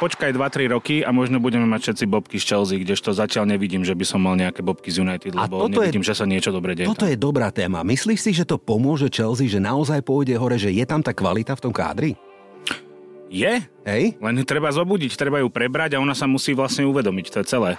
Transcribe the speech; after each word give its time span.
počkaj 0.00 0.32
2-3 0.32 0.72
roky 0.72 1.04
a 1.04 1.12
možno 1.12 1.36
budeme 1.44 1.68
mať 1.68 1.92
všetci 1.92 2.04
bobky 2.08 2.40
z 2.40 2.44
Chelsea, 2.48 2.80
kdežto 2.80 3.12
zatiaľ 3.12 3.44
nevidím, 3.44 3.84
že 3.84 3.92
by 3.92 4.04
som 4.08 4.24
mal 4.24 4.32
nejaké 4.32 4.64
bobky 4.64 4.88
z 4.88 5.04
United, 5.04 5.36
lebo 5.36 5.68
toto 5.68 5.76
je- 5.76 5.92
nevidím, 5.92 6.00
že 6.00 6.16
sa 6.16 6.24
niečo 6.24 6.48
dobre 6.48 6.72
deje. 6.72 6.88
Toto 6.88 7.04
je 7.04 7.20
dobrá 7.20 7.52
téma. 7.52 7.84
Myslíš 7.84 8.18
si, 8.24 8.30
že 8.32 8.48
to 8.48 8.56
pomôže 8.56 9.12
Chelsea, 9.12 9.44
že 9.44 9.60
naozaj 9.60 10.00
pôjde 10.00 10.40
hore, 10.40 10.56
že 10.56 10.72
je 10.72 10.84
tam 10.88 11.04
tá 11.04 11.12
kvalita 11.12 11.52
v 11.52 11.60
tom 11.68 11.72
kádri? 11.76 12.16
Je, 13.30 13.62
Hej? 13.86 14.18
len 14.18 14.34
treba 14.42 14.74
zobudiť, 14.74 15.14
treba 15.14 15.38
ju 15.38 15.46
prebrať 15.46 15.94
a 15.94 16.02
ona 16.02 16.18
sa 16.18 16.26
musí 16.26 16.50
vlastne 16.50 16.82
uvedomiť, 16.82 17.26
to 17.30 17.38
je 17.44 17.46
celé. 17.46 17.70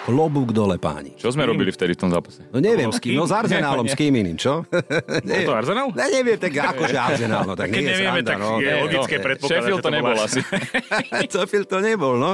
Klobúk 0.00 0.56
dole 0.56 0.80
páni. 0.80 1.12
Čo 1.20 1.36
sme 1.36 1.44
robili 1.44 1.68
vtedy 1.68 1.92
v 1.92 2.00
tom 2.00 2.10
zápase? 2.10 2.40
No 2.48 2.56
neviem 2.56 2.88
s 2.88 2.96
kým, 2.96 3.20
no 3.20 3.28
s 3.28 3.32
Arsenálom, 3.36 3.84
s 3.84 3.92
kým 3.92 4.16
iným, 4.16 4.40
čo? 4.40 4.64
Bol 4.64 5.40
to 5.44 5.52
Arsenal? 5.52 5.92
Ne, 5.92 6.06
neviem, 6.08 6.40
tak 6.40 6.56
akože 6.56 6.96
Arsenál, 7.12 7.44
no 7.44 7.52
tak 7.52 7.68
Keď 7.68 7.76
nie 7.76 7.84
je 7.84 7.92
nevieme, 7.92 8.20
sranda, 8.24 8.30
tak 8.32 8.38
no. 8.40 8.48
je 8.64 8.72
logické 8.80 9.16
no, 9.20 9.24
predpokladať, 9.28 9.60
Sheffield 9.60 9.80
že 9.80 9.84
to 9.84 9.88
to 9.88 9.96
nebol 9.96 10.16
asi. 10.16 10.40
Cofil 11.28 11.64
to 11.76 11.78
nebol, 11.84 12.14
no. 12.16 12.32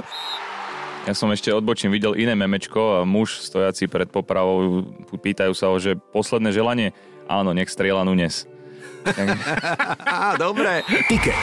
Ja 1.06 1.14
som 1.14 1.30
ešte 1.30 1.50
odbočím 1.50 1.90
videl 1.90 2.14
iné 2.18 2.34
memečko 2.38 2.98
a 2.98 3.06
muž 3.06 3.42
stojaci 3.42 3.90
pred 3.90 4.10
popravou 4.10 4.86
pýtajú 5.18 5.54
sa 5.54 5.70
ho, 5.70 5.78
že 5.78 5.98
posledné 5.98 6.50
želanie, 6.54 6.94
áno, 7.26 7.50
nech 7.50 7.70
strieľa 7.70 8.06
Nunes. 8.06 8.46
Dobre. 10.42 10.82
Ticket. 11.06 11.38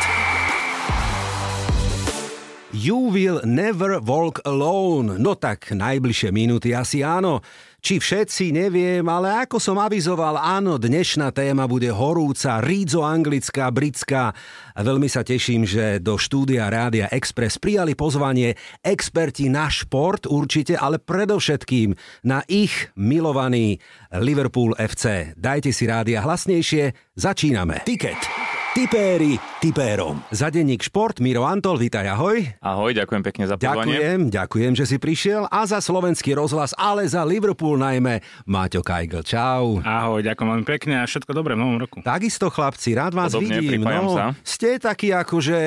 You 2.73 3.13
will 3.13 3.37
never 3.45 4.01
walk 4.01 4.41
alone. 4.49 5.21
No 5.21 5.37
tak, 5.37 5.69
najbližšie 5.69 6.33
minúty 6.33 6.73
asi 6.73 7.05
áno. 7.05 7.45
Či 7.85 8.01
všetci, 8.01 8.49
neviem, 8.49 9.05
ale 9.05 9.45
ako 9.45 9.61
som 9.61 9.77
avizoval, 9.77 10.41
áno, 10.41 10.81
dnešná 10.81 11.29
téma 11.29 11.69
bude 11.69 11.93
horúca, 11.93 12.57
rídzo 12.65 13.05
anglická, 13.05 13.69
britská. 13.69 14.33
Veľmi 14.73 15.05
sa 15.05 15.21
teším, 15.21 15.69
že 15.69 16.01
do 16.01 16.17
štúdia 16.17 16.65
Rádia 16.65 17.13
Express 17.13 17.61
prijali 17.61 17.93
pozvanie 17.93 18.57
experti 18.81 19.53
na 19.53 19.69
šport 19.69 20.25
určite, 20.25 20.73
ale 20.73 20.97
predovšetkým 20.97 21.93
na 22.25 22.41
ich 22.49 22.89
milovaný 22.97 23.77
Liverpool 24.17 24.73
FC. 24.81 25.37
Dajte 25.37 25.69
si 25.69 25.85
rádia 25.85 26.25
hlasnejšie, 26.25 27.13
začíname. 27.13 27.85
Ticket. 27.85 28.42
Tipéri 28.73 29.37
tipérom. 29.61 30.17
Za 30.33 30.49
denník 30.49 30.81
Šport 30.81 31.21
Miro 31.21 31.45
Antol, 31.45 31.77
vítaj, 31.77 32.09
ahoj. 32.09 32.41
Ahoj, 32.57 32.97
ďakujem 32.97 33.21
pekne 33.21 33.45
za 33.45 33.53
pozvanie. 33.53 34.01
Ďakujem, 34.01 34.19
ďakujem, 34.33 34.71
že 34.73 34.85
si 34.89 34.97
prišiel 34.97 35.45
a 35.45 35.61
za 35.69 35.77
slovenský 35.77 36.33
rozhlas, 36.33 36.73
ale 36.73 37.05
za 37.05 37.21
Liverpool 37.21 37.77
najmä 37.77 38.25
Máťo 38.49 38.81
Kajgl. 38.81 39.21
Čau. 39.21 39.77
Ahoj, 39.85 40.25
ďakujem 40.25 40.49
veľmi 40.57 40.65
pekne 40.65 40.99
a 40.99 41.05
všetko 41.05 41.37
dobré 41.37 41.53
v 41.53 41.61
novom 41.61 41.85
roku. 41.85 42.01
Takisto 42.01 42.49
chlapci, 42.49 42.97
rád 42.97 43.13
vás 43.13 43.37
Podobne, 43.37 43.61
vidím. 43.61 43.85
No, 43.85 44.17
sa. 44.17 44.33
ste 44.41 44.81
takí 44.81 45.13
ako, 45.13 45.37
že 45.37 45.59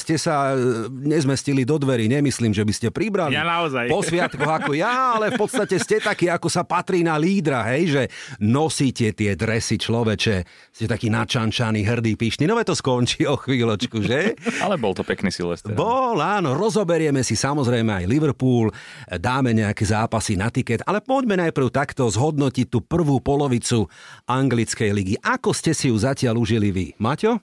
ste 0.00 0.16
sa 0.16 0.56
e, 0.56 0.88
nezmestili 0.88 1.68
do 1.68 1.76
dverí, 1.76 2.08
nemyslím, 2.08 2.56
že 2.56 2.64
by 2.64 2.72
ste 2.72 2.88
pribrali. 2.88 3.36
Ja 3.36 3.44
naozaj. 3.44 3.92
Po 3.92 4.00
sviatkoch 4.00 4.48
ako 4.48 4.72
ja, 4.72 5.20
ale 5.20 5.36
v 5.36 5.36
podstate 5.36 5.76
ste 5.76 6.00
takí, 6.00 6.32
ako 6.32 6.48
sa 6.48 6.64
patrí 6.64 7.04
na 7.04 7.20
lídra, 7.20 7.60
hej, 7.76 7.92
že 7.92 8.02
nosíte 8.40 9.12
tie 9.12 9.36
dresy 9.36 9.76
človeče, 9.76 10.36
ste 10.72 10.86
takí 10.88 11.12
načančaní, 11.12 11.84
hrdí, 11.84 12.16
pyšní. 12.16 12.48
No 12.48 12.53
veď 12.54 12.72
to 12.72 12.76
skončí 12.78 13.22
o 13.26 13.36
chvíľočku, 13.44 14.00
že? 14.00 14.38
Ale 14.62 14.78
bol 14.80 14.94
to 14.94 15.02
pekný 15.02 15.30
Silvester. 15.34 15.74
Bol, 15.74 16.18
áno, 16.22 16.54
rozoberieme 16.54 17.20
si 17.20 17.34
samozrejme 17.34 18.02
aj 18.02 18.08
Liverpool, 18.08 18.70
dáme 19.10 19.52
nejaké 19.52 19.84
zápasy 19.86 20.38
na 20.38 20.48
tiket, 20.48 20.82
ale 20.86 21.02
poďme 21.02 21.38
najprv 21.42 21.68
takto 21.68 22.06
zhodnotiť 22.06 22.66
tú 22.70 22.80
prvú 22.80 23.18
polovicu 23.18 23.90
anglickej 24.30 24.90
ligy. 24.94 25.14
Ako 25.20 25.52
ste 25.52 25.74
si 25.74 25.90
ju 25.90 25.96
zatiaľ 25.98 26.40
užili 26.40 26.70
vy? 26.70 26.86
Maťo? 26.96 27.42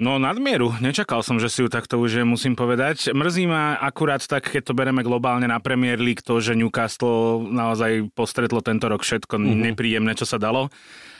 No 0.00 0.16
nadmieru, 0.16 0.72
nečakal 0.80 1.20
som, 1.20 1.36
že 1.36 1.52
si 1.52 1.60
ju 1.60 1.68
takto 1.68 2.00
užijem, 2.00 2.24
musím 2.24 2.56
povedať. 2.56 3.12
Mrzí 3.12 3.44
ma 3.44 3.76
akurát 3.76 4.24
tak, 4.24 4.48
keď 4.48 4.62
to 4.64 4.72
bereme 4.72 5.04
globálne 5.04 5.44
na 5.44 5.60
Premier 5.60 6.00
League, 6.00 6.24
to, 6.24 6.40
že 6.40 6.56
Newcastle 6.56 7.44
naozaj 7.44 8.08
postretlo 8.16 8.64
tento 8.64 8.88
rok 8.88 9.04
všetko 9.04 9.36
mm-hmm. 9.36 9.60
nepríjemné, 9.60 10.16
čo 10.16 10.24
sa 10.24 10.40
dalo. 10.40 10.72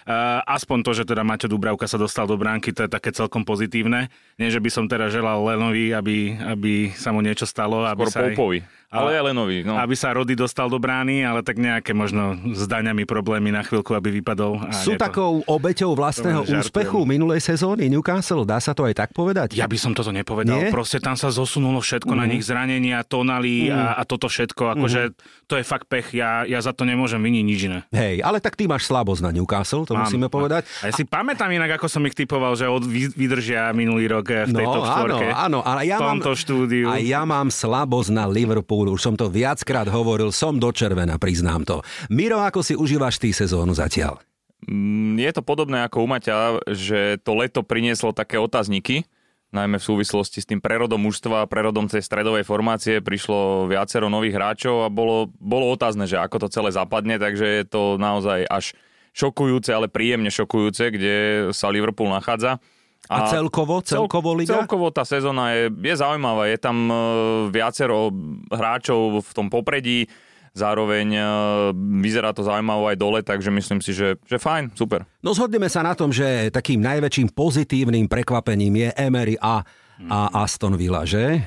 Uh, 0.08 0.40
aspoň 0.48 0.78
to, 0.86 0.90
že 0.96 1.04
teda 1.04 1.20
Maťo 1.26 1.50
Dubravka 1.50 1.84
sa 1.84 2.00
dostal 2.00 2.24
do 2.24 2.36
bránky, 2.40 2.72
to 2.72 2.86
je 2.86 2.90
také 2.90 3.12
celkom 3.12 3.44
pozitívne. 3.44 4.08
Nie, 4.40 4.48
že 4.48 4.60
by 4.60 4.70
som 4.72 4.84
teda 4.88 5.12
želal 5.12 5.44
Lenovi, 5.44 5.92
aby, 5.92 6.40
aby 6.40 6.92
sa 6.96 7.12
mu 7.12 7.20
niečo 7.20 7.44
stalo. 7.44 7.84
Aby 7.84 8.08
Skôr 8.08 8.14
sa 8.14 8.20
aj-. 8.28 8.79
Ale 8.90 9.14
aj 9.14 9.22
Lenovi. 9.24 9.62
No. 9.62 9.78
aby 9.78 9.94
sa 9.94 10.10
Rody 10.10 10.34
dostal 10.34 10.66
do 10.66 10.76
brány, 10.76 11.22
ale 11.22 11.40
tak 11.40 11.56
nejaké 11.56 11.94
možno 11.94 12.34
s 12.50 12.66
daňami 12.66 13.06
problémy 13.06 13.48
na 13.48 13.62
chvíľku, 13.62 13.94
aby 13.94 14.10
vypadol. 14.12 14.66
A 14.66 14.74
Sú 14.74 14.94
to- 14.94 15.00
takou 15.00 15.46
obeťou 15.46 15.94
vlastného 15.94 16.42
úspechu 16.44 17.06
minulej 17.06 17.38
sezóny 17.40 17.86
Newcastle? 17.86 18.42
Dá 18.42 18.58
sa 18.58 18.74
to 18.74 18.82
aj 18.82 18.94
tak 18.96 19.10
povedať? 19.10 19.54
Ja 19.54 19.64
by 19.64 19.78
som 19.78 19.94
toto 19.94 20.10
nepovedal. 20.10 20.50
Nie? 20.52 20.66
Mhm. 20.68 20.74
Proste 20.74 20.98
tam 20.98 21.14
sa 21.14 21.30
zosunulo 21.30 21.78
všetko 21.78 22.10
mm. 22.10 22.18
na 22.18 22.26
nich, 22.26 22.42
zranenia, 22.42 22.98
tonali 23.00 23.70
mm. 23.70 23.72
a, 23.72 23.82
a 23.94 24.02
toto 24.02 24.26
všetko. 24.26 24.74
Akože 24.74 25.00
Mhm. 25.06 25.46
to 25.46 25.54
je 25.54 25.64
fakt 25.64 25.86
pech. 25.86 26.10
Ja, 26.10 26.42
ja 26.42 26.58
za 26.58 26.74
to 26.74 26.82
nemôžem 26.82 27.18
viniť 27.18 27.44
nič 27.46 27.60
iné. 27.62 27.78
Hej, 27.90 28.20
ale 28.20 28.38
tak 28.38 28.58
ty 28.58 28.66
máš 28.66 28.84
slabosť 28.84 29.22
na 29.22 29.30
Newcastle, 29.30 29.86
to 29.86 29.94
Mám. 29.94 30.10
musíme 30.10 30.26
povedať. 30.26 30.66
A 30.82 30.90
ja 30.90 30.92
si 30.92 31.06
pamätám 31.06 31.46
inak, 31.48 31.78
ako 31.78 31.86
som 31.86 32.02
ich 32.02 32.12
typoval, 32.12 32.52
že 32.52 32.66
od, 32.66 32.82
vy- 32.82 33.14
vydržia 33.14 33.70
minulý 33.70 34.10
rok 34.10 34.26
eh, 34.28 34.44
v 34.44 34.52
tej 34.52 34.66
top 34.66 34.78
No, 34.80 34.82
áno, 34.82 34.90
štvorke. 34.90 35.26
áno, 35.30 35.58
ale 35.62 35.80
ja 35.84 35.96
mám, 35.96 36.18
štúdiu. 36.20 36.86
A 36.86 36.98
ja 36.98 37.22
mám 37.22 37.46
slabosť 37.48 38.10
na 38.10 38.24
Liverpool, 38.24 38.79
už 38.88 39.02
som 39.04 39.14
to 39.18 39.28
viackrát 39.28 39.84
hovoril, 39.90 40.32
som 40.32 40.56
do 40.56 40.72
červena, 40.72 41.20
priznám 41.20 41.68
to. 41.68 41.76
Miro, 42.08 42.40
ako 42.40 42.64
si 42.64 42.72
užívaš 42.72 43.20
ty 43.20 43.34
sezónu 43.34 43.76
zatiaľ? 43.76 44.22
Mm, 44.64 45.20
Je 45.20 45.30
to 45.36 45.42
podobné 45.44 45.84
ako 45.84 46.04
u 46.04 46.08
Maťa, 46.08 46.64
že 46.72 47.20
to 47.20 47.36
leto 47.36 47.60
prinieslo 47.60 48.16
také 48.16 48.40
otázniky, 48.40 49.04
najmä 49.50 49.82
v 49.82 49.88
súvislosti 49.88 50.38
s 50.40 50.48
tým 50.48 50.62
prerodom 50.62 51.02
mužstva, 51.02 51.50
prerodom 51.50 51.90
tej 51.90 52.06
stredovej 52.06 52.46
formácie, 52.46 53.02
prišlo 53.02 53.66
viacero 53.66 54.06
nových 54.06 54.38
hráčov 54.38 54.86
a 54.86 54.88
bolo, 54.88 55.28
bolo 55.42 55.74
otázne, 55.74 56.06
že 56.06 56.16
ako 56.16 56.46
to 56.46 56.48
celé 56.54 56.70
zapadne, 56.70 57.18
takže 57.18 57.46
je 57.62 57.64
to 57.66 57.98
naozaj 57.98 58.46
až 58.46 58.72
šokujúce, 59.10 59.74
ale 59.74 59.90
príjemne 59.90 60.30
šokujúce, 60.30 60.94
kde 60.94 61.14
sa 61.50 61.66
Liverpool 61.66 62.14
nachádza. 62.14 62.62
A, 63.08 63.32
celkovo, 63.32 63.80
celkovo 63.80 64.36
liga? 64.36 64.54
Celkovo 64.54 64.92
tá 64.92 65.02
sezóna 65.02 65.56
je, 65.56 65.72
je 65.72 65.94
zaujímavá. 65.96 66.46
Je 66.46 66.58
tam 66.60 66.76
e, 66.86 66.94
viacero 67.50 68.12
hráčov 68.52 69.24
v 69.24 69.30
tom 69.34 69.46
popredí, 69.50 70.06
zároveň 70.54 71.06
e, 71.16 71.22
vyzerá 72.02 72.30
to 72.30 72.46
zaujímavo 72.46 72.86
aj 72.90 72.96
dole, 72.98 73.20
takže 73.24 73.50
myslím 73.50 73.80
si, 73.82 73.96
že, 73.96 74.18
že 74.26 74.36
fajn, 74.38 74.76
super. 74.78 75.08
No 75.24 75.34
zhodneme 75.34 75.66
sa 75.66 75.82
na 75.82 75.96
tom, 75.96 76.14
že 76.14 76.52
takým 76.54 76.78
najväčším 76.82 77.34
pozitívnym 77.34 78.06
prekvapením 78.06 78.74
je 78.76 78.88
Emery 78.94 79.34
a, 79.40 79.62
a 80.06 80.18
Aston 80.44 80.76
Villa, 80.78 81.02
že? 81.02 81.40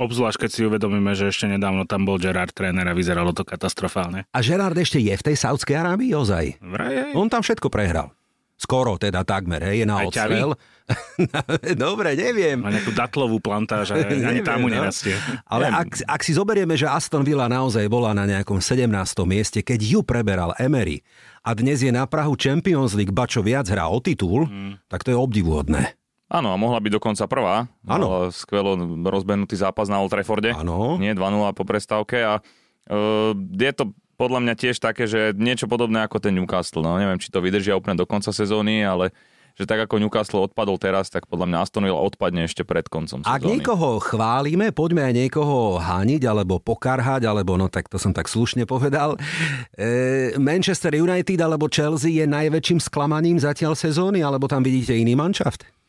Obzvlášť, 0.00 0.48
keď 0.48 0.50
si 0.50 0.64
uvedomíme, 0.64 1.12
že 1.12 1.28
ešte 1.28 1.44
nedávno 1.44 1.84
tam 1.84 2.08
bol 2.08 2.16
Gerard 2.16 2.56
tréner 2.56 2.88
a 2.88 2.96
vyzeralo 2.96 3.36
to 3.36 3.44
katastrofálne. 3.44 4.24
A 4.32 4.38
Gerard 4.40 4.72
ešte 4.72 4.96
je 4.96 5.12
v 5.12 5.26
tej 5.28 5.36
Saudskej 5.36 5.76
Arábii 5.76 6.16
ozaj? 6.16 6.56
Vraj, 6.64 7.12
On 7.12 7.28
tam 7.28 7.44
všetko 7.44 7.68
prehral. 7.68 8.08
Skoro 8.60 9.00
teda 9.00 9.24
takmer, 9.24 9.64
hej, 9.64 9.82
je 9.82 9.86
na 9.88 9.96
Aj 9.96 10.06
odstrel. 10.06 10.52
Dobre, 11.80 12.12
neviem. 12.12 12.60
má 12.60 12.68
nejakú 12.68 12.92
datlovú 12.92 13.40
plantáž 13.40 13.94
a 13.94 14.04
ani 14.04 14.20
Neviem, 14.20 14.44
tam 14.44 14.60
mu 14.60 14.68
no. 14.68 14.76
nerastie. 14.76 15.16
Ale 15.46 15.70
Neviem. 15.70 15.80
ak, 15.80 15.88
ak 16.04 16.20
si 16.20 16.32
zoberieme, 16.32 16.74
že 16.74 16.84
Aston 16.84 17.24
Villa 17.24 17.46
naozaj 17.46 17.88
bola 17.88 18.12
na 18.12 18.28
nejakom 18.28 18.60
17. 18.60 18.90
mieste, 19.24 19.58
keď 19.60 19.80
ju 19.80 20.00
preberal 20.02 20.52
Emery 20.56 21.00
a 21.40 21.54
dnes 21.54 21.80
je 21.80 21.88
na 21.88 22.04
Prahu 22.04 22.36
Champions 22.36 22.92
League, 22.92 23.10
ba 23.10 23.24
čo 23.24 23.40
viac 23.40 23.64
hrá 23.66 23.86
o 23.86 23.96
titul, 23.96 24.44
Mm. 24.44 24.76
tak 24.86 25.02
to 25.02 25.14
je 25.14 25.18
obdivuhodné. 25.18 25.96
Áno, 26.28 26.52
a 26.52 26.56
mohla 26.56 26.78
byť 26.78 26.92
dokonca 26.92 27.24
prvá. 27.26 27.64
Áno. 27.82 28.28
Skvelo 28.28 28.76
rozbehnutý 29.02 29.56
zápas 29.56 29.88
na 29.88 29.98
Old 29.98 30.10
Trafforde. 30.10 30.52
Áno. 30.52 30.94
Nie 30.94 31.10
2-0 31.10 31.18
po 31.50 31.64
prestávke 31.64 32.22
a 32.22 32.38
uh, 32.38 33.32
je 33.34 33.72
to 33.72 33.90
podľa 34.20 34.44
mňa 34.44 34.54
tiež 34.60 34.76
také, 34.76 35.08
že 35.08 35.32
niečo 35.32 35.64
podobné 35.64 36.04
ako 36.04 36.20
ten 36.20 36.36
Newcastle. 36.36 36.84
No, 36.84 37.00
neviem, 37.00 37.16
či 37.16 37.32
to 37.32 37.40
vydržia 37.40 37.72
úplne 37.72 37.96
do 37.96 38.04
konca 38.04 38.28
sezóny, 38.28 38.84
ale 38.84 39.16
že 39.56 39.64
tak 39.64 39.88
ako 39.88 39.96
Newcastle 40.00 40.44
odpadol 40.44 40.76
teraz, 40.76 41.08
tak 41.08 41.24
podľa 41.24 41.48
mňa 41.48 41.58
Aston 41.64 41.84
Villa 41.84 42.00
odpadne 42.00 42.44
ešte 42.44 42.64
pred 42.64 42.86
koncom 42.86 43.24
Ak 43.24 43.40
sezóny. 43.44 43.60
niekoho 43.60 44.00
chválime, 44.00 44.72
poďme 44.72 45.08
aj 45.08 45.14
niekoho 45.16 45.80
hániť, 45.80 46.22
alebo 46.28 46.60
pokarhať, 46.60 47.24
alebo 47.24 47.56
no 47.56 47.72
tak 47.72 47.88
to 47.88 47.96
som 47.96 48.12
tak 48.12 48.28
slušne 48.28 48.68
povedal. 48.68 49.16
E, 49.76 50.36
Manchester 50.36 50.96
United 50.96 51.40
alebo 51.40 51.68
Chelsea 51.68 52.20
je 52.20 52.26
najväčším 52.28 52.78
sklamaním 52.80 53.40
zatiaľ 53.40 53.76
sezóny, 53.76 54.20
alebo 54.20 54.48
tam 54.48 54.60
vidíte 54.64 54.96
iný 54.96 55.16
manšaft? 55.16 55.79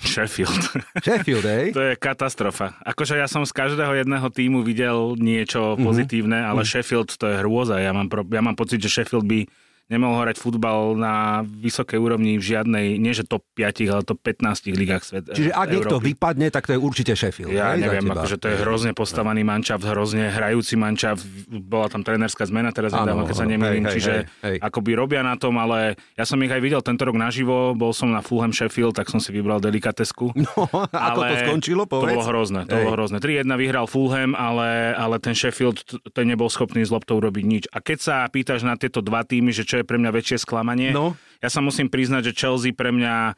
Sheffield. 0.00 0.62
Sheffield, 1.04 1.44
hej? 1.44 1.76
To 1.76 1.82
je 1.84 1.92
katastrofa. 1.96 2.80
Akože 2.82 3.20
ja 3.20 3.28
som 3.28 3.44
z 3.44 3.52
každého 3.52 3.92
jedného 4.00 4.28
týmu 4.32 4.64
videl 4.64 5.14
niečo 5.20 5.76
pozitívne, 5.76 6.40
ale 6.40 6.64
Sheffield 6.64 7.20
to 7.20 7.28
je 7.28 7.36
hrôza. 7.44 7.76
Ja 7.78 7.92
mám, 7.92 8.08
pro, 8.08 8.24
ja 8.24 8.40
mám 8.40 8.56
pocit, 8.56 8.80
že 8.80 8.88
Sheffield 8.88 9.28
by 9.28 9.44
nemohol 9.90 10.22
hrať 10.22 10.38
futbal 10.38 10.94
na 10.94 11.42
vysokej 11.42 11.98
úrovni 11.98 12.38
v 12.38 12.44
žiadnej, 12.46 12.86
nie 12.96 13.10
že 13.10 13.26
top 13.26 13.42
5, 13.58 13.90
ale 13.90 14.02
top 14.06 14.22
15 14.22 14.70
ligách 14.70 15.02
sveta. 15.02 15.34
Čiže 15.34 15.50
ak 15.50 15.66
niekto 15.66 15.98
vypadne, 15.98 16.46
tak 16.54 16.70
to 16.70 16.78
je 16.78 16.80
určite 16.80 17.18
Sheffield. 17.18 17.50
Ja 17.50 17.74
za 17.74 17.82
neviem, 17.82 18.06
akože 18.06 18.38
to 18.38 18.46
je 18.46 18.56
hrozne 18.62 18.94
postavaný 18.94 19.42
mančav, 19.42 19.82
hrozne 19.82 20.30
hrajúci 20.30 20.78
mančav, 20.78 21.18
bola 21.50 21.90
tam 21.90 22.06
trénerská 22.06 22.46
zmena 22.46 22.70
teraz 22.70 22.94
nedávno, 22.94 23.26
keď 23.26 23.36
sa 23.36 23.46
nemýlim, 23.50 23.82
hej, 23.90 23.94
čiže 23.98 24.12
hej, 24.14 24.46
hej. 24.46 24.56
akoby 24.62 24.94
robia 24.94 25.26
na 25.26 25.34
tom, 25.34 25.58
ale 25.58 25.98
ja 26.14 26.22
som 26.22 26.38
ich 26.38 26.54
aj 26.54 26.62
videl 26.62 26.80
tento 26.86 27.02
rok 27.02 27.18
naživo, 27.18 27.74
bol 27.74 27.90
som 27.90 28.14
na 28.14 28.22
Fulham 28.22 28.54
Sheffield, 28.54 28.94
tak 28.94 29.10
som 29.10 29.18
si 29.18 29.34
vybral 29.34 29.58
delikatesku. 29.58 30.30
No, 30.38 30.70
ako 31.10 31.20
to 31.26 31.34
skončilo, 31.42 31.82
To 31.90 31.98
povedz? 31.98 32.14
bolo 32.14 32.24
hrozné, 32.30 32.60
to 32.70 32.78
Hej. 32.78 32.84
bolo 32.86 32.92
hrozné. 32.94 33.18
3-1 33.18 33.50
vyhral 33.58 33.86
Fulham, 33.90 34.38
ale, 34.38 34.94
ale 34.94 35.18
ten 35.18 35.34
Sheffield, 35.34 35.82
ten 36.14 36.30
nebol 36.30 36.46
schopný 36.46 36.86
s 36.86 36.94
loptou 36.94 37.18
robiť 37.18 37.44
nič. 37.44 37.64
A 37.74 37.82
keď 37.82 37.98
sa 37.98 38.16
pýtaš 38.30 38.62
na 38.62 38.78
tieto 38.78 39.02
dva 39.02 39.26
týmy, 39.26 39.50
že 39.50 39.66
čo 39.66 39.79
je 39.80 39.88
pre 39.88 39.96
mňa 39.96 40.10
väčšie 40.12 40.36
sklamanie, 40.38 40.92
No. 40.92 41.16
ja 41.40 41.48
sa 41.48 41.58
musím 41.58 41.88
priznať, 41.88 42.30
že 42.30 42.36
Chelsea 42.36 42.70
pre 42.76 42.92
mňa 42.92 43.34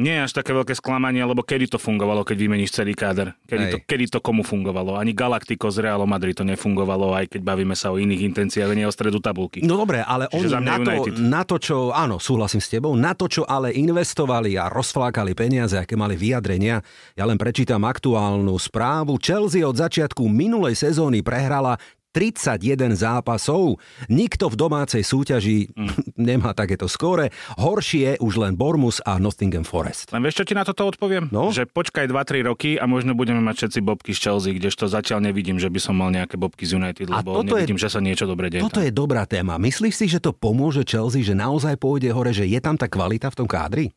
nie 0.00 0.08
je 0.08 0.24
až 0.24 0.32
také 0.32 0.56
veľké 0.56 0.72
sklamanie, 0.72 1.20
lebo 1.20 1.44
kedy 1.44 1.68
to 1.68 1.76
fungovalo, 1.76 2.24
keď 2.24 2.36
vymeníš 2.40 2.72
celý 2.72 2.96
káder? 2.96 3.36
Kedy 3.44 3.64
to, 3.68 3.76
kedy 3.84 4.04
to 4.08 4.24
komu 4.24 4.40
fungovalo? 4.40 4.96
Ani 4.96 5.12
Galactico 5.12 5.68
z 5.68 5.84
Realom 5.84 6.08
Madrid 6.08 6.32
to 6.32 6.48
nefungovalo, 6.48 7.12
aj 7.12 7.28
keď 7.28 7.44
bavíme 7.44 7.76
sa 7.76 7.92
o 7.92 8.00
iných 8.00 8.24
intenciách, 8.24 8.72
nie 8.72 8.88
o 8.88 8.90
stredu 8.90 9.20
tabulky. 9.20 9.60
No 9.60 9.76
dobre, 9.76 10.00
ale 10.00 10.32
Čiže 10.32 10.56
oni 10.56 10.64
na 10.64 10.76
to, 10.80 10.92
na 11.20 11.42
to, 11.44 11.56
čo, 11.60 11.76
áno, 11.92 12.16
súhlasím 12.16 12.64
s 12.64 12.72
tebou, 12.72 12.96
na 12.96 13.12
to, 13.12 13.28
čo 13.28 13.44
ale 13.44 13.76
investovali 13.76 14.56
a 14.56 14.72
rozflákali 14.72 15.36
peniaze, 15.36 15.76
aké 15.76 15.92
mali 15.92 16.16
vyjadrenia, 16.16 16.80
ja 17.12 17.28
len 17.28 17.36
prečítam 17.36 17.84
aktuálnu 17.84 18.56
správu. 18.56 19.20
Chelsea 19.20 19.60
od 19.60 19.76
začiatku 19.76 20.24
minulej 20.24 20.72
sezóny 20.72 21.20
prehrala 21.20 21.76
31 22.12 22.60
zápasov. 22.92 23.80
Nikto 24.06 24.46
v 24.46 24.56
domácej 24.56 25.02
súťaži 25.02 25.72
Mm. 25.72 25.88
nemá 26.28 26.52
takéto 26.52 26.84
skóre. 26.84 27.28
Horšie 27.56 28.18
už 28.18 28.34
len 28.36 28.52
Bournemouth 28.52 29.00
a 29.02 29.16
Nottingham 29.16 29.62
Forest. 29.62 30.10
Len 30.10 30.20
vieš, 30.20 30.38
čo 30.38 30.44
ti 30.44 30.52
na 30.52 30.62
toto 30.62 30.84
odpoviem? 30.84 31.28
No? 31.28 31.48
Že 31.48 31.64
počkaj 31.66 32.06
2-3 32.06 32.44
roky 32.44 32.70
a 32.74 32.84
možno 32.84 33.12
budeme 33.12 33.40
mať 33.40 33.64
všetci 33.64 33.78
bobky 33.80 34.10
z 34.10 34.20
Chelsea, 34.20 34.52
kdežto 34.52 34.84
zatiaľ 34.86 35.22
nevidím, 35.22 35.56
že 35.56 35.66
by 35.66 35.78
som 35.78 35.94
mal 35.94 36.08
nejaké 36.08 36.36
bobky 36.36 36.62
z 36.62 36.76
United, 36.76 37.08
A 37.08 37.20
lebo 37.20 37.40
toto 37.40 37.54
je- 37.54 37.64
nevidím, 37.64 37.76
že 37.76 37.88
sa 37.88 37.98
niečo 37.98 38.24
dobre 38.24 38.48
deje. 38.48 38.60
Toto 38.60 38.78
tam. 38.78 38.84
je 38.84 38.92
dobrá 38.92 39.24
téma. 39.24 39.56
Myslíš 39.56 39.94
si, 39.94 40.06
že 40.06 40.18
to 40.18 40.30
pomôže 40.30 40.82
Chelsea, 40.82 41.22
že 41.22 41.32
naozaj 41.32 41.76
pôjde 41.76 42.10
hore, 42.10 42.30
že 42.30 42.44
je 42.44 42.58
tam 42.58 42.74
tá 42.74 42.84
kvalita 42.84 43.26
v 43.26 43.36
tom 43.36 43.46
kádri? 43.46 43.88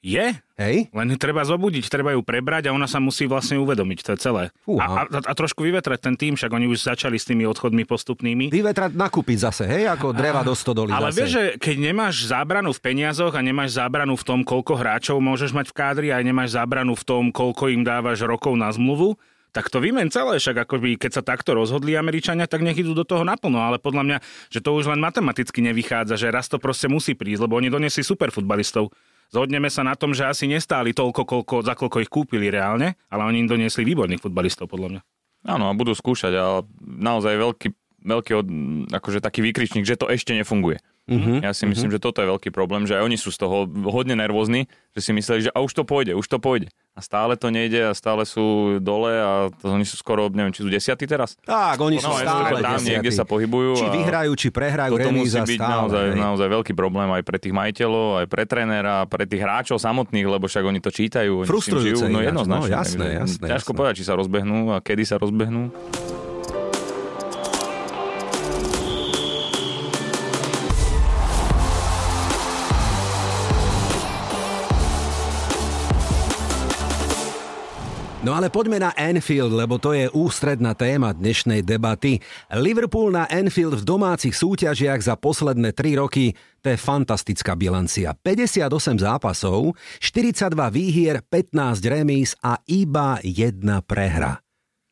Je, 0.00 0.32
Hej? 0.56 0.88
len 0.96 1.08
treba 1.20 1.44
zobudiť, 1.44 1.84
treba 1.92 2.16
ju 2.16 2.24
prebrať 2.24 2.68
a 2.68 2.74
ona 2.74 2.88
sa 2.88 2.96
musí 3.04 3.28
vlastne 3.28 3.60
uvedomiť, 3.60 3.98
to 4.00 4.10
je 4.16 4.18
celé. 4.18 4.42
Fúha. 4.64 4.80
A, 4.80 5.04
a, 5.04 5.20
a 5.28 5.32
trošku 5.36 5.60
vyvetrať 5.60 6.00
ten 6.00 6.16
tým, 6.16 6.40
však 6.40 6.48
oni 6.48 6.72
už 6.72 6.80
začali 6.80 7.20
s 7.20 7.28
tými 7.28 7.44
odchodmi 7.44 7.84
postupnými. 7.84 8.48
Vyvetrať, 8.48 8.96
nakúpiť 8.96 9.38
zase, 9.44 9.68
hej, 9.68 9.92
ako 9.92 10.16
dreva 10.16 10.40
do 10.40 10.56
stodoly 10.56 10.88
Ale 10.88 11.12
zase. 11.12 11.16
vieš, 11.20 11.30
že 11.36 11.44
keď 11.60 11.76
nemáš 11.92 12.14
zábranu 12.32 12.72
v 12.72 12.80
peniazoch 12.80 13.36
a 13.36 13.44
nemáš 13.44 13.76
zábranu 13.76 14.16
v 14.16 14.24
tom, 14.24 14.40
koľko 14.40 14.72
hráčov 14.80 15.20
môžeš 15.20 15.52
mať 15.52 15.68
v 15.68 15.76
kádri 15.76 16.08
a 16.16 16.24
nemáš 16.24 16.56
zábranu 16.56 16.96
v 16.96 17.04
tom, 17.04 17.28
koľko 17.28 17.68
im 17.68 17.84
dávaš 17.84 18.24
rokov 18.24 18.56
na 18.56 18.72
zmluvu, 18.72 19.20
tak 19.50 19.66
to 19.66 19.82
vymen 19.82 20.08
celé, 20.14 20.38
však 20.38 20.64
akoby 20.64 20.94
keď 20.94 21.20
sa 21.20 21.22
takto 21.26 21.58
rozhodli 21.58 21.98
Američania, 21.98 22.46
tak 22.46 22.62
nech 22.62 22.78
idú 22.78 22.94
do 22.94 23.02
toho 23.02 23.26
naplno, 23.26 23.58
ale 23.58 23.82
podľa 23.82 24.02
mňa, 24.06 24.18
že 24.48 24.62
to 24.62 24.70
už 24.78 24.94
len 24.94 25.02
matematicky 25.02 25.58
nevychádza, 25.60 26.14
že 26.16 26.30
raz 26.30 26.46
to 26.46 26.62
proste 26.62 26.86
musí 26.86 27.18
prísť, 27.18 27.50
lebo 27.50 27.58
oni 27.58 27.68
donesli 27.68 28.06
super 28.06 28.30
futbalistov. 28.30 28.94
Zhodneme 29.30 29.70
sa 29.70 29.86
na 29.86 29.94
tom, 29.94 30.10
že 30.10 30.26
asi 30.26 30.50
nestáli 30.50 30.90
toľko, 30.90 31.22
koľko, 31.22 31.54
za 31.62 31.78
koľko 31.78 32.02
ich 32.02 32.10
kúpili 32.10 32.50
reálne, 32.50 32.98
ale 33.06 33.22
oni 33.30 33.46
im 33.46 33.50
doniesli 33.50 33.86
výborných 33.86 34.18
futbalistov, 34.18 34.66
podľa 34.66 34.98
mňa. 34.98 35.00
Áno, 35.46 35.70
a 35.70 35.78
budú 35.78 35.94
skúšať, 35.94 36.34
ale 36.34 36.66
naozaj 36.82 37.38
veľký, 37.38 37.68
veľký 38.04 38.32
akože 38.90 39.22
taký 39.22 39.40
výkričník, 39.46 39.86
že 39.86 39.94
to 39.94 40.10
ešte 40.10 40.34
nefunguje. 40.34 40.82
Mhm. 41.10 41.42
Ja 41.42 41.50
si 41.50 41.64
myslím, 41.64 41.90
že 41.90 41.98
toto 41.98 42.18
je 42.18 42.28
veľký 42.28 42.48
problém, 42.48 42.82
že 42.82 42.94
aj 42.94 43.02
oni 43.02 43.16
sú 43.16 43.28
z 43.28 43.38
toho 43.38 43.56
hodne 43.84 44.14
nervózni, 44.14 44.64
že 44.90 45.00
si 45.00 45.10
mysleli, 45.10 45.40
že 45.42 45.50
a 45.50 45.58
už 45.58 45.72
to 45.72 45.82
pôjde, 45.82 46.12
už 46.12 46.24
to 46.24 46.38
pôjde. 46.38 46.70
A 46.92 47.00
stále 47.00 47.34
to 47.34 47.48
nejde 47.48 47.80
a 47.80 47.92
stále 47.92 48.22
sú 48.22 48.42
dole 48.76 49.10
a 49.10 49.30
to, 49.52 49.70
oni 49.70 49.82
sú 49.82 49.94
skoro, 49.94 50.26
neviem, 50.28 50.50
či 50.50 50.60
sú 50.60 50.68
desiatí 50.68 51.02
teraz? 51.04 51.38
Tak, 51.40 51.78
oni 51.78 51.96
sú 51.96 52.04
No, 52.04 52.14
stále 52.16 52.58
tam 52.58 52.76
desiatí. 52.76 52.90
niekde 52.92 53.10
sa 53.10 53.22
pohybujú. 53.22 53.74
Či 53.76 53.86
vyhrajú, 53.88 54.32
či 54.34 54.48
prehrajú, 54.48 54.92
Toto 54.92 55.08
musí 55.08 55.30
remíza 55.30 55.42
byť 55.44 55.56
stále. 55.56 55.70
naozaj, 55.72 56.04
hej. 56.04 56.18
naozaj 56.18 56.48
veľký 56.50 56.72
problém 56.72 57.08
aj 57.08 57.22
pre 57.22 57.38
tých 57.38 57.50
majiteľov, 57.52 58.08
aj 58.16 58.26
pre 58.26 58.42
trénera, 58.44 58.96
pre 59.04 59.24
tých 59.24 59.38
hráčov 59.40 59.78
samotných, 59.78 60.26
lebo 60.28 60.44
však 60.44 60.62
oni 60.62 60.78
to 60.78 60.90
čítajú. 60.90 61.32
Oni 61.36 61.48
Frustrujúce 61.48 61.94
žijú, 61.96 62.06
no 62.06 62.18
ináč, 62.18 62.28
jednoznačne. 62.28 62.58
no, 62.64 62.76
jasné, 62.76 62.98
takže 63.00 63.18
jasné, 63.20 63.44
Ťažko 63.48 63.56
jasné. 63.66 63.78
povedať, 63.78 63.94
či 63.96 64.04
sa 64.04 64.14
rozbehnú 64.14 64.58
a 64.68 64.78
kedy 64.78 65.02
sa 65.04 65.16
rozbehnú. 65.16 65.62
No 78.20 78.36
ale 78.36 78.52
poďme 78.52 78.84
na 78.84 78.92
Anfield, 79.00 79.48
lebo 79.48 79.80
to 79.80 79.96
je 79.96 80.12
ústredná 80.12 80.76
téma 80.76 81.16
dnešnej 81.16 81.64
debaty. 81.64 82.20
Liverpool 82.52 83.08
na 83.08 83.24
Anfield 83.24 83.80
v 83.80 83.88
domácich 83.96 84.36
súťažiach 84.36 85.00
za 85.00 85.16
posledné 85.16 85.72
3 85.72 85.96
roky, 85.96 86.36
to 86.60 86.68
je 86.68 86.76
fantastická 86.76 87.56
bilancia. 87.56 88.12
58 88.12 89.00
zápasov, 89.00 89.72
42 90.04 90.52
výhier, 90.68 91.24
15 91.24 91.80
remíz 91.88 92.36
a 92.44 92.60
iba 92.68 93.16
jedna 93.24 93.80
prehra. 93.80 94.44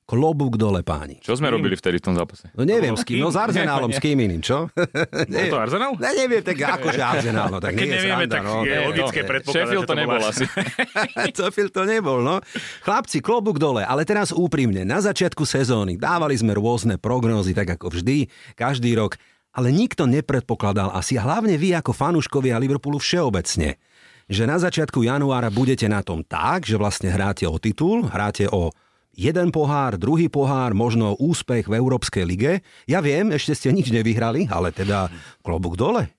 Klobúk 0.08 0.56
dole 0.56 0.80
páni. 0.80 1.20
Čo 1.20 1.36
sme 1.36 1.52
robili 1.52 1.76
vtedy 1.76 2.00
v 2.00 2.04
tom 2.08 2.16
zápase? 2.16 2.48
No 2.56 2.64
neviem 2.64 2.96
s 2.96 3.04
kým, 3.04 3.20
no 3.20 3.28
s 3.28 3.36
Arsenálom, 3.44 3.92
s 3.92 4.00
kým 4.00 4.16
iným, 4.16 4.40
čo? 4.40 4.72
Bol 5.28 5.46
to 5.52 5.60
Arsenal? 5.60 6.00
Ne, 6.00 6.16
neviem, 6.16 6.40
tak 6.40 6.56
akože 6.56 6.96
Arsenál, 7.04 7.52
no 7.52 7.60
tak 7.60 7.76
Keď 7.76 7.84
nie 7.84 7.92
je 7.92 7.96
nevieme, 8.00 8.24
sranda, 8.24 8.32
tak 8.32 8.44
no. 8.48 8.64
je 8.64 8.76
logické 8.88 9.20
predpokladať, 9.28 9.52
Sheffield 9.52 9.84
že 9.84 9.88
to 9.88 9.92
to 9.92 10.00
nebol 10.00 10.20
asi. 10.24 10.44
Sheffield 11.36 11.72
to 11.76 11.82
nebol, 11.84 12.18
no. 12.24 12.40
Chlapci, 12.88 13.20
klobúk 13.20 13.60
dole, 13.60 13.84
ale 13.84 14.08
teraz 14.08 14.32
úprimne, 14.32 14.80
na 14.88 14.96
začiatku 15.04 15.44
sezóny 15.44 16.00
dávali 16.00 16.40
sme 16.40 16.56
rôzne 16.56 16.96
prognózy, 16.96 17.52
tak 17.52 17.76
ako 17.76 17.92
vždy, 17.92 18.32
každý 18.56 18.96
rok, 18.96 19.20
ale 19.52 19.68
nikto 19.76 20.08
nepredpokladal 20.08 20.88
asi, 20.96 21.20
hlavne 21.20 21.60
vy 21.60 21.76
ako 21.76 21.92
fanúškovia 21.92 22.56
Liverpoolu 22.56 22.96
všeobecne, 22.96 23.76
že 24.24 24.42
na 24.48 24.56
začiatku 24.56 25.04
januára 25.04 25.52
budete 25.52 25.84
na 25.84 26.00
tom 26.00 26.24
tak, 26.24 26.64
že 26.64 26.80
vlastne 26.80 27.12
hráte 27.12 27.44
o 27.44 27.60
titul, 27.60 28.08
hráte 28.08 28.48
o 28.48 28.72
jeden 29.18 29.50
pohár, 29.50 29.98
druhý 29.98 30.30
pohár, 30.30 30.78
možno 30.78 31.18
úspech 31.18 31.66
v 31.66 31.74
Európskej 31.82 32.22
lige. 32.22 32.62
Ja 32.86 33.02
viem, 33.02 33.34
ešte 33.34 33.58
ste 33.58 33.74
nič 33.74 33.90
nevyhrali, 33.90 34.46
ale 34.46 34.70
teda 34.70 35.10
klobúk 35.42 35.74
dole. 35.74 36.14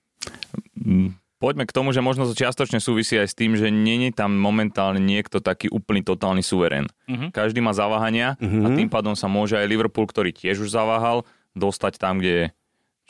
Poďme 1.40 1.64
k 1.64 1.72
tomu, 1.72 1.96
že 1.96 2.04
možno 2.04 2.28
to 2.28 2.36
čiastočne 2.36 2.84
súvisí 2.84 3.16
aj 3.16 3.32
s 3.32 3.38
tým, 3.40 3.56
že 3.56 3.72
není 3.72 4.12
tam 4.12 4.36
momentálne 4.36 5.00
niekto 5.00 5.40
taký 5.40 5.72
úplný 5.72 6.04
totálny 6.04 6.44
suverén. 6.44 6.84
Uh-huh. 7.08 7.32
Každý 7.32 7.64
má 7.64 7.72
zaváhania 7.72 8.36
uh-huh. 8.36 8.68
a 8.68 8.76
tým 8.76 8.92
pádom 8.92 9.16
sa 9.16 9.24
môže 9.24 9.56
aj 9.56 9.64
Liverpool, 9.64 10.04
ktorý 10.04 10.36
tiež 10.36 10.60
už 10.60 10.68
zaváhal, 10.68 11.24
dostať 11.56 11.96
tam, 11.96 12.20
kde 12.20 12.28
je. 12.28 12.46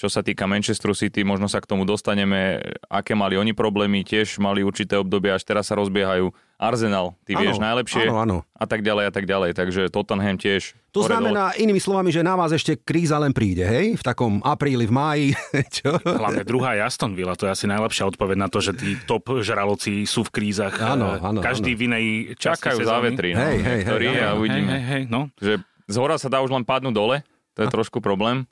Čo 0.01 0.09
sa 0.09 0.25
týka 0.25 0.49
Manchesteru 0.49 0.97
City, 0.97 1.21
možno 1.21 1.45
sa 1.45 1.61
k 1.61 1.69
tomu 1.69 1.85
dostaneme, 1.85 2.57
aké 2.89 3.13
mali 3.13 3.37
oni 3.37 3.53
problémy, 3.53 4.01
tiež 4.01 4.41
mali 4.41 4.65
určité 4.65 4.97
obdobie, 4.97 5.29
až 5.29 5.45
teraz 5.45 5.69
sa 5.69 5.77
rozbiehajú. 5.77 6.33
Arsenal, 6.57 7.21
ty 7.25 7.37
Áno, 7.37 7.41
vieš 7.43 7.57
najlepšie 7.57 8.05
áno, 8.05 8.17
áno. 8.17 8.37
a 8.53 8.65
tak 8.65 8.81
ďalej 8.81 9.05
a 9.09 9.13
tak 9.13 9.25
ďalej. 9.25 9.53
Takže 9.53 9.89
Tottenham 9.89 10.37
tiež. 10.37 10.73
To 10.93 11.05
hore 11.05 11.13
dole. 11.13 11.33
znamená, 11.33 11.53
inými 11.55 11.77
slovami, 11.77 12.09
že 12.09 12.21
na 12.21 12.33
vás 12.33 12.49
ešte 12.49 12.77
kríza 12.77 13.17
len 13.17 13.33
príde, 13.33 13.61
hej? 13.61 13.97
V 13.97 14.03
takom 14.03 14.41
apríli, 14.41 14.85
v 14.85 14.93
máji, 14.93 15.27
čo? 15.77 16.01
Hlavne 16.01 16.45
druhá 16.45 16.77
je 16.77 16.83
Aston 16.83 17.13
Villa, 17.13 17.33
to 17.33 17.45
je 17.45 17.53
asi 17.53 17.65
najlepšia 17.65 18.09
odpoveď 18.09 18.37
na 18.39 18.49
to, 18.49 18.59
že 18.59 18.73
tí 18.73 18.97
top 19.05 19.41
žraloci 19.41 20.05
sú 20.05 20.25
v 20.25 20.33
krízach. 20.33 20.81
Áno, 20.81 21.17
Eh, 21.17 21.21
áno, 21.23 21.41
Každý 21.41 21.73
áno. 21.73 21.79
v 21.79 21.83
inej 21.87 22.05
Čakajú 22.37 22.81
sezóny. 22.81 22.89
závetry. 22.89 23.29
No, 23.33 23.41
Hej, 23.43 23.57
hej, 23.59 23.77
niektorí 23.85 24.07
hej, 24.07 24.21
a 24.21 24.29
uvidíme. 24.33 24.69
Hej, 24.71 24.81
hej, 24.81 24.89
hej, 24.89 25.03
no. 25.09 25.21
že 25.37 25.61
z 25.89 25.97
hora 25.97 26.17
sa 26.17 26.29
dá 26.29 26.41
už 26.41 26.49
len 26.51 26.65
padnúť 26.65 26.93
dole, 26.93 27.17
to 27.53 27.61
je 27.61 27.69
trošku 27.69 28.01
problém, 28.01 28.45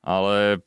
ale 0.00 0.58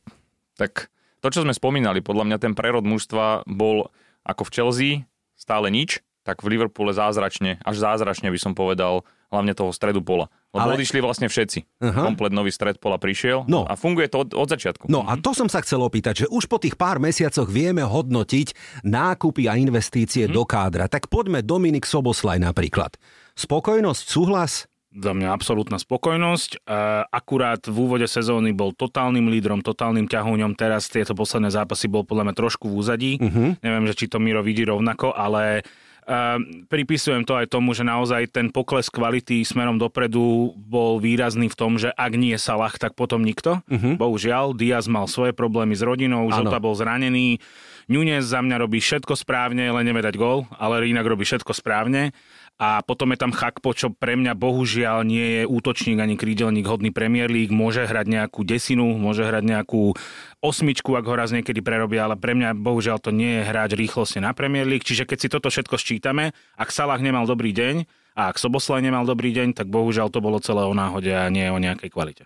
tak 0.55 0.89
to, 1.19 1.27
čo 1.29 1.41
sme 1.41 1.51
spomínali, 1.51 1.99
podľa 1.99 2.25
mňa 2.25 2.37
ten 2.37 2.53
prerod 2.53 2.83
mužstva 2.83 3.43
bol 3.45 3.89
ako 4.21 4.41
v 4.43 4.53
Chelsea 4.53 4.91
stále 5.35 5.67
nič, 5.67 5.99
tak 6.21 6.41
v 6.41 6.57
Liverpoole 6.57 6.89
zázračne, 6.89 7.61
až 7.61 7.75
zázračne 7.77 8.29
by 8.29 8.39
som 8.39 8.53
povedal, 8.53 9.05
hlavne 9.29 9.53
toho 9.53 9.69
stredu 9.69 10.01
pola. 10.01 10.25
Lebo 10.49 10.71
Ale- 10.71 10.75
odišli 10.79 10.97
vlastne 10.97 11.27
všetci. 11.27 11.83
Aha. 11.83 12.07
Komplet 12.07 12.31
nový 12.31 12.49
stred 12.49 12.79
pola 12.79 12.95
prišiel 12.95 13.43
No. 13.45 13.67
a 13.67 13.75
funguje 13.75 14.07
to 14.07 14.23
od, 14.23 14.29
od 14.31 14.47
začiatku. 14.47 14.87
No 14.87 15.03
a 15.03 15.13
to 15.15 15.35
som 15.35 15.45
sa 15.45 15.59
chcel 15.59 15.83
opýtať, 15.83 16.25
že 16.25 16.31
už 16.31 16.47
po 16.47 16.57
tých 16.57 16.73
pár 16.73 16.97
mesiacoch 16.97 17.45
vieme 17.45 17.83
hodnotiť 17.83 18.55
nákupy 18.81 19.45
a 19.45 19.53
investície 19.55 20.25
do 20.25 20.47
kádra. 20.47 20.87
Tak 20.87 21.11
poďme 21.11 21.43
Dominik 21.43 21.83
Soboslaj 21.83 22.39
napríklad. 22.39 22.95
Spokojnosť, 23.35 24.03
súhlas? 24.07 24.65
Za 24.95 25.11
mňa 25.11 25.35
absolútna 25.35 25.75
spokojnosť. 25.75 26.63
E, 26.63 26.77
Akurát 27.11 27.59
v 27.67 27.75
úvode 27.75 28.07
sezóny 28.07 28.55
bol 28.55 28.71
totálnym 28.71 29.27
lídrom, 29.27 29.59
totálnym 29.59 30.07
ťahúňom. 30.07 30.55
Teraz 30.55 30.87
tieto 30.87 31.11
posledné 31.11 31.51
zápasy 31.51 31.91
bol 31.91 32.07
podľa 32.07 32.31
mňa 32.31 32.35
trošku 32.39 32.71
v 32.71 32.75
úzadí. 32.79 33.11
Uh-huh. 33.19 33.59
Neviem, 33.59 33.85
že 33.91 33.97
či 33.99 34.05
to 34.07 34.23
Miro 34.23 34.39
vidí 34.39 34.63
rovnako, 34.63 35.11
ale 35.11 35.67
pripisujem 36.69 37.25
to 37.25 37.33
aj 37.33 37.49
tomu, 37.49 37.73
že 37.73 37.81
naozaj 37.81 38.29
ten 38.29 38.53
pokles 38.53 38.93
kvality 38.93 39.41
smerom 39.41 39.81
dopredu 39.81 40.53
bol 40.53 41.01
výrazný 41.01 41.49
v 41.49 41.57
tom, 41.57 41.81
že 41.81 41.89
ak 41.89 42.13
nie 42.13 42.37
Salah, 42.37 42.69
tak 42.77 42.93
potom 42.93 43.25
nikto. 43.25 43.65
Uh-huh. 43.65 43.97
Bohužiaľ, 43.97 44.53
Diaz 44.53 44.85
mal 44.85 45.09
svoje 45.09 45.33
problémy 45.33 45.73
s 45.73 45.81
rodinou, 45.81 46.29
Žota 46.29 46.61
bol 46.61 46.77
zranený, 46.77 47.41
Nunez 47.89 48.25
za 48.25 48.41
mňa 48.41 48.65
robí 48.65 48.81
všetko 48.81 49.17
správne, 49.17 49.69
len 49.69 49.85
nevie 49.85 50.05
dať 50.05 50.17
gol, 50.17 50.45
ale 50.57 50.85
inak 50.89 51.05
robí 51.05 51.25
všetko 51.25 51.53
správne. 51.53 52.13
A 52.55 52.79
potom 52.87 53.11
je 53.11 53.19
tam 53.19 53.35
Chakpo, 53.35 53.75
čo 53.75 53.91
pre 53.91 54.15
mňa 54.15 54.31
bohužiaľ 54.31 55.03
nie 55.03 55.39
je 55.39 55.43
útočník 55.43 55.99
ani 55.99 56.15
krídelník 56.15 56.63
hodný 56.63 56.87
Premier 56.87 57.27
League. 57.27 57.51
Môže 57.51 57.83
hrať 57.83 58.07
nejakú 58.07 58.47
desinu, 58.47 58.95
môže 58.95 59.27
hrať 59.27 59.43
nejakú 59.43 59.91
osmičku, 60.39 60.95
ak 60.95 61.03
ho 61.03 61.19
raz 61.19 61.35
niekedy 61.35 61.59
prerobia, 61.59 62.07
ale 62.07 62.15
pre 62.15 62.31
mňa 62.31 62.55
bohužiaľ 62.55 63.03
to 63.03 63.11
nie 63.11 63.43
je 63.43 63.47
hráč 63.51 63.75
rýchlosti 63.75 64.23
na 64.23 64.31
Premier 64.31 64.63
League. 64.63 64.87
Čiže 64.87 65.03
keď 65.03 65.17
si 65.19 65.27
toto 65.27 65.51
všetko 65.51 65.75
ščítame, 65.75 66.31
ak 66.55 66.71
Salah 66.71 67.03
nemal 67.03 67.27
dobrý 67.27 67.51
deň 67.51 67.83
a 68.15 68.31
ak 68.31 68.39
Soboslaj 68.39 68.79
nemal 68.79 69.03
dobrý 69.03 69.35
deň, 69.35 69.51
tak 69.51 69.67
bohužiaľ 69.67 70.07
to 70.07 70.23
bolo 70.23 70.39
celé 70.39 70.63
o 70.63 70.71
náhode 70.71 71.11
a 71.11 71.27
nie 71.27 71.51
o 71.51 71.59
nejakej 71.59 71.91
kvalite. 71.91 72.23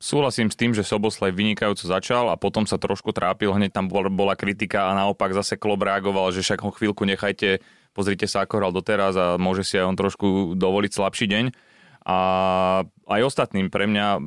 Súhlasím 0.00 0.48
s 0.48 0.56
tým, 0.56 0.72
že 0.72 0.84
Soboslaj 0.84 1.36
vynikajúco 1.36 1.84
začal 1.84 2.32
a 2.32 2.40
potom 2.40 2.64
sa 2.64 2.80
trošku 2.80 3.12
trápil, 3.12 3.52
hneď 3.52 3.76
tam 3.76 3.92
bola 3.92 4.36
kritika 4.36 4.88
a 4.88 4.96
naopak 4.96 5.36
zase 5.36 5.60
Klob 5.60 5.84
reagoval, 5.84 6.28
že 6.32 6.44
však 6.44 6.60
ho 6.64 6.72
chvíľku 6.72 7.04
nechajte 7.08 7.64
pozrite 7.94 8.26
sa, 8.26 8.42
ako 8.42 8.54
hral 8.58 8.72
doteraz 8.74 9.14
a 9.14 9.26
môže 9.38 9.62
si 9.62 9.78
aj 9.78 9.86
on 9.86 9.96
trošku 9.96 10.26
dovoliť 10.58 10.90
slabší 10.90 11.26
deň. 11.30 11.46
A 12.04 12.18
aj 13.08 13.20
ostatným 13.24 13.72
pre 13.72 13.88
mňa 13.88 14.20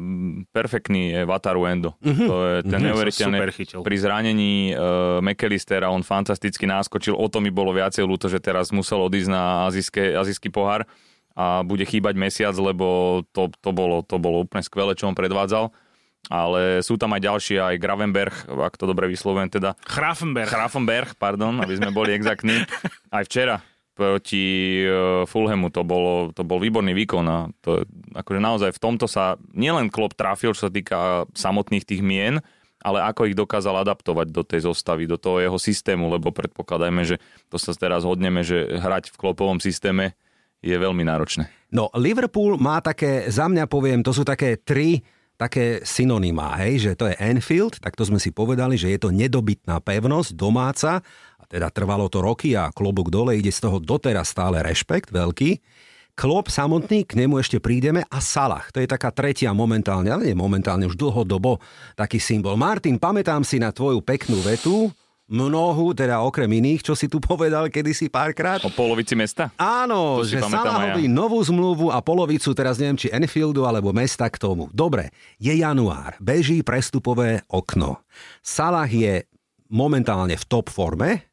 perfektný 0.50 1.13
je 1.13 1.21
Wataru 1.29 1.69
Endo. 1.69 1.93
Mm-hmm. 2.01 2.25
To 2.25 2.36
je 2.41 2.55
ten 2.65 2.71
mm-hmm. 2.74 2.88
neuveriteľný. 2.89 3.38
Pri 3.86 3.97
zranení 4.01 4.74
uh, 4.74 5.21
McAllistera 5.21 5.93
on 5.93 6.01
fantasticky 6.01 6.65
náskočil. 6.65 7.13
O 7.13 7.29
to 7.29 7.38
mi 7.38 7.53
bolo 7.53 7.77
viacej 7.77 8.01
ľúto, 8.01 8.33
že 8.33 8.41
teraz 8.41 8.74
musel 8.74 9.05
odísť 9.05 9.29
na 9.29 9.69
azijské, 9.69 10.17
azijský 10.17 10.50
pohár 10.50 10.89
a 11.38 11.62
bude 11.62 11.86
chýbať 11.86 12.17
mesiac, 12.17 12.57
lebo 12.57 13.21
to, 13.29 13.53
to, 13.62 13.69
bolo, 13.69 14.01
to 14.01 14.17
bolo 14.17 14.41
úplne 14.41 14.65
skvelé, 14.65 14.97
čo 14.97 15.05
on 15.05 15.13
predvádzal 15.13 15.69
ale 16.27 16.84
sú 16.84 17.00
tam 17.00 17.15
aj 17.15 17.22
ďalší, 17.24 17.55
aj 17.60 17.75
Gravenberg, 17.79 18.36
ak 18.48 18.75
to 18.75 18.86
dobre 18.88 19.07
vyslovujem 19.07 19.51
teda. 19.51 19.79
Grafenberg. 19.84 20.51
Grafenberg, 20.51 21.10
pardon, 21.15 21.60
aby 21.63 21.74
sme 21.79 21.89
boli 21.96 22.15
exaktní. 22.15 22.63
Aj 23.15 23.24
včera 23.24 23.63
proti 23.98 24.86
e, 24.86 25.25
Fulhamu 25.25 25.74
to, 25.74 25.81
bolo, 25.81 26.29
to 26.29 26.46
bol 26.46 26.62
výborný 26.62 26.93
výkon 26.93 27.25
a 27.25 27.50
to, 27.65 27.81
akože 28.13 28.38
naozaj 28.38 28.69
v 28.69 28.84
tomto 28.84 29.10
sa 29.10 29.41
nielen 29.57 29.89
Klopp 29.89 30.13
trafil, 30.13 30.53
čo 30.53 30.69
sa 30.69 30.72
týka 30.72 31.25
samotných 31.34 31.81
tých 31.81 32.05
mien, 32.05 32.38
ale 32.77 33.01
ako 33.01 33.25
ich 33.25 33.34
dokázal 33.34 33.81
adaptovať 33.81 34.29
do 34.29 34.46
tej 34.46 34.69
zostavy, 34.69 35.10
do 35.10 35.17
toho 35.17 35.41
jeho 35.41 35.57
systému, 35.57 36.13
lebo 36.13 36.29
predpokladajme, 36.29 37.01
že 37.10 37.17
to 37.50 37.57
sa 37.57 37.74
teraz 37.74 38.05
hodneme, 38.05 38.46
že 38.46 38.77
hrať 38.77 39.10
v 39.10 39.17
klopovom 39.17 39.57
systéme 39.57 40.13
je 40.62 40.77
veľmi 40.77 41.01
náročné. 41.01 41.50
No, 41.74 41.89
Liverpool 41.98 42.62
má 42.62 42.79
také, 42.79 43.27
za 43.34 43.50
mňa 43.50 43.65
poviem, 43.65 44.05
to 44.05 44.13
sú 44.13 44.22
také 44.22 44.62
tri 44.62 45.01
také 45.38 45.86
synonymá, 45.86 46.58
hej, 46.65 46.89
že 46.89 46.91
to 46.98 47.06
je 47.06 47.15
Enfield, 47.22 47.77
tak 47.77 47.94
to 47.94 48.03
sme 48.03 48.17
si 48.17 48.34
povedali, 48.34 48.74
že 48.74 48.89
je 48.89 49.00
to 49.00 49.13
nedobytná 49.13 49.77
pevnosť, 49.79 50.34
domáca, 50.34 51.06
a 51.38 51.44
teda 51.46 51.70
trvalo 51.70 52.10
to 52.10 52.25
roky 52.25 52.58
a 52.58 52.74
klobok 52.74 53.13
dole, 53.13 53.38
ide 53.38 53.53
z 53.53 53.70
toho 53.70 53.77
doteraz 53.77 54.34
stále 54.34 54.65
rešpekt 54.65 55.13
veľký. 55.13 55.62
Klob 56.17 56.50
samotný, 56.50 57.06
k 57.06 57.13
nemu 57.13 57.38
ešte 57.38 57.62
prídeme 57.62 58.01
a 58.10 58.17
Salah, 58.17 58.65
to 58.74 58.82
je 58.82 58.89
taká 58.89 59.13
tretia 59.13 59.53
momentálne, 59.53 60.10
ale 60.10 60.34
nie 60.34 60.34
momentálne, 60.34 60.89
už 60.89 60.98
dlhodobo 60.98 61.62
taký 61.94 62.17
symbol. 62.17 62.58
Martin, 62.58 62.98
pamätám 62.98 63.46
si 63.46 63.62
na 63.62 63.70
tvoju 63.70 64.01
peknú 64.01 64.41
vetu, 64.41 64.89
mnohu, 65.27 65.91
teda 65.91 66.24
okrem 66.24 66.48
iných, 66.48 66.81
čo 66.88 66.96
si 66.96 67.12
tu 67.12 67.19
povedal 67.19 67.67
kedysi 67.67 68.07
párkrát. 68.07 68.63
O 68.63 68.72
polovici 68.72 69.13
mesta? 69.13 69.51
Áno, 69.60 70.24
že 70.24 70.39
Salah 70.39 70.96
ja. 70.96 71.03
novú 71.12 71.43
zmluvu 71.43 71.91
a 71.91 72.00
polovicu, 72.00 72.55
teraz 72.55 72.79
neviem, 72.79 72.96
či 72.96 73.12
Enfieldu 73.12 73.67
alebo 73.67 73.91
mesta 73.91 74.31
k 74.31 74.39
tomu. 74.39 74.72
Dobre, 74.72 75.12
je 75.36 75.51
január, 75.51 76.15
beží 76.24 76.63
prestupové 76.63 77.43
okno. 77.51 78.00
Salah 78.39 78.88
je 78.88 79.27
momentálne 79.67 80.39
v 80.39 80.48
top 80.48 80.72
forme 80.72 81.27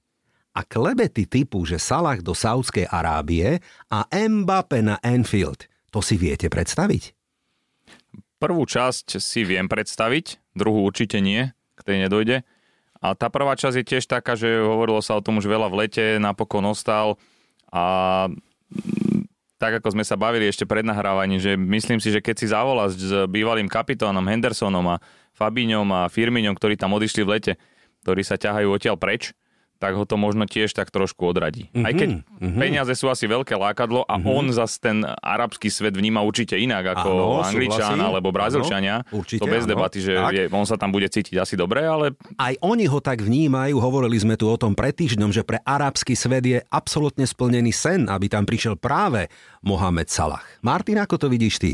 a 0.54 0.60
klebety 0.66 1.26
typu, 1.26 1.62
že 1.62 1.78
Salah 1.78 2.18
do 2.18 2.34
Saudskej 2.34 2.90
Arábie 2.90 3.62
a 3.90 4.06
Mbappé 4.10 4.82
na 4.82 4.98
Enfield, 5.02 5.70
to 5.94 6.02
si 6.02 6.18
viete 6.18 6.50
predstaviť? 6.50 7.14
Prvú 8.42 8.66
časť 8.66 9.22
si 9.22 9.46
viem 9.46 9.70
predstaviť, 9.70 10.54
druhú 10.58 10.82
určite 10.82 11.22
nie, 11.22 11.54
k 11.78 11.80
tej 11.86 11.96
nedojde. 12.06 12.42
A 13.04 13.12
tá 13.12 13.28
prvá 13.28 13.52
časť 13.52 13.84
je 13.84 13.84
tiež 13.84 14.08
taká, 14.08 14.32
že 14.32 14.48
hovorilo 14.64 15.04
sa 15.04 15.20
o 15.20 15.20
tom 15.20 15.36
už 15.36 15.44
veľa 15.44 15.68
v 15.68 15.84
lete, 15.84 16.06
napokon 16.16 16.64
ostal. 16.64 17.20
A 17.68 18.32
tak 19.60 19.84
ako 19.84 19.92
sme 19.92 20.08
sa 20.08 20.16
bavili 20.16 20.48
ešte 20.48 20.64
pred 20.64 20.80
nahrávaním, 20.80 21.36
že 21.36 21.52
myslím 21.52 22.00
si, 22.00 22.08
že 22.08 22.24
keď 22.24 22.36
si 22.40 22.46
zavolá 22.48 22.88
s 22.88 23.04
bývalým 23.28 23.68
kapitónom 23.68 24.24
Hendersonom 24.24 24.96
a 24.96 25.00
Fabiňom 25.36 25.88
a 25.92 26.08
Firmiňom, 26.08 26.56
ktorí 26.56 26.80
tam 26.80 26.96
odišli 26.96 27.22
v 27.28 27.32
lete, 27.36 27.52
ktorí 28.08 28.24
sa 28.24 28.40
ťahajú 28.40 28.72
odtiaľ 28.72 28.96
preč, 28.96 29.36
tak 29.82 29.98
ho 29.98 30.04
to 30.06 30.16
možno 30.16 30.46
tiež 30.48 30.72
tak 30.72 30.88
trošku 30.88 31.28
odradí. 31.28 31.68
Mm-hmm, 31.70 31.84
Aj 31.84 31.92
keď 31.92 32.08
mm-hmm. 32.16 32.60
peniaze 32.60 32.92
sú 32.96 33.10
asi 33.10 33.28
veľké 33.28 33.58
lákadlo 33.58 34.06
a 34.06 34.16
mm-hmm. 34.16 34.34
on 34.34 34.44
zas 34.54 34.78
ten 34.80 35.04
arabský 35.04 35.68
svet 35.68 35.92
vníma 35.98 36.22
určite 36.24 36.56
inak 36.56 36.96
ako 36.96 37.08
áno, 37.10 37.44
Angličan 37.44 37.98
súhlasím. 37.98 38.08
alebo 38.08 38.28
Brazílčania. 38.32 39.04
Určite, 39.12 39.44
to 39.44 39.50
bez 39.50 39.66
áno. 39.66 39.70
debaty, 39.76 39.98
že 40.00 40.12
je, 40.16 40.42
on 40.48 40.64
sa 40.64 40.80
tam 40.80 40.94
bude 40.94 41.10
cítiť 41.10 41.36
asi 41.36 41.54
dobre, 41.58 41.84
ale... 41.84 42.16
Aj 42.38 42.54
oni 42.64 42.88
ho 42.88 42.98
tak 43.02 43.20
vnímajú, 43.20 43.76
hovorili 43.76 44.16
sme 44.16 44.38
tu 44.38 44.48
o 44.48 44.56
tom 44.56 44.72
pred 44.72 44.94
týždňom, 44.94 45.34
že 45.34 45.44
pre 45.44 45.60
arabský 45.62 46.16
svet 46.16 46.44
je 46.46 46.58
absolútne 46.72 47.28
splnený 47.28 47.74
sen, 47.74 48.06
aby 48.08 48.30
tam 48.30 48.48
prišiel 48.48 48.78
práve 48.80 49.28
Mohamed 49.60 50.08
Salah. 50.08 50.42
Martin, 50.64 50.96
ako 51.02 51.20
to 51.20 51.26
vidíš 51.28 51.60
ty? 51.60 51.72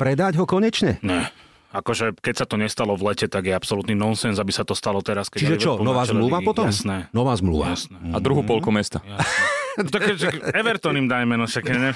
Predať 0.00 0.40
ho 0.40 0.48
konečne? 0.48 0.98
Ne. 1.04 1.28
Akože 1.72 2.12
keď 2.20 2.34
sa 2.36 2.46
to 2.46 2.60
nestalo 2.60 2.92
v 2.94 3.12
lete, 3.12 3.26
tak 3.32 3.48
je 3.48 3.56
absolútny 3.56 3.96
nonsens, 3.96 4.36
aby 4.36 4.52
sa 4.52 4.62
to 4.62 4.76
stalo 4.76 5.00
teraz. 5.00 5.32
Keď 5.32 5.40
Čiže 5.40 5.56
čo, 5.56 5.72
nová 5.80 6.04
zmluva 6.04 6.44
potom? 6.44 6.68
Jasné. 6.68 7.08
Nová 7.16 7.32
zmluva. 7.32 7.72
Jasné. 7.72 7.96
A 8.12 8.20
druhú 8.20 8.44
polku 8.44 8.68
mesta. 8.68 9.00
Jasné. 9.00 9.61
tak, 9.92 10.02
Everton 10.52 10.96
im 10.98 11.08
dajme, 11.08 11.34
no 11.36 11.48
však 11.48 11.64
ne. 11.72 11.90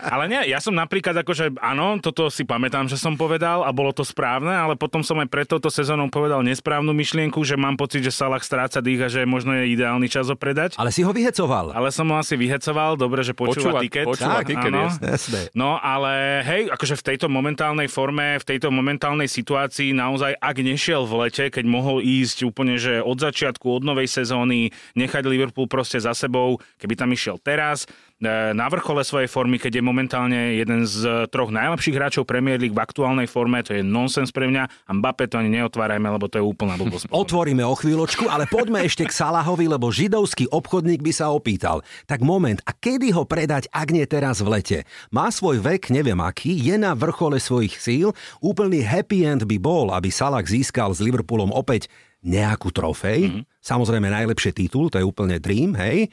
Ale 0.00 0.28
nie, 0.28 0.52
ja 0.52 0.60
som 0.60 0.76
napríklad 0.76 1.16
akože, 1.24 1.56
áno, 1.60 1.96
toto 2.02 2.28
si 2.28 2.44
pamätám, 2.44 2.88
že 2.88 3.00
som 3.00 3.16
povedal 3.16 3.64
a 3.64 3.70
bolo 3.72 3.92
to 3.92 4.04
správne, 4.04 4.52
ale 4.52 4.76
potom 4.76 5.00
som 5.00 5.16
aj 5.20 5.28
pred 5.28 5.46
touto 5.48 5.72
sezónou 5.72 6.12
povedal 6.12 6.44
nesprávnu 6.44 6.92
myšlienku, 6.92 7.40
že 7.44 7.56
mám 7.56 7.76
pocit, 7.76 8.04
že 8.04 8.12
Salah 8.12 8.42
stráca 8.42 8.84
dých 8.84 9.00
a 9.04 9.08
že 9.08 9.24
možno 9.24 9.56
je 9.56 9.72
ideálny 9.72 10.08
čas 10.08 10.28
ho 10.28 10.36
predať. 10.36 10.76
Ale 10.76 10.92
si 10.92 11.00
ho 11.04 11.12
vyhecoval. 11.12 11.72
Ale 11.72 11.88
som 11.92 12.08
ho 12.12 12.16
asi 12.20 12.36
vyhecoval, 12.36 12.96
dobre, 13.00 13.24
že 13.24 13.32
počúva, 13.32 13.76
počúva 13.76 13.80
tiket. 13.84 14.06
Počúva 14.06 14.40
tak, 14.40 14.48
tiket, 14.48 14.72
áno. 14.72 14.88
Jasné. 14.90 15.40
No 15.56 15.80
ale 15.80 16.44
hej, 16.44 16.62
akože 16.72 16.94
v 17.00 17.04
tejto 17.14 17.26
momentálnej 17.28 17.88
forme, 17.88 18.38
v 18.40 18.44
tejto 18.44 18.68
momentálnej 18.72 19.26
situácii 19.26 19.92
naozaj, 19.96 20.36
ak 20.38 20.56
nešiel 20.60 21.04
v 21.04 21.26
lete, 21.26 21.44
keď 21.48 21.64
mohol 21.66 22.00
ísť 22.00 22.44
úplne, 22.46 22.76
že 22.76 23.00
od 23.00 23.18
začiatku, 23.20 23.66
od 23.68 23.82
novej 23.84 24.08
sezóny, 24.08 24.70
nechať 24.96 25.22
Liverpool 25.26 25.70
proste 25.70 26.00
za 26.00 26.12
sebou, 26.16 26.58
keby 26.80 26.89
keby 26.90 26.98
tam 27.06 27.14
išiel 27.14 27.38
teraz, 27.38 27.86
e, 28.18 28.50
na 28.50 28.66
vrchole 28.66 29.06
svojej 29.06 29.30
formy, 29.30 29.62
keď 29.62 29.78
je 29.78 29.84
momentálne 29.86 30.58
jeden 30.58 30.82
z 30.82 31.30
troch 31.30 31.54
najlepších 31.54 31.94
hráčov 31.94 32.26
Premier 32.26 32.58
League 32.58 32.74
v 32.74 32.82
aktuálnej 32.82 33.30
forme, 33.30 33.62
to 33.62 33.78
je 33.78 33.86
nonsens 33.86 34.34
pre 34.34 34.50
mňa 34.50 34.66
a 34.66 34.90
Mbappé 34.90 35.30
to 35.30 35.38
ani 35.38 35.54
neotvárajme, 35.54 36.10
lebo 36.10 36.26
to 36.26 36.42
je 36.42 36.44
úplná 36.44 36.74
blbosť. 36.74 37.06
Otvoríme 37.22 37.62
o 37.62 37.78
chvíľočku, 37.78 38.26
ale 38.26 38.50
poďme 38.50 38.82
ešte 38.82 39.06
k 39.06 39.14
Salahovi, 39.14 39.70
lebo 39.70 39.94
židovský 39.94 40.50
obchodník 40.50 40.98
by 40.98 41.12
sa 41.14 41.30
opýtal. 41.30 41.86
Tak 42.10 42.26
moment, 42.26 42.58
a 42.66 42.74
kedy 42.74 43.14
ho 43.14 43.22
predať, 43.22 43.70
ak 43.70 43.94
nie 43.94 44.02
teraz 44.10 44.42
v 44.42 44.50
lete? 44.50 44.78
Má 45.14 45.30
svoj 45.30 45.62
vek, 45.62 45.94
neviem 45.94 46.18
aký, 46.18 46.58
je 46.58 46.74
na 46.74 46.98
vrchole 46.98 47.38
svojich 47.38 47.78
síl, 47.78 48.10
úplný 48.42 48.82
happy 48.82 49.30
end 49.30 49.46
by 49.46 49.62
bol, 49.62 49.94
aby 49.94 50.10
Salah 50.10 50.42
získal 50.42 50.90
s 50.90 50.98
Liverpoolom 50.98 51.54
opäť 51.54 51.86
nejakú 52.26 52.74
trofej. 52.74 53.30
Mm-hmm. 53.30 53.42
Samozrejme 53.62 54.10
najlepšie 54.10 54.52
titul, 54.52 54.90
to 54.90 54.98
je 54.98 55.06
úplne 55.06 55.38
dream, 55.38 55.78
hej 55.78 56.10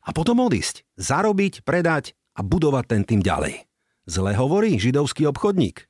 a 0.00 0.10
potom 0.16 0.40
odísť, 0.40 0.84
zarobiť, 0.96 1.64
predať 1.64 2.16
a 2.36 2.40
budovať 2.40 2.84
ten 2.88 3.02
tým 3.04 3.20
ďalej. 3.20 3.68
Zle 4.08 4.32
hovorí 4.34 4.80
židovský 4.80 5.28
obchodník. 5.28 5.86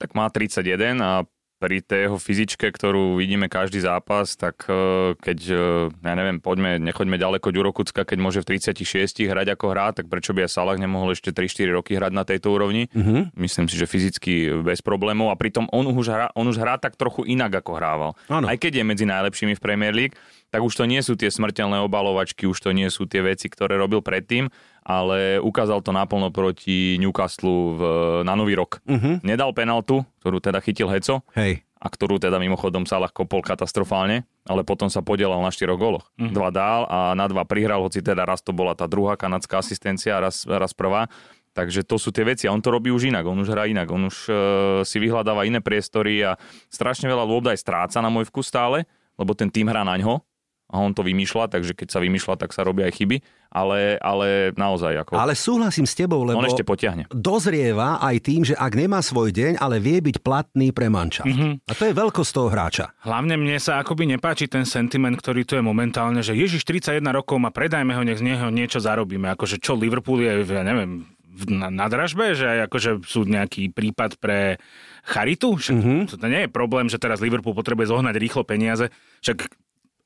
Tak 0.00 0.16
má 0.16 0.32
31 0.32 0.96
a 0.98 1.12
pri 1.60 1.84
tej 1.84 2.08
jeho 2.08 2.16
fyzičke, 2.16 2.72
ktorú 2.72 3.20
vidíme 3.20 3.52
každý 3.52 3.84
zápas, 3.84 4.32
tak 4.32 4.64
e, 4.64 5.12
keď, 5.20 5.38
e, 5.52 5.64
ja 5.92 6.14
neviem, 6.16 6.40
poďme, 6.40 6.80
nechoďme 6.80 7.20
ďaleko 7.20 7.52
Ďurokucka, 7.52 8.08
keď 8.08 8.18
môže 8.18 8.40
v 8.40 8.56
36 8.56 9.28
hrať 9.28 9.52
ako 9.52 9.66
hrá, 9.68 9.92
tak 9.92 10.08
prečo 10.08 10.32
by 10.32 10.48
aj 10.48 10.56
Salah 10.56 10.80
nemohol 10.80 11.12
ešte 11.12 11.36
3-4 11.36 11.76
roky 11.76 12.00
hrať 12.00 12.12
na 12.16 12.24
tejto 12.24 12.56
úrovni? 12.56 12.88
Uh-huh. 12.96 13.28
Myslím 13.36 13.68
si, 13.68 13.76
že 13.76 13.84
fyzicky 13.84 14.64
bez 14.64 14.80
problémov 14.80 15.28
a 15.28 15.36
pritom 15.36 15.68
on 15.68 15.84
už 15.92 16.08
hrá, 16.08 16.26
on 16.32 16.48
už 16.48 16.56
hrá 16.56 16.80
tak 16.80 16.96
trochu 16.96 17.28
inak, 17.28 17.60
ako 17.60 17.76
hrával. 17.76 18.10
Ano. 18.32 18.48
Aj 18.48 18.56
keď 18.56 18.80
je 18.80 18.84
medzi 18.88 19.04
najlepšími 19.04 19.52
v 19.52 19.60
Premier 19.60 19.92
League, 19.92 20.16
tak 20.48 20.64
už 20.64 20.72
to 20.72 20.88
nie 20.88 21.04
sú 21.04 21.14
tie 21.14 21.28
smrteľné 21.28 21.78
obalovačky, 21.84 22.48
už 22.48 22.58
to 22.58 22.72
nie 22.72 22.88
sú 22.88 23.04
tie 23.04 23.20
veci, 23.20 23.52
ktoré 23.52 23.76
robil 23.76 24.00
predtým, 24.00 24.48
ale 24.80 25.38
ukázal 25.38 25.84
to 25.84 25.92
naplno 25.92 26.32
proti 26.32 26.96
Newcastle 26.96 27.76
v, 27.76 27.80
na 28.24 28.32
Nový 28.34 28.56
rok. 28.56 28.80
Uh-huh. 28.88 29.20
Nedal 29.20 29.52
penaltu, 29.52 30.02
ktorú 30.24 30.40
teda 30.40 30.58
chytil 30.64 30.88
Heco, 30.88 31.22
Hej. 31.36 31.62
a 31.80 31.86
ktorú 31.88 32.20
teda 32.20 32.40
mimochodom 32.40 32.88
Salah 32.88 33.12
kopol 33.12 33.44
katastrofálne, 33.44 34.24
ale 34.48 34.62
potom 34.64 34.88
sa 34.88 35.04
podielal 35.04 35.40
na 35.40 35.52
štyroch 35.52 35.80
goloch. 35.80 36.08
Mm. 36.16 36.32
Dva 36.32 36.48
dál 36.52 36.84
a 36.88 37.12
na 37.16 37.24
dva 37.28 37.44
prihral, 37.44 37.84
hoci 37.84 38.00
teda 38.04 38.24
raz 38.24 38.40
to 38.44 38.52
bola 38.52 38.76
tá 38.76 38.84
druhá 38.88 39.16
kanadská 39.16 39.60
asistencia, 39.60 40.20
raz, 40.20 40.44
raz 40.48 40.72
prvá. 40.72 41.08
Takže 41.50 41.82
to 41.82 41.98
sú 41.98 42.14
tie 42.14 42.22
veci 42.22 42.46
a 42.46 42.54
on 42.54 42.62
to 42.62 42.70
robí 42.70 42.94
už 42.94 43.10
inak, 43.10 43.26
on 43.26 43.42
už 43.42 43.50
hrá 43.50 43.66
inak, 43.66 43.90
on 43.90 44.06
už 44.06 44.16
uh, 44.30 44.36
si 44.86 45.02
vyhľadáva 45.02 45.50
iné 45.50 45.58
priestory 45.58 46.22
a 46.22 46.38
strašne 46.70 47.10
veľa 47.10 47.26
lôb 47.26 47.50
aj 47.50 47.58
stráca 47.58 47.98
na 47.98 48.06
môj 48.06 48.30
vkus 48.30 48.46
stále, 48.46 48.86
lebo 49.18 49.34
ten 49.34 49.50
tým 49.50 49.66
hrá 49.66 49.82
na 49.82 49.98
ňo 49.98 50.22
a 50.70 50.78
on 50.78 50.94
to 50.94 51.02
vymýšľa, 51.02 51.50
takže 51.50 51.74
keď 51.74 51.88
sa 51.90 51.98
vymýšľa, 51.98 52.34
tak 52.38 52.54
sa 52.54 52.62
robia 52.62 52.86
aj 52.86 52.94
chyby, 52.94 53.18
ale, 53.50 53.98
ale 53.98 54.54
naozaj 54.54 55.02
ako... 55.02 55.18
Ale 55.18 55.34
súhlasím 55.34 55.82
s 55.82 55.98
tebou, 55.98 56.22
lebo 56.22 56.38
on 56.38 56.46
ešte 56.46 56.62
potiahne. 56.62 57.10
dozrieva 57.10 57.98
aj 57.98 58.16
tým, 58.22 58.46
že 58.46 58.54
ak 58.54 58.72
nemá 58.78 59.02
svoj 59.02 59.34
deň, 59.34 59.58
ale 59.58 59.82
vie 59.82 59.98
byť 59.98 60.22
platný 60.22 60.70
pre 60.70 60.86
mančaft. 60.86 61.26
Mm-hmm. 61.26 61.66
A 61.66 61.72
to 61.74 61.82
je 61.90 61.92
veľkosť 61.92 62.30
toho 62.30 62.48
hráča. 62.54 62.94
Hlavne 63.02 63.34
mne 63.34 63.58
sa 63.58 63.82
akoby 63.82 64.06
nepáči 64.14 64.46
ten 64.46 64.62
sentiment, 64.62 65.18
ktorý 65.18 65.42
tu 65.42 65.58
je 65.58 65.62
momentálne, 65.66 66.22
že 66.22 66.38
Ježiš 66.38 66.62
31 66.62 67.02
rokov 67.10 67.42
má, 67.42 67.50
predajme 67.50 67.90
ho, 67.90 68.06
nech 68.06 68.22
z 68.22 68.30
neho 68.30 68.46
niečo 68.54 68.78
zarobíme. 68.78 69.26
Akože 69.34 69.58
čo 69.58 69.74
Liverpool 69.74 70.22
je, 70.22 70.46
ja 70.46 70.62
neviem, 70.62 71.10
na, 71.50 71.70
na 71.70 71.86
dražbe, 71.90 72.34
že 72.34 72.66
akože 72.70 73.06
sú 73.06 73.26
nejaký 73.26 73.70
prípad 73.74 74.18
pre 74.22 74.62
charitu. 75.06 75.56
Však 75.56 75.76
mm-hmm. 75.76 76.00
to 76.14 76.26
nie 76.30 76.46
je 76.46 76.50
problém, 76.50 76.86
že 76.90 77.00
teraz 77.00 77.22
Liverpool 77.22 77.56
potrebuje 77.56 77.90
zohnať 77.90 78.14
rýchlo 78.18 78.42
peniaze. 78.44 78.92
Však 79.24 79.50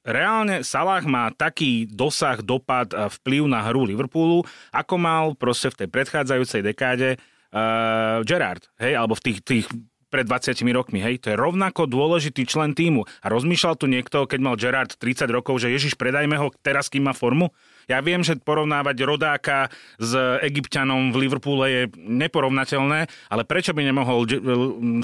reálne 0.04 0.61
Salah 0.62 1.02
má 1.02 1.32
taký 1.32 1.88
dosah, 1.88 2.38
dopad 2.44 2.92
a 2.92 3.08
vplyv 3.08 3.49
na 3.49 3.64
hru 3.64 3.88
Liverpoolu, 3.88 4.44
ako 4.70 4.94
mal 5.00 5.25
proste 5.34 5.73
v 5.73 5.84
tej 5.84 5.88
predchádzajúcej 5.90 6.61
dekáde 6.61 7.16
uh, 7.16 8.20
Gerard, 8.23 8.68
hej, 8.78 8.94
alebo 8.94 9.16
v 9.16 9.25
tých, 9.32 9.38
tých 9.42 9.66
pred 10.14 10.23
20 10.30 10.54
rokmi, 10.70 11.02
hej, 11.02 11.18
to 11.18 11.34
je 11.34 11.40
rovnako 11.40 11.90
dôležitý 11.90 12.46
člen 12.46 12.70
týmu. 12.70 13.02
A 13.02 13.26
rozmýšľal 13.26 13.75
tu 13.75 13.90
niekto, 13.90 14.30
keď 14.30 14.38
mal 14.38 14.54
Gerard 14.54 14.94
30 14.94 15.26
rokov, 15.26 15.58
že 15.58 15.75
Ježiš, 15.75 15.99
predajme 15.99 16.38
ho 16.38 16.54
teraz, 16.62 16.87
kým 16.87 17.11
má 17.11 17.11
formu? 17.11 17.50
Ja 17.90 18.00
viem, 18.00 18.24
že 18.24 18.38
porovnávať 18.40 18.96
rodáka 19.04 19.68
s 20.00 20.16
egyptianom 20.44 21.12
v 21.12 21.28
Liverpoole 21.28 21.64
je 21.68 21.82
neporovnateľné, 21.96 23.06
ale 23.30 23.42
prečo 23.44 23.76
by 23.76 23.82
nemohol 23.84 24.26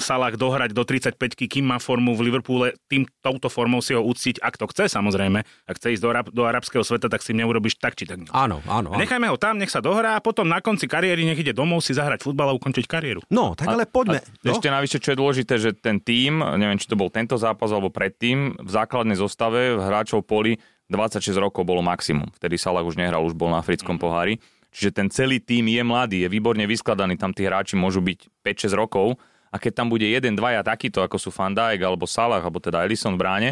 Salah 0.01 0.33
dohrať 0.33 0.73
do 0.73 0.83
35 0.85 1.17
kým 1.37 1.65
má 1.67 1.77
formu 1.77 2.15
v 2.15 2.31
Liverpoole, 2.31 2.77
tým 2.87 3.05
touto 3.21 3.51
formou 3.51 3.83
si 3.83 3.91
ho 3.91 4.01
uctiť, 4.01 4.39
ak 4.39 4.55
to 4.57 4.65
chce 4.71 4.91
samozrejme. 4.93 5.43
Ak 5.67 5.75
chce 5.77 5.97
ísť 5.97 6.03
do, 6.03 6.09
arab, 6.09 6.27
do 6.31 6.43
arabského 6.47 6.83
sveta, 6.85 7.11
tak 7.11 7.21
si 7.21 7.35
neurobiš 7.35 7.77
tak 7.77 7.97
či 7.99 8.07
tak. 8.07 8.23
Áno, 8.31 8.63
áno, 8.65 8.93
áno. 8.93 8.99
Nechajme 8.99 9.27
ho 9.27 9.37
tam, 9.37 9.59
nech 9.59 9.71
sa 9.71 9.83
dohrá 9.83 10.17
a 10.17 10.23
potom 10.23 10.47
na 10.47 10.63
konci 10.63 10.85
kariéry 10.87 11.23
nech 11.27 11.39
ide 11.39 11.51
domov 11.51 11.83
si 11.83 11.91
zahrať 11.91 12.23
futbal 12.23 12.51
a 12.51 12.57
ukončiť 12.57 12.85
kariéru. 12.87 13.21
No, 13.31 13.53
tak 13.57 13.71
ale 13.71 13.87
poďme. 13.87 14.19
A, 14.19 14.47
no? 14.47 14.51
Ešte 14.55 14.67
navyše, 14.71 14.97
čo 14.99 15.13
je 15.13 15.17
dôležité, 15.19 15.53
že 15.59 15.71
ten 15.75 15.99
tým, 15.99 16.39
neviem, 16.59 16.79
či 16.79 16.87
to 16.87 16.99
bol 16.99 17.11
tento 17.11 17.35
zápas 17.35 17.71
alebo 17.71 17.91
predtým, 17.91 18.57
v 18.59 18.69
základnej 18.69 19.17
zostave 19.19 19.77
hráčov 19.77 20.23
poli 20.23 20.57
26 20.91 21.39
rokov 21.39 21.63
bolo 21.63 21.79
maximum. 21.79 22.27
Vtedy 22.35 22.59
Salah 22.59 22.83
už 22.83 22.99
nehral, 22.99 23.23
už 23.23 23.31
bol 23.31 23.47
na 23.47 23.63
africkom 23.63 23.95
mhm. 23.95 24.03
pohári. 24.03 24.35
Čiže 24.71 24.91
ten 24.95 25.07
celý 25.11 25.43
tým 25.43 25.67
je 25.67 25.83
mladý, 25.83 26.17
je 26.23 26.29
výborne 26.31 26.63
vyskladaný, 26.63 27.19
tam 27.19 27.35
tí 27.35 27.43
hráči 27.43 27.75
môžu 27.75 27.99
byť 27.99 28.31
5-6 28.39 28.71
rokov 28.79 29.19
a 29.51 29.59
keď 29.59 29.83
tam 29.83 29.91
bude 29.91 30.07
jeden, 30.07 30.31
dvaja 30.31 30.63
takýto, 30.63 31.03
ako 31.03 31.19
sú 31.19 31.29
Van 31.35 31.51
Dijk 31.51 31.83
alebo 31.83 32.07
Salah, 32.07 32.39
alebo 32.39 32.63
teda 32.63 32.87
Ellison 32.87 33.19
v 33.19 33.21
bráne, 33.21 33.49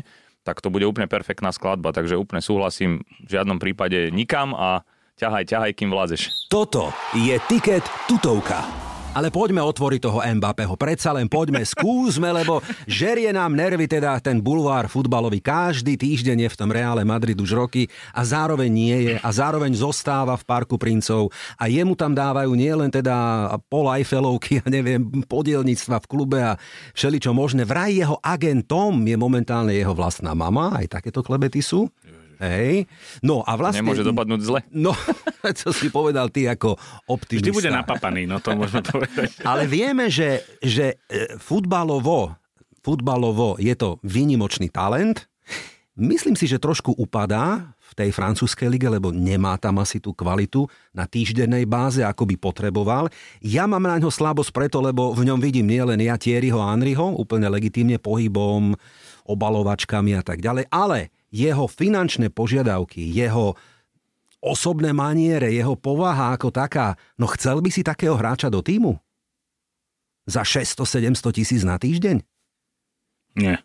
tak 0.48 0.64
to 0.64 0.72
bude 0.72 0.88
úplne 0.88 1.12
perfektná 1.12 1.52
skladba, 1.52 1.92
takže 1.92 2.16
úplne 2.16 2.40
súhlasím, 2.40 3.04
v 3.28 3.30
žiadnom 3.36 3.60
prípade 3.60 4.08
nikam 4.16 4.56
a 4.56 4.88
ťahaj, 5.20 5.44
ťahaj, 5.44 5.72
kým 5.76 5.92
vládzeš. 5.92 6.48
Toto 6.48 6.96
je 7.12 7.36
tiket 7.52 7.84
tutovka. 8.08 8.89
Ale 9.10 9.34
poďme 9.34 9.66
otvoriť 9.66 10.06
toho 10.06 10.22
Mbappého. 10.22 10.78
Predsa 10.78 11.10
len 11.10 11.26
poďme, 11.26 11.66
skúsme, 11.66 12.30
lebo 12.30 12.62
žerie 12.86 13.34
nám 13.34 13.58
nervy 13.58 13.90
teda 13.90 14.22
ten 14.22 14.38
bulvár 14.38 14.86
futbalový. 14.86 15.42
Každý 15.42 15.98
týždeň 15.98 16.46
je 16.46 16.50
v 16.54 16.60
tom 16.60 16.70
Reále 16.70 17.02
Madrid 17.02 17.34
už 17.34 17.58
roky 17.58 17.90
a 18.14 18.22
zároveň 18.22 18.70
nie 18.70 18.98
je 19.10 19.16
a 19.18 19.30
zároveň 19.34 19.74
zostáva 19.74 20.38
v 20.38 20.46
Parku 20.46 20.78
princov 20.78 21.34
a 21.58 21.66
jemu 21.66 21.98
tam 21.98 22.14
dávajú 22.14 22.54
nielen 22.54 22.94
teda 22.94 23.50
pol 23.66 23.90
Eiffelovky 23.90 24.62
a 24.62 24.70
neviem, 24.70 25.02
podielníctva 25.26 26.06
v 26.06 26.10
klube 26.10 26.40
a 26.46 26.62
všeličo 26.94 27.34
možné. 27.34 27.66
Vraj 27.66 27.98
jeho 27.98 28.22
agentom 28.22 28.94
je 29.10 29.18
momentálne 29.18 29.74
jeho 29.74 29.98
vlastná 29.98 30.38
mama, 30.38 30.78
aj 30.78 31.02
takéto 31.02 31.26
klebety 31.26 31.66
sú. 31.66 31.90
Hej. 32.40 32.88
No 33.20 33.44
a 33.44 33.60
vlastne... 33.60 33.84
Nemôže 33.84 34.08
dopadnúť 34.08 34.42
zle. 34.48 34.60
No, 34.72 34.96
čo 35.60 35.76
si 35.76 35.92
povedal 35.92 36.32
ty 36.32 36.48
ako 36.48 36.80
optimista. 37.12 37.52
Vždy 37.52 37.56
bude 37.56 37.72
napapaný, 37.72 38.24
no 38.24 38.40
to 38.40 38.56
môžeme 38.56 38.80
povedať. 38.80 39.36
Ale 39.50 39.68
vieme, 39.68 40.08
že, 40.08 40.48
že 40.64 41.04
e, 41.12 41.36
futbalovo, 41.36 42.40
futbalovo 42.80 43.60
je 43.60 43.76
to 43.76 44.00
výnimočný 44.08 44.72
talent. 44.72 45.28
Myslím 46.00 46.40
si, 46.40 46.48
že 46.48 46.64
trošku 46.64 46.96
upadá 46.96 47.76
v 47.76 47.94
tej 48.00 48.10
francúzskej 48.16 48.72
lige, 48.72 48.88
lebo 48.88 49.12
nemá 49.12 49.60
tam 49.60 49.84
asi 49.84 50.00
tú 50.00 50.16
kvalitu 50.16 50.64
na 50.96 51.04
týždennej 51.04 51.68
báze, 51.68 52.00
ako 52.00 52.24
by 52.24 52.36
potreboval. 52.40 53.12
Ja 53.44 53.68
mám 53.68 53.84
na 53.84 54.00
ňo 54.00 54.08
slabosť 54.08 54.56
preto, 54.56 54.80
lebo 54.80 55.12
v 55.12 55.28
ňom 55.28 55.44
vidím 55.44 55.68
nielen 55.68 56.00
ja 56.00 56.16
Thierryho 56.16 56.64
a 56.64 56.72
Henryho, 56.72 57.20
úplne 57.20 57.52
legitímne 57.52 58.00
pohybom, 58.00 58.80
obalovačkami 59.28 60.16
a 60.16 60.24
tak 60.24 60.40
ďalej, 60.40 60.72
ale 60.72 61.12
jeho 61.30 61.66
finančné 61.70 62.34
požiadavky, 62.34 63.02
jeho 63.02 63.54
osobné 64.40 64.96
maniere, 64.96 65.52
jeho 65.52 65.76
povaha 65.76 66.34
ako 66.36 66.50
taká, 66.50 66.96
no 67.20 67.28
chcel 67.28 67.60
by 67.60 67.70
si 67.70 67.84
takého 67.84 68.16
hráča 68.16 68.48
do 68.48 68.64
týmu? 68.64 68.98
Za 70.30 70.46
600-700 70.46 71.36
tisíc 71.36 71.62
na 71.66 71.76
týždeň? 71.82 72.22
Nie. 73.36 73.62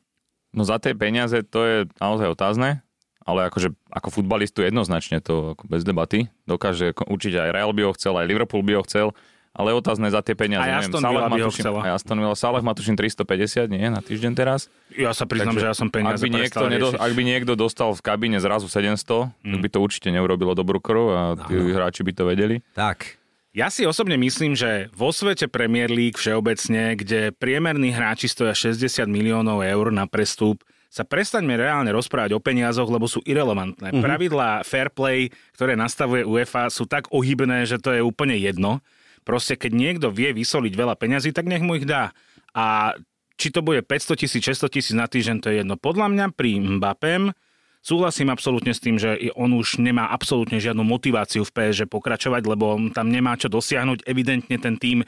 No 0.54 0.62
za 0.62 0.78
tie 0.78 0.94
peniaze 0.94 1.42
to 1.44 1.60
je 1.66 1.76
naozaj 1.98 2.30
otázne, 2.30 2.80
ale 3.24 3.50
akože 3.50 3.74
ako 3.90 4.08
futbalistu 4.10 4.62
jednoznačne 4.62 5.18
to 5.18 5.58
ako 5.58 5.64
bez 5.66 5.82
debaty. 5.82 6.30
Dokáže 6.46 6.94
určite 7.10 7.42
aj 7.42 7.50
Real 7.52 7.72
by 7.74 7.82
ho 7.90 7.92
chcel, 7.96 8.14
aj 8.16 8.28
Liverpool 8.28 8.62
by 8.62 8.78
ho 8.78 8.82
chcel 8.86 9.06
ale 9.54 9.70
otázne 9.70 10.10
za 10.10 10.18
tie 10.18 10.34
peniaze. 10.34 10.66
A 10.66 10.82
Aston 10.82 10.98
Villa 10.98 11.30
by 11.30 11.40
ho 11.46 11.50
chcela. 11.54 11.80
A 11.86 11.94
Aston 11.94 12.18
Villa, 12.18 12.34
Salah 12.34 12.58
má 12.66 12.74
tuším 12.74 12.98
350, 12.98 13.70
nie, 13.70 13.86
na 13.86 14.02
týždeň 14.02 14.32
teraz. 14.34 14.66
Ja 14.90 15.14
sa 15.14 15.30
priznám, 15.30 15.54
Takže, 15.54 15.62
že 15.62 15.70
ja 15.70 15.76
som 15.78 15.88
peniaze 15.94 16.18
ak 16.18 16.26
by, 16.26 16.30
niekto 16.34 16.64
nedo, 16.66 16.88
ak 16.90 17.12
by 17.14 17.22
niekto 17.22 17.52
dostal 17.54 17.94
v 17.94 18.02
kabíne 18.02 18.42
zrazu 18.42 18.66
700, 18.66 19.30
mm. 19.30 19.54
tak 19.54 19.60
by 19.62 19.68
to 19.70 19.78
určite 19.78 20.08
neurobilo 20.10 20.58
dobrú 20.58 20.82
krv 20.82 21.02
a 21.14 21.22
tí 21.46 21.54
no. 21.54 21.70
hráči 21.70 22.02
by 22.02 22.12
to 22.12 22.26
vedeli. 22.26 22.66
Tak. 22.74 23.22
Ja 23.54 23.70
si 23.70 23.86
osobne 23.86 24.18
myslím, 24.18 24.58
že 24.58 24.90
vo 24.90 25.14
svete 25.14 25.46
Premier 25.46 25.86
League 25.86 26.18
všeobecne, 26.18 26.98
kde 26.98 27.30
priemerní 27.30 27.94
hráči 27.94 28.26
stoja 28.26 28.50
60 28.50 29.06
miliónov 29.06 29.62
eur 29.62 29.94
na 29.94 30.10
prestup, 30.10 30.66
sa 30.90 31.02
prestaňme 31.02 31.58
reálne 31.58 31.90
rozprávať 31.90 32.34
o 32.34 32.42
peniazoch, 32.42 32.86
lebo 32.86 33.10
sú 33.10 33.18
irrelevantné. 33.26 33.90
Mm-hmm. 33.90 34.02
Pravidlá 34.02 34.50
fair 34.62 34.90
play, 34.90 35.30
ktoré 35.58 35.74
nastavuje 35.74 36.22
UEFA, 36.22 36.70
sú 36.70 36.86
tak 36.86 37.10
ohybné, 37.10 37.66
že 37.66 37.82
to 37.82 37.90
je 37.94 38.02
úplne 38.02 38.38
jedno. 38.38 38.78
Proste 39.24 39.56
keď 39.56 39.72
niekto 39.72 40.08
vie 40.12 40.36
vysoliť 40.36 40.72
veľa 40.76 40.94
peňazí, 41.00 41.32
tak 41.32 41.48
nech 41.48 41.64
mu 41.64 41.80
ich 41.80 41.88
dá. 41.88 42.12
A 42.52 42.94
či 43.34 43.50
to 43.50 43.64
bude 43.64 43.82
500 43.82 44.20
tisíc, 44.20 44.44
600 44.44 44.70
tisíc 44.70 44.94
na 44.94 45.10
týždeň, 45.10 45.36
to 45.42 45.50
je 45.50 45.56
jedno. 45.64 45.74
Podľa 45.74 46.06
mňa 46.12 46.26
pri 46.36 46.60
Mbappem 46.60 47.34
súhlasím 47.82 48.30
absolútne 48.30 48.70
s 48.70 48.80
tým, 48.84 49.00
že 49.00 49.18
on 49.34 49.50
už 49.56 49.82
nemá 49.82 50.12
absolútne 50.12 50.62
žiadnu 50.62 50.86
motiváciu 50.86 51.42
v 51.42 51.50
PSG 51.50 51.90
pokračovať, 51.90 52.42
lebo 52.46 52.78
tam 52.94 53.10
nemá 53.10 53.34
čo 53.34 53.50
dosiahnuť. 53.50 54.06
Evidentne 54.06 54.56
ten 54.60 54.78
tým 54.78 55.02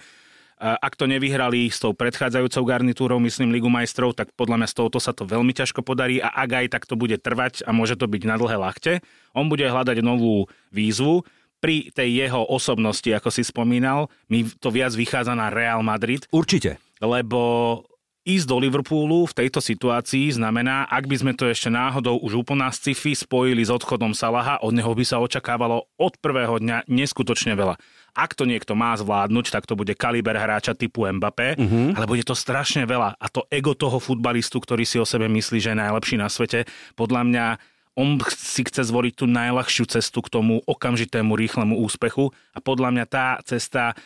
ak 0.56 0.96
to 0.96 1.04
nevyhrali 1.04 1.68
s 1.68 1.84
tou 1.84 1.92
predchádzajúcou 1.92 2.64
garnitúrou, 2.64 3.20
myslím 3.20 3.52
Ligu 3.52 3.68
majstrov, 3.68 4.16
tak 4.16 4.32
podľa 4.32 4.64
mňa 4.64 4.68
s 4.72 4.74
touto 4.76 4.96
sa 4.96 5.12
to 5.12 5.28
veľmi 5.28 5.52
ťažko 5.52 5.84
podarí 5.84 6.16
a 6.16 6.32
ak 6.32 6.50
aj 6.64 6.66
tak 6.72 6.82
to 6.88 6.96
bude 6.96 7.12
trvať 7.20 7.60
a 7.68 7.76
môže 7.76 8.00
to 8.00 8.08
byť 8.08 8.22
na 8.24 8.40
dlhé 8.40 8.56
lakte, 8.56 9.04
on 9.36 9.52
bude 9.52 9.68
hľadať 9.68 10.00
novú 10.00 10.48
výzvu 10.72 11.28
pri 11.60 11.90
tej 11.92 12.26
jeho 12.26 12.44
osobnosti, 12.46 13.08
ako 13.08 13.32
si 13.32 13.42
spomínal, 13.42 14.12
mi 14.28 14.44
to 14.46 14.68
viac 14.68 14.92
vychádza 14.92 15.32
na 15.32 15.48
Real 15.48 15.80
Madrid. 15.80 16.28
Určite. 16.30 16.78
Lebo 17.00 17.82
ísť 18.26 18.46
do 18.50 18.58
Liverpoolu 18.58 19.30
v 19.30 19.36
tejto 19.38 19.62
situácii 19.62 20.34
znamená, 20.34 20.90
ak 20.90 21.06
by 21.06 21.16
sme 21.16 21.32
to 21.38 21.46
ešte 21.46 21.70
náhodou 21.70 22.18
už 22.18 22.42
úplná 22.42 22.74
sci-fi 22.74 23.14
spojili 23.14 23.62
s 23.62 23.70
odchodom 23.70 24.18
Salaha, 24.18 24.58
od 24.66 24.74
neho 24.74 24.90
by 24.90 25.04
sa 25.06 25.22
očakávalo 25.22 25.86
od 25.94 26.12
prvého 26.18 26.58
dňa 26.58 26.90
neskutočne 26.90 27.54
veľa. 27.54 27.78
Ak 28.16 28.34
to 28.34 28.48
niekto 28.48 28.74
má 28.74 28.96
zvládnuť, 28.98 29.54
tak 29.54 29.68
to 29.68 29.78
bude 29.78 29.94
kaliber 29.94 30.34
hráča 30.34 30.74
typu 30.74 31.06
Mbappé, 31.06 31.54
uh-huh. 31.54 31.94
ale 31.94 32.08
bude 32.08 32.26
to 32.26 32.34
strašne 32.34 32.82
veľa. 32.88 33.14
A 33.14 33.26
to 33.30 33.46
ego 33.52 33.78
toho 33.78 34.02
futbalistu, 34.02 34.58
ktorý 34.58 34.82
si 34.82 34.98
o 34.98 35.06
sebe 35.06 35.30
myslí, 35.30 35.62
že 35.62 35.70
je 35.76 35.82
najlepší 35.84 36.16
na 36.18 36.26
svete, 36.26 36.66
podľa 36.98 37.22
mňa 37.28 37.46
on 37.96 38.20
si 38.28 38.62
chce 38.62 38.84
zvoliť 38.92 39.14
tú 39.16 39.24
najľahšiu 39.24 39.88
cestu 39.88 40.20
k 40.20 40.28
tomu 40.28 40.60
okamžitému 40.68 41.32
rýchlemu 41.32 41.80
úspechu 41.80 42.30
a 42.52 42.60
podľa 42.60 42.92
mňa 42.92 43.04
tá 43.08 43.40
cesta 43.42 43.96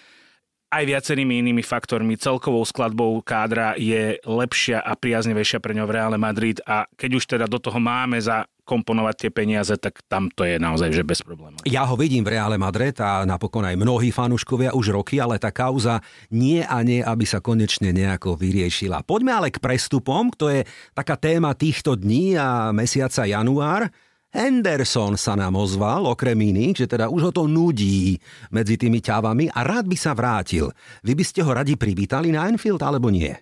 aj 0.70 0.87
viacerými 0.87 1.42
inými 1.42 1.66
faktormi, 1.66 2.14
celkovou 2.14 2.62
skladbou 2.62 3.18
kádra 3.26 3.74
je 3.74 4.22
lepšia 4.22 4.79
a 4.79 4.94
priaznevejšia 4.94 5.59
pre 5.59 5.74
ňo 5.74 5.83
v 5.90 5.94
Reále 5.98 6.14
Madrid 6.14 6.62
a 6.62 6.87
keď 6.94 7.11
už 7.18 7.24
teda 7.26 7.46
do 7.50 7.59
toho 7.59 7.83
máme 7.83 8.22
za 8.22 8.46
komponovať 8.70 9.26
tie 9.26 9.30
peniaze, 9.35 9.74
tak 9.74 10.06
tam 10.06 10.30
to 10.30 10.46
je 10.46 10.62
naozaj 10.62 10.94
že 10.94 11.02
bez 11.02 11.26
problémov. 11.26 11.66
Ja 11.66 11.83
ho 11.90 11.98
vidím 11.98 12.22
v 12.22 12.38
Reále 12.38 12.54
Madrid 12.54 12.94
a 13.02 13.26
napokon 13.26 13.66
aj 13.66 13.74
mnohí 13.74 14.14
fanúškovia 14.14 14.70
už 14.70 14.94
roky, 14.94 15.18
ale 15.18 15.42
tá 15.42 15.50
kauza 15.50 15.98
nie 16.30 16.62
a 16.62 16.78
nie, 16.87 17.02
aby 17.02 17.26
sa 17.26 17.42
konečne 17.42 17.90
nejako 17.90 18.38
vyriešila. 18.38 19.02
Poďme 19.02 19.35
ale 19.35 19.48
k 19.50 19.59
prestupom, 19.59 20.30
to 20.30 20.46
je 20.46 20.62
taká 20.94 21.18
téma 21.18 21.59
týchto 21.59 21.98
dní 21.98 22.38
a 22.38 22.70
mesiaca 22.70 23.26
január. 23.26 23.90
Henderson 24.30 25.18
sa 25.18 25.35
nám 25.35 25.59
ozval, 25.59 26.06
okrem 26.06 26.38
iných, 26.38 26.87
že 26.87 26.87
teda 26.87 27.11
už 27.11 27.20
ho 27.26 27.33
to 27.35 27.50
nudí 27.50 28.14
medzi 28.54 28.78
tými 28.78 29.02
ťavami 29.02 29.50
a 29.50 29.66
rád 29.66 29.90
by 29.90 29.98
sa 29.98 30.14
vrátil. 30.14 30.70
Vy 31.02 31.18
by 31.18 31.24
ste 31.26 31.42
ho 31.42 31.50
radi 31.50 31.74
privítali 31.74 32.30
na 32.30 32.46
Enfield 32.46 32.78
alebo 32.78 33.11
nie? 33.11 33.35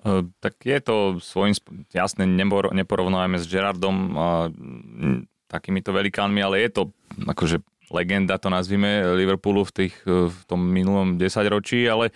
Uh, 0.00 0.24
tak 0.40 0.56
je 0.64 0.80
to 0.80 1.20
svojím, 1.20 1.52
jasne 1.92 2.24
neporovnávame 2.72 3.36
s 3.36 3.44
Gerardom 3.44 3.96
a 4.16 4.28
takýmito 5.50 5.90
velikánmi, 5.90 6.40
ale 6.40 6.62
je 6.64 6.70
to 6.70 6.82
akože 7.26 7.60
legenda, 7.90 8.38
to 8.38 8.48
nazvime, 8.48 9.02
Liverpoolu 9.18 9.66
v, 9.66 9.72
tých, 9.74 9.94
v 10.06 10.40
tom 10.46 10.62
minulom 10.62 11.18
desaťročí, 11.18 11.84
ale 11.90 12.14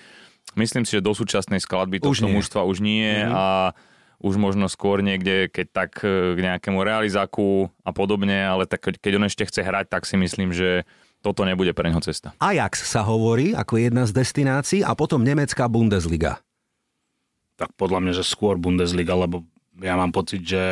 myslím 0.55 0.87
si, 0.87 0.97
že 0.97 1.05
do 1.05 1.13
súčasnej 1.13 1.59
skladby 1.59 1.99
tohto 1.99 2.31
mužstva 2.31 2.63
už 2.63 2.79
nie 2.79 3.11
mm-hmm. 3.11 3.35
a 3.35 3.75
už 4.23 4.39
možno 4.41 4.71
skôr 4.71 5.03
niekde, 5.03 5.51
keď 5.51 5.67
tak 5.75 5.91
e, 6.01 6.39
k 6.39 6.39
nejakému 6.41 6.81
realizáku 6.81 7.69
a 7.83 7.91
podobne, 7.91 8.47
ale 8.47 8.65
tak 8.65 8.87
keď 8.97 9.13
on 9.21 9.29
ešte 9.29 9.45
chce 9.45 9.61
hrať, 9.61 9.91
tak 9.91 10.09
si 10.09 10.17
myslím, 10.17 10.55
že 10.55 10.89
toto 11.21 11.45
nebude 11.45 11.75
pre 11.77 11.91
neho 11.91 12.01
cesta. 12.01 12.33
Ajax 12.41 12.89
sa 12.89 13.05
hovorí 13.05 13.53
ako 13.53 13.77
jedna 13.77 14.09
z 14.09 14.17
destinácií 14.17 14.81
a 14.81 14.97
potom 14.97 15.21
nemecká 15.21 15.69
Bundesliga. 15.69 16.41
Tak 17.55 17.75
podľa 17.79 17.99
mňa, 18.03 18.13
že 18.19 18.25
skôr 18.27 18.59
Bundesliga, 18.59 19.15
lebo 19.15 19.47
ja 19.79 19.99
mám 19.99 20.15
pocit, 20.15 20.43
že 20.43 20.63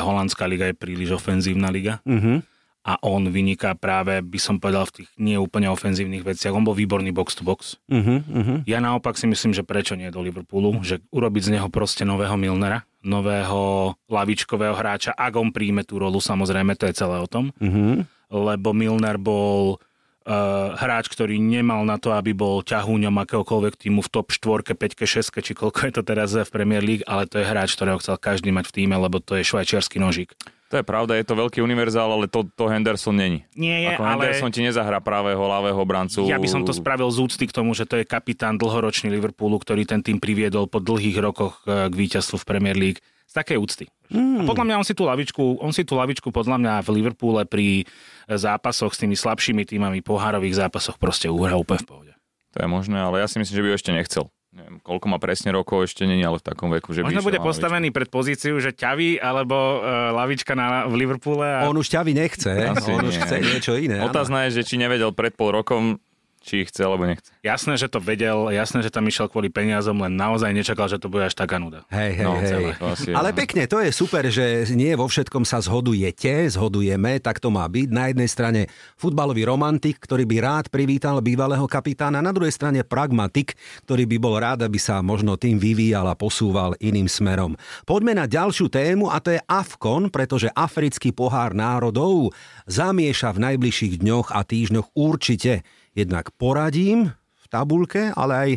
holandská 0.00 0.44
liga 0.44 0.68
je 0.68 0.76
príliš 0.76 1.16
ofenzívna 1.16 1.72
liga. 1.72 2.04
Uh-huh 2.04 2.44
a 2.82 2.98
on 3.06 3.30
vyniká 3.30 3.78
práve, 3.78 4.18
by 4.18 4.38
som 4.42 4.58
povedal, 4.58 4.90
v 4.90 5.02
tých 5.02 5.10
nie 5.14 5.38
úplne 5.38 5.70
ofenzívnych 5.70 6.26
veciach. 6.26 6.50
On 6.50 6.66
bol 6.66 6.74
výborný 6.74 7.14
box 7.14 7.38
to 7.38 7.46
box. 7.46 7.78
Uh-huh, 7.86 8.26
uh-huh. 8.26 8.58
Ja 8.66 8.82
naopak 8.82 9.14
si 9.14 9.30
myslím, 9.30 9.54
že 9.54 9.62
prečo 9.62 9.94
nie 9.94 10.10
do 10.10 10.18
Liverpoolu, 10.18 10.82
že 10.82 10.98
urobiť 11.14 11.42
z 11.46 11.52
neho 11.58 11.70
proste 11.70 12.02
nového 12.02 12.34
Milnera, 12.34 12.82
nového 13.06 13.94
lavičkového 14.10 14.74
hráča, 14.74 15.14
ak 15.14 15.34
on 15.38 15.54
príjme 15.54 15.86
tú 15.86 16.02
rolu, 16.02 16.18
samozrejme, 16.18 16.74
to 16.74 16.90
je 16.90 16.98
celé 16.98 17.22
o 17.22 17.30
tom. 17.30 17.54
Uh-huh. 17.62 18.02
Lebo 18.34 18.74
Milner 18.74 19.14
bol 19.14 19.78
uh, 20.24 20.74
hráč, 20.78 21.10
ktorý 21.10 21.38
nemal 21.38 21.82
na 21.82 21.98
to, 21.98 22.14
aby 22.14 22.34
bol 22.34 22.62
ťahúňom 22.62 23.14
akéhokoľvek 23.22 23.74
týmu 23.76 24.00
v 24.02 24.08
top 24.08 24.30
4, 24.30 24.74
5, 24.74 24.78
6, 24.78 25.42
či 25.42 25.52
koľko 25.52 25.78
je 25.90 25.92
to 25.98 26.02
teraz 26.02 26.34
v 26.34 26.50
Premier 26.50 26.82
League, 26.82 27.06
ale 27.06 27.26
to 27.26 27.42
je 27.42 27.46
hráč, 27.46 27.74
ktorého 27.74 27.98
chcel 27.98 28.16
každý 28.18 28.54
mať 28.54 28.70
v 28.70 28.74
týme, 28.82 28.96
lebo 28.98 29.18
to 29.18 29.38
je 29.38 29.44
švajčiarsky 29.46 29.98
nožík. 29.98 30.34
To 30.72 30.80
je 30.80 30.88
pravda, 30.88 31.20
je 31.20 31.28
to 31.28 31.36
veľký 31.36 31.60
univerzál, 31.60 32.08
ale 32.08 32.24
to, 32.32 32.48
to 32.48 32.64
Henderson 32.64 33.12
není. 33.12 33.44
Nie 33.52 33.84
je, 33.84 33.88
Ako 33.92 34.08
ale... 34.08 34.24
Henderson 34.24 34.48
ti 34.56 34.64
nezahrá 34.64 35.04
pravého, 35.04 35.44
ľavého 35.44 35.84
brancu. 35.84 36.24
Ja 36.24 36.40
by 36.40 36.48
som 36.48 36.64
to 36.64 36.72
spravil 36.72 37.12
z 37.12 37.28
úcty 37.28 37.44
k 37.44 37.52
tomu, 37.52 37.76
že 37.76 37.84
to 37.84 38.00
je 38.00 38.08
kapitán 38.08 38.56
dlhoročný 38.56 39.12
Liverpoolu, 39.12 39.60
ktorý 39.60 39.84
ten 39.84 40.00
tým 40.00 40.16
priviedol 40.16 40.64
po 40.72 40.80
dlhých 40.80 41.20
rokoch 41.20 41.60
e, 41.68 41.92
k 41.92 41.92
víťazstvu 41.92 42.40
v 42.40 42.48
Premier 42.48 42.72
League. 42.72 43.04
Z 43.32 43.40
takej 43.40 43.56
úcty. 43.56 43.88
Mm. 44.12 44.44
A 44.44 44.48
podľa 44.48 44.64
mňa 44.68 44.76
on 44.76 44.84
si 44.84 44.92
tú 44.92 45.08
lavičku, 45.08 45.64
on 45.64 45.72
si 45.72 45.88
tú 45.88 45.96
lavičku 45.96 46.28
podľa 46.28 46.60
mňa 46.60 46.74
v 46.84 46.88
Liverpoole 47.00 47.48
pri 47.48 47.88
zápasoch 48.28 48.92
s 48.92 49.00
tými 49.00 49.16
slabšími 49.16 49.64
týmami, 49.64 50.04
pohárových 50.04 50.68
zápasoch 50.68 51.00
proste 51.00 51.32
uhra 51.32 51.56
úplne 51.56 51.80
v 51.80 51.88
pohode. 51.88 52.12
To 52.52 52.60
je 52.60 52.68
možné, 52.68 53.00
ale 53.00 53.24
ja 53.24 53.26
si 53.32 53.40
myslím, 53.40 53.56
že 53.56 53.62
by 53.64 53.68
ho 53.72 53.76
ešte 53.80 53.92
nechcel 53.96 54.28
neviem, 54.52 54.76
koľko 54.84 55.06
má 55.08 55.16
presne 55.16 55.48
rokov, 55.56 55.88
ešte 55.88 56.04
není, 56.04 56.20
ale 56.20 56.36
v 56.36 56.44
takom 56.44 56.68
veku, 56.68 56.92
že 56.92 57.00
Možno 57.00 57.24
bude 57.24 57.40
postavený 57.40 57.88
lavičku. 57.88 57.96
pred 57.96 58.08
pozíciu, 58.12 58.54
že 58.60 58.76
ťaví 58.76 59.16
alebo 59.16 59.80
uh, 59.80 60.12
lavička 60.12 60.52
na, 60.52 60.84
v 60.84 60.94
Liverpoole. 61.00 61.48
A... 61.48 61.64
On 61.64 61.76
už 61.76 61.88
ťaví 61.88 62.12
nechce, 62.12 62.52
Asi 62.52 62.92
on 62.92 63.00
nie. 63.00 63.08
už 63.08 63.16
chce 63.24 63.36
niečo 63.40 63.72
iné. 63.80 64.04
Otázna 64.04 64.44
je, 64.48 64.60
že 64.60 64.68
či 64.68 64.76
nevedel 64.76 65.16
pred 65.16 65.32
pol 65.32 65.56
rokom, 65.56 65.96
či 66.42 66.66
chce 66.66 66.82
alebo 66.82 67.06
nechce. 67.06 67.30
Jasné, 67.40 67.78
že 67.78 67.86
to 67.86 68.02
vedel, 68.02 68.50
jasné, 68.50 68.82
že 68.82 68.90
tam 68.90 69.06
išiel 69.06 69.30
kvôli 69.30 69.48
peniazom, 69.48 69.98
len 70.02 70.18
naozaj 70.18 70.50
nečakal, 70.50 70.90
že 70.90 70.98
to 70.98 71.06
bude 71.06 71.26
až 71.26 71.38
taká 71.38 71.62
nuda. 71.62 71.86
Hej, 71.88 72.18
hej, 72.18 72.26
no, 72.26 72.34
hej. 72.38 72.74
Ale 73.14 73.30
pekne, 73.30 73.70
to 73.70 73.78
je 73.78 73.94
super, 73.94 74.26
že 74.26 74.66
nie 74.74 74.90
vo 74.98 75.06
všetkom 75.06 75.46
sa 75.46 75.62
zhodujete, 75.62 76.50
zhodujeme, 76.50 77.22
tak 77.22 77.38
to 77.38 77.50
má 77.54 77.66
byť. 77.66 77.88
Na 77.94 78.10
jednej 78.10 78.26
strane 78.26 78.60
futbalový 78.98 79.46
romantik, 79.46 80.02
ktorý 80.02 80.26
by 80.26 80.36
rád 80.42 80.66
privítal 80.70 81.22
bývalého 81.22 81.64
kapitána, 81.70 82.18
na 82.18 82.34
druhej 82.34 82.54
strane 82.54 82.82
pragmatik, 82.82 83.54
ktorý 83.86 84.04
by 84.10 84.16
bol 84.18 84.34
rád, 84.38 84.66
aby 84.66 84.82
sa 84.82 84.98
možno 85.00 85.38
tým 85.38 85.62
vyvíjal 85.62 86.10
a 86.10 86.18
posúval 86.18 86.74
iným 86.82 87.06
smerom. 87.06 87.54
Poďme 87.86 88.18
na 88.18 88.26
ďalšiu 88.26 88.66
tému 88.66 89.10
a 89.10 89.22
to 89.22 89.34
je 89.34 89.40
AFKON, 89.46 90.10
pretože 90.10 90.50
africký 90.54 91.14
pohár 91.14 91.54
národov 91.54 92.34
zamieša 92.66 93.34
v 93.34 93.42
najbližších 93.50 94.02
dňoch 94.02 94.34
a 94.34 94.42
týždňoch 94.42 94.94
určite 94.98 95.62
jednak 95.92 96.32
poradím 96.36 97.12
v 97.12 97.46
tabulke, 97.48 98.12
ale 98.16 98.34
aj 98.34 98.50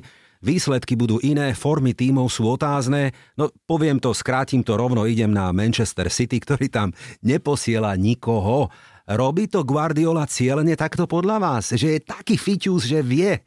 Výsledky 0.45 0.93
budú 0.93 1.17
iné, 1.25 1.57
formy 1.57 1.97
tímov 1.97 2.29
sú 2.29 2.45
otázne. 2.45 3.17
No 3.33 3.49
poviem 3.65 3.97
to, 3.97 4.13
skrátim 4.13 4.61
to 4.61 4.77
rovno, 4.77 5.09
idem 5.09 5.33
na 5.33 5.49
Manchester 5.49 6.05
City, 6.13 6.37
ktorý 6.37 6.69
tam 6.69 6.93
neposiela 7.25 7.97
nikoho. 7.97 8.69
Robí 9.09 9.49
to 9.49 9.65
Guardiola 9.65 10.29
cieľne 10.29 10.77
takto 10.77 11.09
podľa 11.09 11.41
vás? 11.41 11.73
Že 11.73 11.97
je 11.97 11.99
taký 12.05 12.37
fiťus, 12.37 12.85
že 12.85 13.01
vie, 13.01 13.41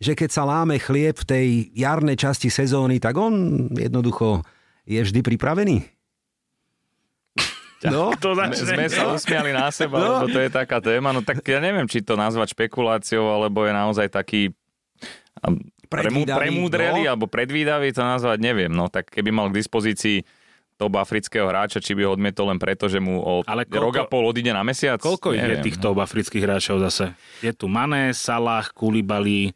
že 0.00 0.16
keď 0.16 0.30
sa 0.32 0.48
láme 0.48 0.80
chlieb 0.80 1.20
v 1.20 1.28
tej 1.28 1.46
jarnej 1.76 2.16
časti 2.16 2.48
sezóny, 2.48 2.96
tak 2.96 3.20
on 3.20 3.68
jednoducho 3.76 4.40
je 4.88 5.04
vždy 5.04 5.20
pripravený? 5.20 5.97
No, 7.86 8.10
to 8.18 8.34
Sme 8.34 8.90
sa 8.90 9.06
usmiali 9.14 9.54
na 9.54 9.70
seba, 9.70 10.02
no. 10.02 10.06
lebo 10.18 10.26
to 10.34 10.42
je 10.42 10.50
taká 10.50 10.82
téma. 10.82 11.14
No 11.14 11.22
tak 11.22 11.46
ja 11.46 11.62
neviem, 11.62 11.86
či 11.86 12.02
to 12.02 12.18
nazvať 12.18 12.58
špekuláciou, 12.58 13.22
alebo 13.30 13.62
je 13.62 13.70
naozaj 13.70 14.10
taký 14.10 14.50
premúdrelý 15.86 17.06
no. 17.06 17.10
alebo 17.14 17.30
predvídavý, 17.30 17.94
to 17.94 18.02
nazvať 18.02 18.38
neviem. 18.42 18.72
No 18.74 18.90
tak 18.90 19.14
keby 19.14 19.30
mal 19.30 19.46
k 19.54 19.62
dispozícii 19.62 20.26
top 20.78 20.94
afrického 20.98 21.46
hráča, 21.46 21.82
či 21.82 21.94
by 21.94 22.06
ho 22.06 22.14
odmietol 22.14 22.50
len 22.54 22.58
preto, 22.58 22.86
že 22.86 23.02
mu 23.02 23.18
o 23.18 23.42
Ale 23.46 23.66
koľko, 23.66 23.82
rok 23.82 23.94
a 23.98 24.04
pol 24.06 24.26
odíde 24.30 24.54
na 24.54 24.62
mesiac? 24.62 24.98
Koľko 25.02 25.34
neviem. 25.34 25.58
je 25.58 25.70
tých 25.70 25.78
top 25.82 25.98
afrických 25.98 26.42
hráčov 26.46 26.82
zase? 26.82 27.14
Je 27.42 27.50
tu 27.50 27.66
Mané, 27.66 28.14
Salah, 28.14 28.66
Kulibali, 28.74 29.54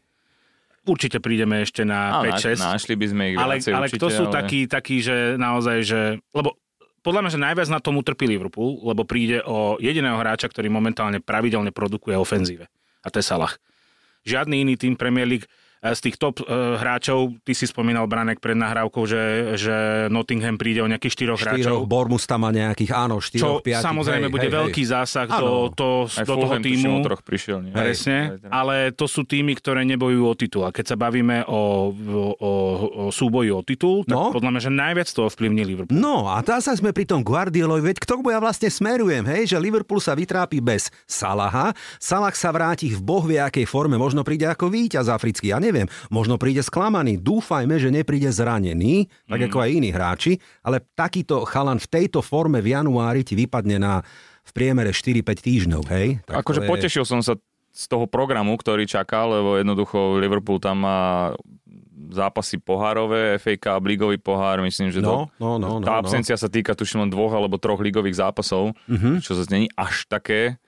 Určite 0.83 1.23
prídeme 1.23 1.63
ešte 1.63 1.87
na 1.87 2.19
5-6. 2.19 2.59
Našli 2.59 2.95
by 2.99 3.05
sme 3.07 3.23
ich 3.31 3.37
ale, 3.39 3.55
viacej, 3.55 3.71
ale 3.71 3.87
určite, 3.87 3.99
kto 4.03 4.07
sú 4.11 4.23
ale... 4.27 4.33
takí, 4.35 4.59
takí, 4.67 4.99
že 4.99 5.39
naozaj, 5.39 5.77
že... 5.87 6.19
Lebo 6.35 6.59
podľa 7.03 7.27
mňa, 7.27 7.33
že 7.35 7.43
najviac 7.43 7.69
na 7.69 7.83
tom 7.83 7.99
utrpí 7.99 8.23
Liverpool, 8.25 8.79
lebo 8.87 9.03
príde 9.03 9.43
o 9.43 9.75
jediného 9.77 10.15
hráča, 10.15 10.47
ktorý 10.47 10.71
momentálne 10.71 11.19
pravidelne 11.19 11.75
produkuje 11.75 12.15
ofenzíve. 12.15 12.71
A 13.03 13.07
to 13.11 13.19
je 13.19 13.27
Salah. 13.27 13.59
Žiadny 14.23 14.63
iný 14.63 14.79
tým 14.79 14.95
Premier 14.95 15.27
League 15.27 15.51
z 15.83 15.99
tých 15.99 16.15
top 16.15 16.39
uh, 16.47 16.79
hráčov, 16.79 17.35
ty 17.43 17.51
si 17.51 17.67
spomínal 17.67 18.07
Branek 18.07 18.39
pred 18.39 18.55
nahrávkou, 18.55 19.03
že, 19.03 19.23
že 19.59 19.75
Nottingham 20.07 20.55
príde 20.55 20.79
o 20.79 20.87
nejakých 20.87 21.11
štyroch, 21.11 21.39
štyroch 21.43 21.59
hráčov. 21.59 21.77
Bournemouth 21.91 22.23
tam 22.23 22.47
má 22.47 22.55
nejakých, 22.55 22.91
áno, 22.95 23.19
štyroch, 23.19 23.59
Čo 23.59 23.65
piatich, 23.67 23.83
samozrejme 23.83 24.31
hej, 24.31 24.33
bude 24.33 24.47
hej, 24.47 24.55
veľký 24.63 24.83
hej. 24.87 24.91
zásah 24.95 25.27
do, 25.27 25.67
to, 25.75 26.07
do 26.07 26.35
toho 26.39 26.55
týmu. 26.63 27.03
troch 27.03 27.19
prišiel. 27.19 27.67
Nie? 27.67 27.75
Presne, 27.75 28.39
ale 28.47 28.95
to 28.95 29.11
sú 29.11 29.27
týmy, 29.27 29.59
ktoré 29.59 29.83
nebojujú 29.83 30.23
o 30.23 30.35
titul. 30.39 30.63
A 30.63 30.71
keď 30.71 30.93
sa 30.93 30.97
bavíme 30.97 31.43
o, 31.51 31.91
o, 31.91 32.23
o, 32.39 32.51
o 33.03 33.11
súboji 33.11 33.51
o 33.51 33.59
titul, 33.59 34.07
tak 34.07 34.15
no? 34.15 34.31
podľa 34.31 34.55
mňa, 34.55 34.61
že 34.63 34.71
najviac 34.71 35.09
to 35.11 35.27
ovplyvní 35.27 35.67
Liverpool. 35.67 35.91
No 35.91 36.31
a 36.31 36.39
tá 36.39 36.63
sa 36.63 36.71
sme 36.79 36.95
pri 36.95 37.03
tom 37.03 37.27
Guardiolovi, 37.27 37.91
veď 37.91 37.97
k 37.99 38.07
tomu 38.07 38.31
ja 38.31 38.39
vlastne 38.39 38.71
smerujem, 38.71 39.27
hej, 39.27 39.51
že 39.51 39.57
Liverpool 39.59 39.99
sa 39.99 40.15
vytrápi 40.15 40.63
bez 40.63 40.87
Salaha, 41.03 41.75
Salah 41.99 42.31
sa 42.31 42.55
vráti 42.55 42.93
v 42.93 43.03
bohvie 43.03 43.41
akej 43.41 43.67
forme, 43.67 43.99
možno 43.99 44.23
príde 44.23 44.47
ako 44.47 44.71
víťaz 44.71 45.11
africký, 45.11 45.51
ja 45.51 45.59
neviem, 45.59 45.72
možno 46.13 46.37
príde 46.37 46.61
sklamaný. 46.61 47.19
Dúfajme, 47.19 47.75
že 47.81 47.89
nepríde 47.89 48.29
zranený, 48.29 49.09
tak 49.25 49.39
mm. 49.41 49.45
ako 49.49 49.57
aj 49.59 49.69
iní 49.69 49.89
hráči, 49.89 50.33
ale 50.61 50.81
takýto 50.93 51.43
chalan 51.49 51.81
v 51.81 51.87
tejto 51.89 52.21
forme 52.21 52.61
v 52.61 52.77
januári 52.77 53.25
ti 53.25 53.33
vypadne 53.33 53.77
na 53.81 53.93
v 54.43 54.51
priemere 54.51 54.91
4-5 54.91 55.23
týždňov, 55.39 55.83
hej? 55.87 56.07
Tak 56.27 56.43
akože 56.43 56.61
je... 56.63 56.69
potešil 56.69 57.03
som 57.07 57.23
sa 57.23 57.39
z 57.73 57.85
toho 57.89 58.05
programu, 58.05 58.53
ktorý 58.53 58.85
čakal, 58.85 59.33
lebo 59.33 59.57
jednoducho 59.57 60.21
Liverpool 60.21 60.61
tam 60.61 60.85
má 60.85 61.33
zápasy 62.13 62.61
pohárové, 62.61 63.41
FA 63.41 63.57
Cup, 63.57 63.81
ligový 63.89 64.21
pohár, 64.21 64.61
myslím, 64.61 64.93
že 64.93 65.01
no, 65.01 65.33
to, 65.33 65.41
no, 65.41 65.51
no, 65.57 65.81
no, 65.81 65.85
tá 65.85 65.97
absencia 65.97 66.37
no. 66.37 66.41
sa 66.45 66.49
týka 66.51 66.77
tuším 66.77 67.07
len 67.07 67.09
dvoch 67.09 67.33
alebo 67.33 67.57
troch 67.57 67.81
ligových 67.81 68.21
zápasov, 68.21 68.77
uh-huh. 68.85 69.17
čo 69.17 69.33
sa 69.33 69.43
není 69.49 69.73
až 69.73 70.05
také 70.05 70.61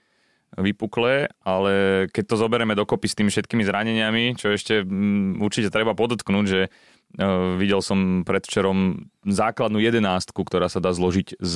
vypuklé, 0.55 1.34
ale 1.43 2.05
keď 2.13 2.23
to 2.31 2.36
zoberieme 2.39 2.77
dokopy 2.77 3.08
s 3.12 3.17
tými 3.17 3.29
všetkými 3.34 3.63
zraneniami, 3.65 4.39
čo 4.39 4.53
ešte 4.53 4.86
m, 4.86 5.39
mm, 5.39 5.43
určite 5.43 5.73
treba 5.73 5.97
podotknúť, 5.97 6.45
že 6.47 6.62
uh, 6.69 7.58
videl 7.60 7.84
som 7.84 8.23
predvčerom 8.23 9.10
základnú 9.27 9.81
jedenástku, 9.84 10.45
ktorá 10.47 10.71
sa 10.71 10.79
dá 10.79 10.95
zložiť 10.95 11.41
z 11.41 11.55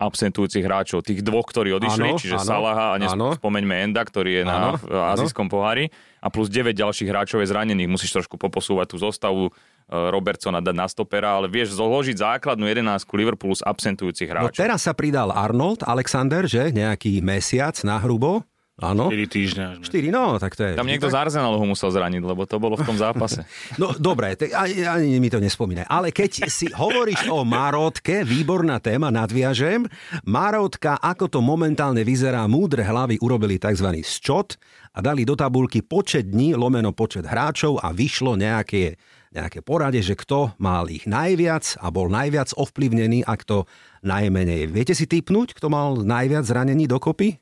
absentujúcich 0.00 0.64
hráčov, 0.64 1.04
tých 1.04 1.20
dvoch, 1.20 1.44
ktorí 1.44 1.76
odišli, 1.76 2.16
ano, 2.16 2.20
čiže 2.20 2.40
ano, 2.40 2.48
Salaha 2.48 2.86
a 2.92 2.96
nespomeňme 2.96 3.84
Enda, 3.84 4.00
ktorý 4.00 4.40
je 4.40 4.42
ano, 4.48 4.80
na 4.80 5.12
azijskom 5.12 5.52
pohári 5.52 5.92
a 6.24 6.32
plus 6.32 6.48
9 6.48 6.72
ďalších 6.72 7.08
hráčov 7.12 7.44
je 7.44 7.52
zranených. 7.52 7.92
Musíš 7.92 8.16
trošku 8.16 8.40
poposúvať 8.40 8.96
tú 8.96 8.96
zostavu, 8.96 9.52
Robertsona 9.90 10.62
dať 10.62 10.72
na 10.72 10.86
stopera, 10.86 11.34
ale 11.34 11.50
vieš 11.50 11.74
zložiť 11.74 12.14
základnú 12.14 12.62
jedenáctku 12.64 13.10
Liverpoolu 13.12 13.58
z 13.58 13.66
absentujúcich 13.66 14.30
No 14.30 14.46
hráčov. 14.46 14.56
teraz 14.56 14.86
sa 14.86 14.94
pridal 14.94 15.34
Arnold 15.34 15.82
Alexander, 15.82 16.46
že? 16.46 16.70
Nejaký 16.70 17.18
mesiac 17.20 17.74
na 17.82 17.98
hrubo. 17.98 18.46
Áno. 18.80 19.12
4 19.12 19.28
týždňa. 19.28 19.66
až 19.76 19.92
4, 19.92 20.08
no, 20.08 20.40
tak 20.40 20.56
to 20.56 20.64
je... 20.64 20.72
Tam 20.72 20.88
niekto 20.88 21.04
tak. 21.04 21.12
z 21.12 21.16
Arsenalu 21.28 21.60
ho 21.60 21.66
musel 21.68 21.92
zraniť, 21.92 22.24
lebo 22.24 22.48
to 22.48 22.56
bolo 22.56 22.80
v 22.80 22.88
tom 22.88 22.96
zápase. 22.96 23.44
No 23.76 23.92
dobre, 23.92 24.40
te, 24.40 24.56
ani, 24.56 24.88
ani 24.88 25.20
mi 25.20 25.28
to 25.28 25.36
nespomínaj. 25.36 25.84
Ale 25.84 26.08
keď 26.08 26.48
si 26.48 26.64
hovoríš 26.72 27.28
o 27.28 27.44
Marotke, 27.44 28.24
výborná 28.24 28.80
téma, 28.80 29.12
nadviažem. 29.12 29.84
Marotka, 30.24 30.96
ako 30.96 31.28
to 31.28 31.40
momentálne 31.40 32.00
vyzerá, 32.00 32.46
múdre 32.46 32.80
hlavy 32.80 33.20
urobili 33.20 33.60
tzv. 33.60 34.00
sčot 34.00 34.56
a 34.90 35.04
dali 35.04 35.28
do 35.28 35.36
tabulky 35.36 35.84
počet 35.84 36.32
dní, 36.32 36.56
lomeno 36.56 36.96
počet 36.96 37.28
hráčov 37.28 37.84
a 37.84 37.92
vyšlo 37.92 38.32
nejaké, 38.32 38.96
nejaké 39.30 39.62
porade, 39.62 40.02
že 40.02 40.18
kto 40.18 40.54
mal 40.58 40.90
ich 40.90 41.06
najviac 41.06 41.78
a 41.78 41.88
bol 41.88 42.10
najviac 42.10 42.50
ovplyvnený 42.54 43.22
a 43.22 43.38
kto 43.38 43.64
najmenej. 44.02 44.66
Viete 44.66 44.94
si 44.94 45.06
typnúť, 45.06 45.54
kto 45.54 45.70
mal 45.70 46.02
najviac 46.02 46.42
zranení 46.42 46.90
dokopy? 46.90 47.38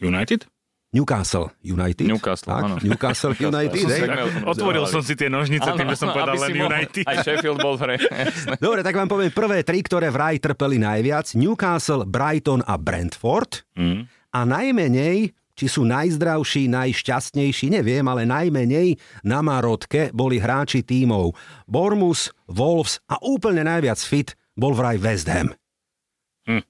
United? 0.00 0.48
Newcastle 0.88 1.52
United. 1.60 2.08
Newcastle, 2.08 2.48
tak, 2.48 2.64
áno. 2.64 2.74
Newcastle 2.80 3.36
United. 3.36 3.76
som 3.76 3.92
tak- 3.92 4.48
Otvoril 4.48 4.88
som 4.88 5.04
si 5.04 5.12
tie 5.20 5.28
nožnice 5.28 5.68
tým, 5.68 5.84
že 5.92 6.00
som 6.00 6.08
povedal 6.08 6.40
len 6.40 6.56
United. 6.56 7.04
Aj 7.04 7.20
Sheffield 7.20 7.60
bol 7.60 7.76
v 7.76 7.80
hre. 7.84 7.96
Dobre, 8.64 8.80
tak 8.80 8.96
vám 8.96 9.04
poviem 9.04 9.28
prvé 9.28 9.60
tri, 9.60 9.84
ktoré 9.84 10.08
vraj 10.08 10.40
trpeli 10.40 10.80
najviac. 10.80 11.36
Newcastle, 11.36 12.08
Brighton 12.08 12.64
a 12.64 12.80
Brentford. 12.80 13.68
Mm. 13.76 14.08
A 14.32 14.38
najmenej, 14.48 15.36
či 15.58 15.66
sú 15.66 15.82
najzdravší, 15.82 16.70
najšťastnejší, 16.70 17.74
neviem, 17.74 18.06
ale 18.06 18.22
najmenej 18.22 18.94
na 19.26 19.42
Marotke 19.42 20.14
boli 20.14 20.38
hráči 20.38 20.86
tímov 20.86 21.34
Bournemouth, 21.66 22.30
Wolves 22.46 23.02
a 23.10 23.18
úplne 23.18 23.66
najviac 23.66 23.98
fit 23.98 24.38
bol 24.54 24.70
vraj 24.78 25.02
West 25.02 25.26
Ham. 25.26 25.50
Hm. 26.46 26.62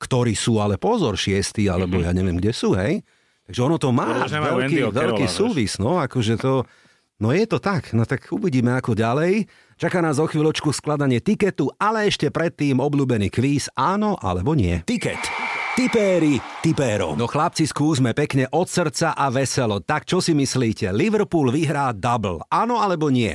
Ktorí 0.00 0.32
sú 0.32 0.56
ale 0.56 0.80
pozor, 0.80 1.20
šiestí, 1.20 1.68
alebo 1.68 2.00
ja 2.00 2.16
neviem, 2.16 2.40
kde 2.40 2.56
sú, 2.56 2.72
hej? 2.72 3.04
Takže 3.44 3.60
ono 3.60 3.76
to 3.76 3.92
má 3.92 4.24
nemajú 4.24 4.56
veľký, 4.64 4.80
veľký 4.88 5.26
súvis, 5.28 5.76
no, 5.76 6.00
akože 6.00 6.40
to... 6.40 6.64
No 7.20 7.36
je 7.36 7.44
to 7.44 7.60
tak, 7.60 7.92
no 7.92 8.08
tak 8.08 8.32
uvidíme 8.32 8.72
ako 8.80 8.96
ďalej. 8.96 9.44
Čaká 9.76 10.00
nás 10.00 10.16
o 10.16 10.24
chvíľočku 10.24 10.72
skladanie 10.72 11.20
tiketu, 11.20 11.68
ale 11.76 12.08
ešte 12.08 12.32
predtým 12.32 12.80
obľúbený 12.80 13.28
kvíz 13.28 13.68
áno 13.76 14.16
alebo 14.16 14.56
nie. 14.56 14.80
Tiket. 14.88 15.39
Tipéri 15.80 16.36
tipérov. 16.60 17.16
No 17.16 17.24
chlapci, 17.24 17.64
skúsme 17.64 18.12
pekne 18.12 18.44
od 18.52 18.68
srdca 18.68 19.16
a 19.16 19.32
veselo. 19.32 19.80
Tak 19.80 20.04
čo 20.04 20.20
si 20.20 20.36
myslíte? 20.36 20.92
Liverpool 20.92 21.48
vyhrá 21.48 21.96
double. 21.96 22.44
Áno 22.52 22.84
alebo 22.84 23.08
nie? 23.08 23.32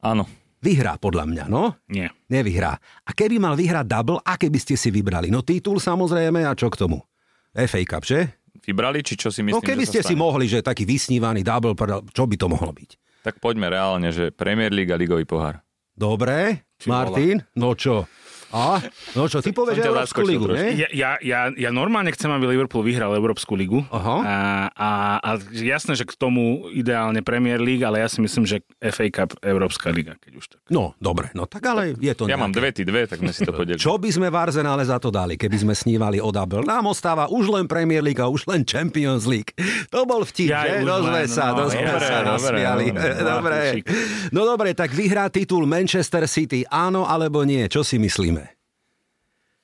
Áno. 0.00 0.24
Vyhrá 0.64 0.96
podľa 0.96 1.28
mňa, 1.28 1.44
no? 1.52 1.76
Nie. 1.92 2.08
Nevyhrá. 2.32 2.80
A 3.04 3.12
keby 3.12 3.36
mal 3.36 3.52
vyhrať 3.52 3.84
double, 3.84 4.16
aké 4.24 4.48
by 4.48 4.56
ste 4.56 4.80
si 4.80 4.88
vybrali? 4.88 5.28
No 5.28 5.44
titul 5.44 5.76
samozrejme 5.76 6.40
a 6.48 6.56
čo 6.56 6.72
k 6.72 6.80
tomu? 6.80 7.04
FA 7.52 7.84
Cup, 7.84 8.08
že? 8.08 8.40
Vybrali, 8.64 9.04
či 9.04 9.20
čo 9.20 9.28
si 9.28 9.44
myslím, 9.44 9.60
no 9.60 9.60
keby 9.60 9.84
ste 9.84 10.00
si 10.00 10.16
mohli, 10.16 10.48
že 10.48 10.64
taký 10.64 10.88
vysnívaný 10.88 11.44
double, 11.44 11.76
čo 12.16 12.24
by 12.24 12.36
to 12.40 12.48
mohlo 12.48 12.72
byť? 12.72 13.20
Tak 13.28 13.44
poďme 13.44 13.68
reálne, 13.68 14.08
že 14.08 14.32
Premier 14.32 14.72
League 14.72 14.88
a 14.88 14.96
Ligový 14.96 15.28
pohár. 15.28 15.60
Dobre, 15.92 16.64
Či 16.80 16.88
Martin, 16.88 17.44
no 17.60 17.76
čo? 17.76 18.08
A? 18.52 18.82
No 19.14 19.24
čo, 19.24 19.40
ty 19.40 19.50
povieš 19.50 19.80
Európsku 19.80 20.20
ligu, 20.20 20.50
ne? 20.50 20.74
Ja, 20.74 20.88
ja, 20.90 21.10
ja, 21.22 21.40
ja 21.54 21.70
normálne 21.70 22.10
chcem, 22.10 22.28
aby 22.28 22.50
Liverpool 22.50 22.82
vyhral 22.82 23.14
Európsku 23.14 23.54
ligu. 23.54 23.80
Aha. 23.88 24.16
A, 24.20 24.36
a, 24.70 24.90
a 25.18 25.30
jasné, 25.54 25.94
že 25.94 26.04
k 26.04 26.12
tomu 26.14 26.68
ideálne 26.70 27.22
Premier 27.22 27.58
League, 27.58 27.82
ale 27.82 28.02
ja 28.02 28.08
si 28.10 28.20
myslím, 28.20 28.44
že 28.44 28.60
FA 28.80 29.08
Cup 29.08 29.38
Európska 29.40 29.88
liga, 29.90 30.18
keď 30.20 30.32
už 30.36 30.44
tak. 30.50 30.60
No, 30.68 30.92
dobre, 30.98 31.30
no 31.32 31.46
tak 31.46 31.64
ale 31.64 31.94
je 31.96 32.12
to 32.12 32.26
Ja 32.26 32.36
mám 32.36 32.50
dve, 32.50 32.74
ty 32.74 32.82
dve, 32.82 33.06
tak 33.06 33.22
sme 33.22 33.30
si 33.30 33.46
to 33.46 33.54
podelili. 33.58 33.80
Čo 33.80 33.96
by 33.96 34.10
sme 34.10 34.28
v 34.28 34.36
Arsenále 34.36 34.82
za 34.84 34.98
to 34.98 35.08
dali, 35.08 35.38
keby 35.38 35.56
sme 35.62 35.74
snívali 35.74 36.18
o 36.18 36.28
double? 36.28 36.66
Nám 36.66 36.90
ostáva 36.90 37.30
už 37.30 37.48
len 37.50 37.64
Premier 37.70 38.02
League 38.02 38.20
a 38.20 38.26
už 38.26 38.46
len 38.50 38.66
Champions 38.66 39.24
League. 39.24 39.54
To 39.94 40.02
bol 40.04 40.26
vtip, 40.26 40.50
Ja, 40.50 40.66
že? 40.66 40.82
No 40.82 41.00
sme 41.02 41.22
sa, 41.30 41.54
no, 41.54 41.66
no, 41.66 41.72
sme 41.72 41.86
dobre, 41.86 42.06
sa 42.06 42.18
dobre, 42.22 42.58
nasmiali. 42.60 42.86
dobre. 43.22 43.58
No 44.34 44.42
dobre, 44.42 44.72
tak 44.74 44.90
vyhrá 44.90 45.28
titul 45.28 45.68
Manchester 45.68 46.26
City, 46.26 46.64
áno 46.66 47.06
alebo 47.06 47.44
nie? 47.46 47.66
Čo 47.68 47.86
si 47.86 48.00
myslíme? 48.00 48.43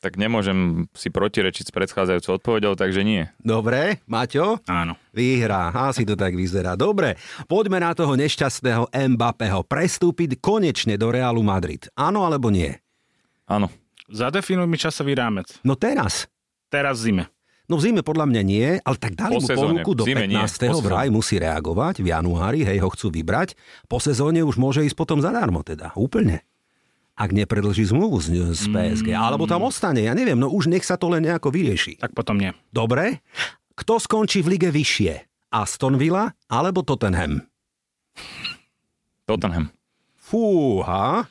Tak 0.00 0.16
nemôžem 0.16 0.88
si 0.96 1.12
protirečiť 1.12 1.68
s 1.68 1.72
predchádzajúcou 1.76 2.40
odpovedou, 2.40 2.72
takže 2.72 3.04
nie. 3.04 3.28
Dobre, 3.36 4.00
Maťo? 4.08 4.64
Áno. 4.64 4.96
Vyhrá, 5.12 5.68
asi 5.76 6.08
to 6.08 6.16
tak 6.16 6.32
vyzerá. 6.32 6.72
Dobre, 6.72 7.20
poďme 7.44 7.84
na 7.84 7.92
toho 7.92 8.16
nešťastného 8.16 8.88
Mbappého 8.88 9.60
prestúpiť 9.60 10.40
konečne 10.40 10.96
do 10.96 11.12
Realu 11.12 11.44
Madrid. 11.44 11.84
Áno 11.92 12.24
alebo 12.24 12.48
nie? 12.48 12.72
Áno. 13.44 13.68
Zadefinuj 14.08 14.64
mi 14.64 14.80
časový 14.80 15.12
rámec. 15.12 15.52
No 15.60 15.76
teraz. 15.76 16.24
Teraz 16.72 17.04
v 17.04 17.12
zime. 17.12 17.24
No 17.70 17.78
v 17.78 17.86
zime 17.86 18.02
podľa 18.02 18.26
mňa 18.26 18.42
nie, 18.42 18.68
ale 18.82 18.96
tak 18.98 19.14
dali 19.14 19.38
Po 19.38 19.44
mu 19.44 19.46
sezóne. 19.46 19.84
ponuku 19.84 19.90
do 19.94 20.02
V 20.02 20.10
zime 20.10 20.26
nie, 20.26 20.42
15. 20.42 20.74
po 20.74 20.80
vraj 20.82 21.06
musí 21.06 21.38
reagovať, 21.38 22.02
v 22.02 22.10
januári, 22.10 22.66
hej, 22.66 22.82
ho 22.82 22.90
chcú 22.90 23.14
vybrať. 23.14 23.54
Po 23.86 24.02
sezóne 24.02 24.42
už 24.42 24.58
môže 24.58 24.82
ísť 24.82 24.98
potom 24.98 25.22
zadarmo 25.22 25.62
teda, 25.62 25.94
úplne. 25.94 26.42
Ak 27.20 27.30
nepredlží 27.30 27.84
zmluvu 27.84 28.16
z, 28.16 28.32
z 28.56 28.64
PSG, 28.64 29.12
Mm. 29.12 29.20
alebo 29.20 29.44
tam 29.44 29.60
ostane, 29.60 30.08
ja 30.08 30.16
neviem, 30.16 30.40
no 30.40 30.48
už 30.48 30.66
nech 30.66 30.80
sa 30.82 30.96
to 30.96 31.12
len 31.12 31.20
nejako 31.20 31.52
vyrieši. 31.52 32.00
Tak 32.00 32.16
potom 32.16 32.40
nie. 32.40 32.56
Dobre, 32.70 33.20
kto 33.76 34.00
skončí 34.00 34.40
v 34.40 34.56
lige 34.56 34.72
vyššie? 34.72 35.28
Aston 35.52 36.00
Villa 36.00 36.32
alebo 36.48 36.80
Tottenham? 36.80 37.44
Tottenham. 39.26 39.68
Fúha. 40.16 41.28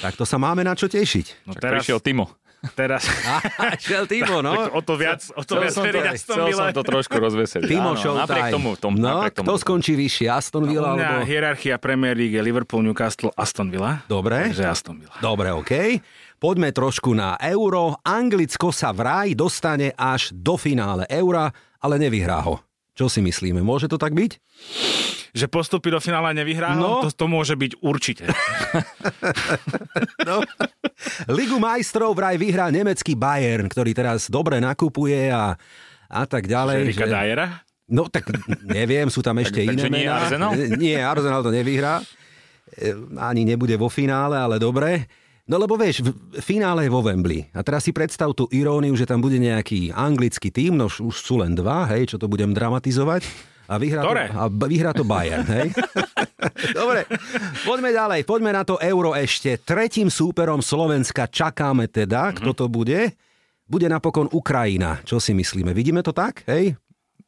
Tak 0.00 0.14
to 0.14 0.28
sa 0.28 0.36
máme 0.36 0.60
na 0.60 0.76
čo 0.76 0.84
tešiť. 0.84 1.48
No 1.48 1.56
Čak 1.56 1.62
teraz, 1.62 1.80
prišiel 1.80 1.98
Timo. 1.98 2.28
Teraz 2.72 3.04
Šiel 3.84 4.08
Timo, 4.08 4.40
no. 4.40 4.56
o 4.78 4.80
to 4.80 4.96
viac, 4.96 5.20
o 5.36 5.44
to 5.44 5.60
viac 5.60 5.76
som 5.76 5.84
to, 5.84 5.92
veriť 5.92 6.02
Aston 6.16 6.38
Villa. 6.48 6.56
som 6.56 6.66
to 6.72 6.82
trošku 6.82 7.16
rozveseliť. 7.20 7.68
Timo 7.68 7.92
Áno, 7.92 8.00
Showtime. 8.00 8.24
Napriek 8.24 8.44
tomu, 8.50 8.70
tom, 8.80 8.92
no, 8.96 9.04
napriek 9.04 9.34
tomu. 9.36 9.46
kto 9.46 9.54
skončí 9.60 9.92
vyššie? 9.94 10.26
Aston 10.32 10.64
Villa 10.64 10.92
U 10.92 10.96
mňa 10.96 11.08
alebo... 11.20 11.28
hierarchia 11.28 11.76
Premier 11.76 12.16
League 12.16 12.32
je 12.32 12.42
Liverpool, 12.42 12.80
Newcastle, 12.80 13.28
Aston 13.36 13.68
Villa. 13.68 14.00
Dobre. 14.08 14.50
Takže 14.50 14.64
Aston 14.64 14.96
Villa. 14.96 15.16
Dobre, 15.20 15.52
OK. 15.52 15.72
Poďme 16.40 16.74
trošku 16.74 17.14
na 17.16 17.40
euro. 17.40 18.00
Anglicko 18.04 18.68
sa 18.74 18.92
vraj 18.92 19.32
dostane 19.32 19.96
až 19.96 20.34
do 20.34 20.60
finále 20.60 21.08
eura, 21.08 21.48
ale 21.80 21.96
nevyhrá 21.96 22.42
ho. 22.44 22.60
Čo 22.94 23.10
si 23.10 23.18
myslíme? 23.18 23.58
Môže 23.58 23.90
to 23.90 23.98
tak 23.98 24.14
byť? 24.14 24.38
Že 25.34 25.46
postupí 25.50 25.90
do 25.90 25.98
finále 25.98 26.30
nevyhrá, 26.30 26.78
No. 26.78 27.02
to, 27.02 27.10
to 27.10 27.26
môže 27.26 27.58
byť 27.58 27.82
určite. 27.82 28.24
No. 30.24 30.40
Ligu 31.28 31.60
majstrov 31.60 32.16
vraj 32.16 32.40
vyhrá 32.40 32.72
nemecký 32.72 33.12
Bayern, 33.14 33.68
ktorý 33.68 33.92
teraz 33.92 34.32
dobre 34.32 34.56
nakupuje 34.58 35.28
a, 35.28 35.54
a 36.08 36.22
tak 36.24 36.48
ďalej. 36.48 36.88
Erika 36.88 37.06
Dajera. 37.06 37.46
No 37.84 38.08
tak 38.08 38.32
neviem, 38.64 39.12
sú 39.12 39.20
tam 39.20 39.36
ešte 39.36 39.60
takže 39.60 39.86
iné 39.86 40.00
nie 40.00 40.08
mená. 40.08 40.24
Arsenal? 40.24 40.50
Nie, 40.80 41.04
Arsenal 41.04 41.44
to 41.44 41.52
nevyhrá. 41.52 42.00
E, 42.72 42.96
Ani 43.20 43.44
nebude 43.44 43.76
vo 43.76 43.92
finále, 43.92 44.40
ale 44.40 44.56
dobre. 44.56 45.04
No 45.44 45.60
lebo 45.60 45.76
vieš, 45.76 46.00
v 46.00 46.40
finále 46.40 46.88
je 46.88 46.94
vo 46.94 47.04
Wembley. 47.04 47.52
A 47.52 47.60
teraz 47.60 47.84
si 47.84 47.92
predstav 47.92 48.32
tú 48.32 48.48
iróniu, 48.48 48.96
že 48.96 49.04
tam 49.04 49.20
bude 49.20 49.36
nejaký 49.36 49.92
anglický 49.92 50.48
tým, 50.48 50.80
no 50.80 50.88
už 50.88 51.12
sú 51.20 51.36
len 51.36 51.52
dva, 51.52 51.84
hej, 51.92 52.08
čo 52.08 52.16
to 52.16 52.32
budem 52.32 52.56
dramatizovať. 52.56 53.28
A 53.68 53.80
vyhrá, 53.80 54.04
to, 54.04 54.12
a 54.12 54.44
vyhrá 54.48 54.92
to 54.92 55.04
Bayern, 55.08 55.44
hej? 55.48 55.72
Dobre, 56.80 57.08
poďme 57.64 57.96
ďalej, 57.96 58.20
poďme 58.28 58.50
na 58.52 58.64
to 58.64 58.76
euro 58.76 59.16
ešte. 59.16 59.56
Tretím 59.60 60.12
súperom 60.12 60.60
Slovenska 60.60 61.28
čakáme 61.28 61.88
teda, 61.88 62.32
kto 62.36 62.52
to 62.52 62.66
bude. 62.68 63.12
Bude 63.64 63.88
napokon 63.88 64.28
Ukrajina. 64.32 65.00
Čo 65.08 65.16
si 65.16 65.32
myslíme? 65.32 65.72
Vidíme 65.72 66.04
to 66.04 66.12
tak, 66.12 66.44
hej? 66.44 66.76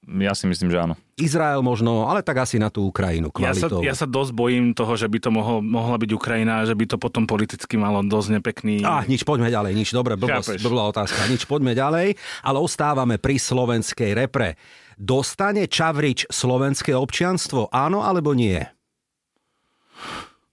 Ja 0.07 0.38
si 0.38 0.47
myslím, 0.47 0.71
že 0.71 0.79
áno. 0.79 0.95
Izrael 1.19 1.66
možno, 1.66 2.07
ale 2.07 2.23
tak 2.23 2.38
asi 2.38 2.62
na 2.62 2.71
tú 2.71 2.87
Ukrajinu 2.87 3.35
Ja 3.42 3.51
sa, 3.51 3.66
kvalitou. 3.66 3.83
ja 3.83 3.95
sa 3.99 4.07
dosť 4.07 4.33
bojím 4.38 4.71
toho, 4.71 4.95
že 4.95 5.11
by 5.11 5.19
to 5.19 5.31
mohol, 5.35 5.59
mohla 5.59 5.99
byť 5.99 6.11
Ukrajina 6.14 6.62
že 6.62 6.79
by 6.79 6.87
to 6.87 6.97
potom 6.97 7.27
politicky 7.27 7.75
malo 7.75 8.07
dosť 8.07 8.38
nepekný... 8.38 8.87
Ah, 8.87 9.03
nič, 9.03 9.27
poďme 9.27 9.51
ďalej, 9.51 9.75
nič, 9.75 9.90
dobre, 9.90 10.14
blbosť, 10.14 10.62
blbá 10.62 10.95
otázka, 10.95 11.27
nič, 11.27 11.42
poďme 11.51 11.75
ďalej, 11.75 12.14
ale 12.47 12.59
ostávame 12.62 13.19
pri 13.19 13.35
slovenskej 13.35 14.14
repre. 14.14 14.55
Dostane 14.95 15.66
Čavrič 15.66 16.31
slovenské 16.31 16.95
občianstvo, 16.95 17.66
áno 17.75 18.07
alebo 18.07 18.31
nie? 18.31 18.62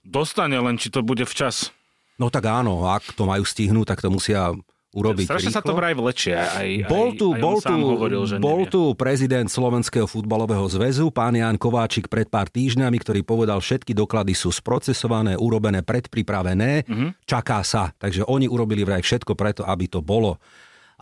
Dostane 0.04 0.58
len, 0.60 0.76
či 0.82 0.90
to 0.90 1.06
bude 1.06 1.24
včas. 1.24 1.70
No 2.18 2.34
tak 2.34 2.46
áno, 2.50 2.90
ak 2.90 3.14
to 3.14 3.30
majú 3.30 3.46
stihnúť, 3.46 3.86
tak 3.96 4.00
to 4.02 4.10
musia 4.10 4.54
urobiť 4.94 5.26
Strašne 5.26 5.50
rýchlo. 5.50 5.58
sa 5.58 5.66
to 5.66 5.74
vraj 5.74 5.94
vlečie. 5.94 6.34
Aj, 6.34 6.70
Bol 6.86 7.14
tu, 7.14 7.28
aj, 7.30 7.40
bol 7.40 7.58
tu, 7.58 7.74
hovoril, 7.74 8.24
že 8.24 8.36
bol 8.38 8.62
nevie. 8.62 8.70
tu 8.70 8.82
prezident 8.94 9.46
Slovenského 9.46 10.06
futbalového 10.06 10.64
zväzu, 10.66 11.10
pán 11.10 11.34
Jan 11.34 11.56
Kováčik 11.56 12.08
pred 12.08 12.26
pár 12.26 12.48
týždňami, 12.48 12.96
ktorý 12.96 13.22
povedal, 13.22 13.58
všetky 13.58 13.92
doklady 13.92 14.32
sú 14.32 14.50
sprocesované, 14.50 15.34
urobené, 15.36 15.82
predpripravené, 15.82 16.86
Mhm. 16.86 17.08
čaká 17.24 17.60
sa. 17.62 17.92
Takže 17.92 18.24
oni 18.24 18.46
urobili 18.46 18.82
vraj 18.82 19.02
všetko 19.02 19.34
preto, 19.34 19.62
aby 19.64 19.88
to 19.88 20.00
bolo. 20.00 20.38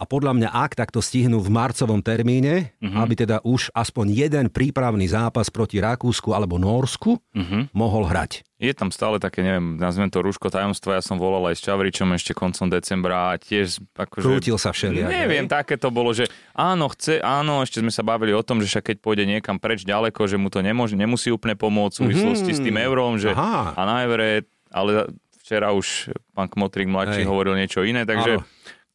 A 0.02 0.04
podľa 0.04 0.34
mňa, 0.34 0.50
ak 0.50 0.74
takto 0.74 0.98
stihnú 0.98 1.38
v 1.38 1.48
marcovom 1.48 2.02
termíne, 2.02 2.74
Mhm. 2.76 2.90
uh-huh. 2.90 3.02
aby 3.02 3.14
teda 3.16 3.38
už 3.44 3.70
aspoň 3.72 4.06
jeden 4.10 4.46
prípravný 4.48 5.06
zápas 5.06 5.48
proti 5.48 5.78
Rakúsku 5.78 6.34
alebo 6.34 6.58
Norsku 6.58 7.22
Mhm. 7.32 7.38
uh-huh. 7.38 7.64
mohol 7.72 8.10
hrať. 8.10 8.42
Je 8.58 8.70
tam 8.72 8.90
stále 8.90 9.18
také, 9.18 9.42
neviem, 9.42 9.74
nazvem 9.76 10.06
to 10.06 10.22
rúško 10.22 10.50
tajomstva, 10.50 10.98
ja 10.98 11.04
som 11.04 11.18
volal 11.18 11.50
aj 11.50 11.58
s 11.58 11.62
Čavričom 11.62 12.14
ešte 12.14 12.32
koncom 12.32 12.66
decembra 12.68 13.34
a 13.34 13.38
tiež 13.38 13.82
akože... 13.92 14.22
Krútil 14.22 14.58
sa 14.58 14.70
všelijak. 14.70 15.06
Neviem, 15.08 15.46
hej? 15.46 15.50
také 15.52 15.76
to 15.76 15.90
bolo, 15.90 16.10
že 16.12 16.26
áno, 16.52 16.86
chce, 16.88 17.18
áno, 17.20 17.62
ešte 17.62 17.78
sme 17.78 17.90
sa 17.90 18.02
bavili 18.02 18.30
o 18.32 18.42
tom, 18.42 18.58
že 18.58 18.70
však 18.70 18.86
keď 18.88 18.98
pôjde 19.00 19.26
niekam 19.28 19.58
preč 19.58 19.82
ďaleko, 19.82 20.26
že 20.26 20.38
mu 20.38 20.48
to 20.48 20.62
nemôže, 20.62 20.94
nemusí 20.94 21.30
úplne 21.30 21.54
pomôcť 21.54 21.94
v 21.96 22.14
súvislosti 22.14 22.52
s 22.52 22.60
tým 22.60 22.78
eurom, 22.80 23.18
že 23.18 23.34
Aha. 23.34 23.74
a 23.74 23.82
na 23.82 23.96
evre, 24.04 24.46
ale 24.70 25.10
včera 25.38 25.74
už 25.74 26.14
pán 26.32 26.46
Kmotrik 26.46 26.86
mladší 26.86 27.26
Hej. 27.26 27.28
hovoril 27.28 27.54
niečo 27.56 27.82
iné, 27.82 28.06
takže 28.06 28.38
Áno. 28.38 28.46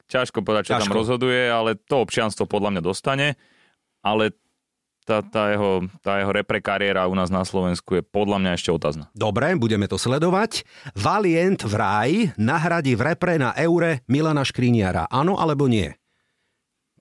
Ťažko 0.06 0.42
povedať, 0.42 0.70
čo 0.70 0.72
tam 0.78 0.86
Ťažko. 0.86 0.98
rozhoduje, 0.98 1.42
ale 1.46 1.74
to 1.74 2.00
občianstvo 2.00 2.46
podľa 2.46 2.78
mňa 2.78 2.82
dostane, 2.82 3.34
ale 4.00 4.34
tá, 5.06 5.22
tá, 5.22 5.54
jeho, 5.54 5.86
tá 6.02 6.18
jeho 6.18 6.34
repre 6.34 6.58
kariéra 6.58 7.06
u 7.06 7.14
nás 7.14 7.30
na 7.30 7.46
Slovensku 7.46 7.94
je 7.94 8.02
podľa 8.02 8.42
mňa 8.42 8.50
ešte 8.58 8.74
otázna. 8.74 9.06
Dobre, 9.14 9.54
budeme 9.54 9.86
to 9.86 9.94
sledovať. 9.94 10.66
Valient 10.98 11.62
vraj 11.62 12.34
nahradí 12.34 12.98
v 12.98 13.14
repre 13.14 13.38
na 13.38 13.54
eure 13.54 14.02
Milana 14.10 14.42
Škriniara. 14.42 15.06
Áno 15.06 15.38
alebo 15.38 15.70
nie? 15.70 15.94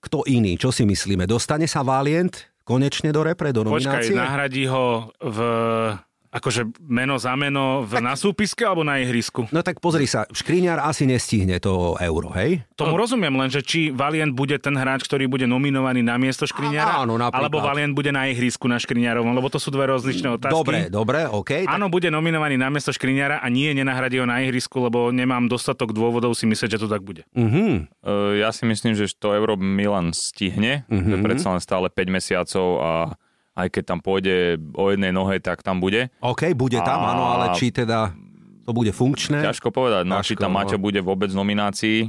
Kto 0.06 0.22
iný? 0.30 0.54
Čo 0.54 0.70
si 0.70 0.86
myslíme? 0.86 1.26
Dostane 1.26 1.65
sa 1.65 1.82
Valient 1.82 2.46
konečne 2.62 3.10
do 3.10 3.26
repre, 3.26 3.50
do 3.50 3.65
Počkaj, 3.65 3.74
nominácie? 3.74 4.13
nahradí 4.13 4.70
ho 4.70 5.10
v 5.18 5.38
akože 6.36 6.67
meno 6.84 7.15
za 7.15 7.32
meno 7.39 7.88
v, 7.88 8.04
na 8.04 8.19
súpiske 8.19 8.67
alebo 8.67 8.84
na 8.84 9.00
ihrisku? 9.00 9.48
No 9.56 9.63
tak 9.63 9.80
pozri 9.80 10.04
sa, 10.04 10.28
Škriňar 10.28 10.84
asi 10.84 11.08
nestihne 11.08 11.63
to 11.63 11.95
euro, 11.95 12.36
hej? 12.36 12.60
Tomu 12.76 13.00
rozumiem, 13.00 13.32
len 13.32 13.48
že 13.48 13.63
či 13.63 13.88
Valient 13.95 14.36
bude 14.36 14.60
ten 14.60 14.76
hráč, 14.76 15.08
ktorý 15.08 15.32
bude 15.32 15.48
nominovaný 15.48 16.04
na 16.04 16.19
miesto 16.19 16.43
Škriňara, 16.43 17.08
Áno, 17.08 17.15
napríklad. 17.15 17.39
alebo 17.39 17.58
Valient 17.63 17.95
bude 17.95 18.12
na 18.12 18.28
ihrisku 18.28 18.67
na 18.67 18.76
Škriňarovom, 18.76 19.32
lebo 19.32 19.48
to 19.48 19.63
sú 19.63 19.71
dve 19.71 19.88
rozličné 19.88 20.36
otázky. 20.36 20.52
Dobre, 20.52 20.80
dobre, 20.91 21.24
OK. 21.32 21.63
Tak, 21.63 21.71
Áno, 21.71 21.88
bude 21.88 22.12
nominovaný 22.12 22.60
na 22.60 22.67
miesto 22.67 22.91
Škriňara 22.91 23.39
a 23.39 23.48
nie, 23.48 23.71
nenahradí 23.71 24.19
ho 24.19 24.28
na 24.28 24.43
ihrisku, 24.43 24.84
lebo 24.84 25.15
nemám 25.15 25.48
dostatok 25.48 25.95
dôvodov 25.95 26.36
si 26.36 26.43
myslieť, 26.43 26.76
že 26.76 26.82
to 26.84 26.91
tak 26.91 27.00
bude. 27.00 27.24
uh-huh. 27.32 27.88
Uh, 28.04 28.36
ja 28.36 28.52
si 28.52 28.67
myslím, 28.67 28.91
že 28.91 29.08
to 29.15 29.32
Euro 29.32 29.56
Milan 29.56 30.12
stihne, 30.12 30.84
že 30.91 31.15
predsa 31.24 31.56
len 31.56 31.62
stále 31.63 31.88
5 31.88 32.12
mesiacov 32.12 32.67
a 32.84 32.91
aj 33.56 33.68
keď 33.72 33.84
tam 33.88 34.00
pôjde 34.04 34.60
o 34.76 34.91
jednej 34.91 35.15
nohe, 35.15 35.39
tak 35.39 35.63
tam 35.63 35.80
bude. 35.80 36.12
OK, 36.20 36.52
bude 36.54 36.78
tam, 36.84 37.00
A- 37.02 37.15
áno, 37.15 37.24
ale 37.32 37.46
či 37.56 37.72
teda 37.72 38.12
to 38.68 38.72
bude 38.76 38.91
funkčné? 38.91 39.39
Ťažko 39.39 39.72
povedať, 39.72 40.04
no, 40.04 40.20
či 40.20 40.36
Ťažko, 40.36 40.44
tam 40.44 40.52
no. 40.52 40.58
Maťo 40.60 40.78
bude 40.78 41.00
vôbec 41.00 41.32
v 41.32 41.39
nominácii. 41.39 42.00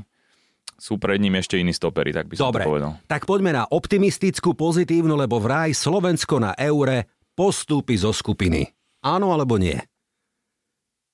Sú 0.76 1.00
pred 1.00 1.16
ním 1.16 1.40
ešte 1.40 1.56
iní 1.56 1.72
stopery, 1.72 2.12
tak 2.12 2.28
by 2.28 2.36
som 2.36 2.52
Dobre, 2.52 2.68
to 2.68 2.68
povedal. 2.68 2.90
tak 3.08 3.24
poďme 3.24 3.56
na 3.56 3.64
optimistickú, 3.64 4.52
pozitívnu, 4.52 5.16
lebo 5.16 5.40
vraj 5.40 5.72
Slovensko 5.72 6.36
na 6.36 6.52
eure 6.52 7.08
postúpi 7.32 7.96
zo 7.96 8.12
skupiny. 8.12 8.68
Áno 9.00 9.32
alebo 9.32 9.56
nie? 9.56 9.80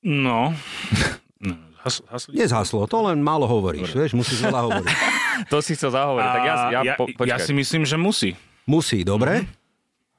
No. 0.03 0.51
no 1.47 1.55
has, 1.83 2.03
has, 2.11 2.23
Nezhaslo, 2.31 2.87
to 2.87 2.99
len 3.07 3.23
málo 3.23 3.47
hovoríš, 3.47 3.95
vieš, 3.95 4.12
musíš 4.14 4.42
veľa 4.42 4.61
hovoriť. 4.71 4.99
To 5.51 5.59
si 5.59 5.75
chcel 5.75 5.90
zahovoriť, 5.90 6.29
tak 6.29 6.45
ja, 6.47 6.55
ja, 6.71 6.81
ja, 6.87 6.95
po, 6.95 7.09
ja 7.27 7.40
si 7.40 7.51
myslím, 7.51 7.83
že 7.83 7.99
musí. 7.99 8.38
Musí, 8.62 9.03
dobre? 9.03 9.42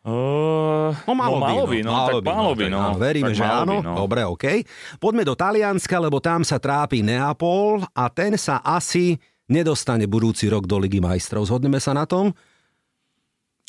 Uh, 0.04 0.92
No 1.08 1.16
malo, 1.16 1.40
malo 1.40 1.64
by, 1.64 1.72
by, 1.72 1.80
no, 1.82 1.94
tak 1.96 2.28
malo 2.28 2.52
by, 2.52 2.64
tak 2.68 2.72
no. 2.72 2.80
áno, 2.84 2.98
veríme, 3.00 3.32
tak 3.32 3.38
že 3.40 3.44
malo 3.44 3.56
áno. 3.58 3.74
By, 3.74 3.86
no. 3.88 3.94
Dobre, 3.96 4.22
OK. 4.28 4.46
Poďme 5.00 5.24
do 5.24 5.34
Talianska, 5.34 5.96
lebo 5.98 6.20
tam 6.20 6.44
sa 6.44 6.60
trápi 6.60 7.00
Neapol 7.00 7.88
a 7.90 8.12
ten 8.12 8.36
sa 8.36 8.60
asi 8.60 9.16
nedostane 9.48 10.04
budúci 10.04 10.52
rok 10.52 10.68
do 10.68 10.76
Ligy 10.76 11.00
majstrov. 11.00 11.48
Zhodneme 11.48 11.80
sa 11.80 11.92
na 11.92 12.04
tom? 12.04 12.36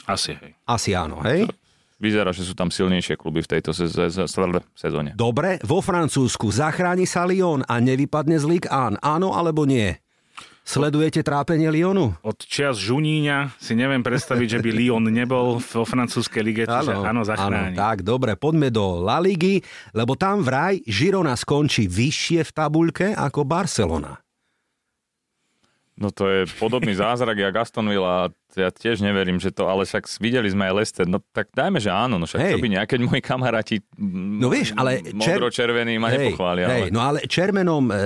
Asi, 0.05 0.35
hej. 0.35 0.53
Asi 0.65 0.91
áno, 0.93 1.23
hej? 1.23 1.47
Vyzerá, 1.97 2.35
že 2.35 2.43
sú 2.43 2.53
tam 2.53 2.69
silnejšie 2.69 3.15
kluby 3.15 3.41
v 3.41 3.49
tejto 3.49 3.71
se- 3.71 3.89
se- 3.89 4.11
se- 4.11 4.29
sezóne. 4.75 5.15
Dobre, 5.15 5.63
vo 5.63 5.79
Francúzsku 5.81 6.51
zachráni 6.51 7.07
sa 7.07 7.25
Lyon 7.25 7.63
a 7.65 7.79
nevypadne 7.79 8.37
z 8.37 8.45
Ligue 8.45 8.69
1. 8.69 8.99
Áno 9.01 9.33
alebo 9.33 9.65
nie? 9.65 9.97
Sledujete 10.65 11.21
trápenie 11.21 11.69
Lyonu? 11.69 12.17
Od 12.25 12.39
čias 12.41 12.81
Žuníňa 12.81 13.61
si 13.61 13.77
neviem 13.77 14.01
predstaviť, 14.01 14.49
že 14.49 14.59
by 14.65 14.71
Lyon 14.73 15.05
nebol 15.13 15.61
vo 15.61 15.85
francúzskej 15.85 16.41
lige, 16.41 16.65
čiže 16.65 17.05
áno, 17.05 17.21
zachráni. 17.21 17.77
tak, 17.77 18.01
dobre, 18.01 18.33
poďme 18.33 18.73
do 18.73 19.05
La 19.05 19.21
Ligy, 19.21 19.61
lebo 19.93 20.17
tam 20.17 20.41
vraj 20.41 20.81
Girona 20.89 21.37
skončí 21.37 21.85
vyššie 21.85 22.49
v 22.49 22.51
tabuľke 22.57 23.07
ako 23.13 23.45
Barcelona. 23.45 24.25
No 26.01 26.09
to 26.11 26.33
je 26.33 26.41
podobný 26.57 26.97
zázrak, 27.05 27.37
jak 27.39 27.55
Aston 27.61 27.93
Villa. 27.93 28.33
Ja 28.55 28.71
tiež 28.71 29.03
neverím, 29.03 29.37
že 29.37 29.51
to, 29.51 29.67
ale 29.67 29.83
však 29.83 30.07
videli 30.19 30.47
sme 30.47 30.71
aj 30.71 30.73
Leicester. 30.73 31.05
No 31.05 31.19
tak 31.21 31.51
dajme, 31.51 31.83
že 31.83 31.91
áno, 31.91 32.17
no 32.17 32.25
však 32.25 32.39
Hej. 32.39 32.53
čo 32.55 32.63
by 32.63 32.69
nejaké 32.71 32.95
moji 33.03 33.23
kamaráti 33.23 33.77
mm, 33.99 34.39
No 34.39 34.47
vieš, 34.47 34.71
ale 34.79 35.03
čer- 35.03 35.43
modro-červení 35.43 35.99
ma 35.99 36.15
nepochvália. 36.15 36.67
hej, 36.71 36.83
ale... 36.87 36.95
no 36.95 37.01
ale 37.03 37.19
Čermenom 37.27 37.91
e, 37.91 37.97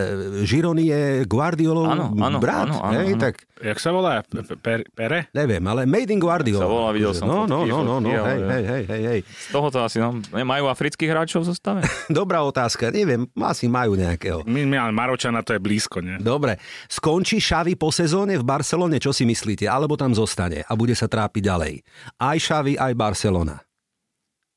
Žirony 0.49 0.85
je 0.89 1.01
Guardiolov 1.29 1.85
Áno, 1.93 2.17
áno, 2.17 2.39
brat, 2.41 2.65
áno, 2.65 2.77
áno, 2.81 2.97
hej, 2.97 3.13
áno. 3.13 3.21
tak 3.21 3.45
Jak 3.59 3.83
sa 3.83 3.91
volá? 3.91 4.23
Pe- 4.63 4.87
Pere? 4.95 5.27
Neviem, 5.35 5.59
ale 5.67 5.83
Made 5.83 6.15
in 6.15 6.23
Guardiola. 6.23 6.63
Sa 6.63 6.71
volá, 6.71 6.95
videl 6.95 7.11
som 7.11 7.27
no, 7.27 7.43
no, 7.43 7.67
fotky, 7.67 7.71
no, 7.75 7.79
no, 7.83 7.95
no, 7.99 8.07
ale- 8.09 8.31
hej, 8.31 8.39
hej, 8.39 8.63
hej, 8.65 8.83
hej, 8.87 9.03
hej. 9.03 9.21
Z 9.27 9.47
toho 9.51 9.67
to 9.75 9.79
asi, 9.83 9.99
no, 9.99 10.15
majú 10.31 10.71
afrických 10.71 11.11
hráčov 11.11 11.43
v 11.43 11.47
zostave? 11.51 11.81
Dobrá 12.23 12.47
otázka, 12.47 12.95
neviem, 12.95 13.27
asi 13.43 13.67
majú 13.67 13.99
nejakého. 13.99 14.47
My, 14.47 14.63
my 14.63 14.77
ale 14.79 14.93
Maročana 14.95 15.43
to 15.43 15.59
je 15.59 15.61
blízko, 15.61 15.99
nie? 15.99 16.23
Dobre, 16.23 16.63
skončí 16.87 17.43
Šavi 17.43 17.75
po 17.75 17.91
sezóne 17.91 18.39
v 18.39 18.47
Barcelone, 18.47 19.03
čo 19.03 19.11
si 19.11 19.27
myslíte? 19.27 19.67
Alebo 19.67 19.99
tam 19.99 20.15
zostane 20.15 20.38
a 20.39 20.73
bude 20.73 20.95
sa 20.95 21.05
trápiť 21.05 21.43
ďalej? 21.43 21.75
Aj 22.15 22.37
Šavi, 22.37 22.79
aj 22.79 22.93
Barcelona. 22.95 23.59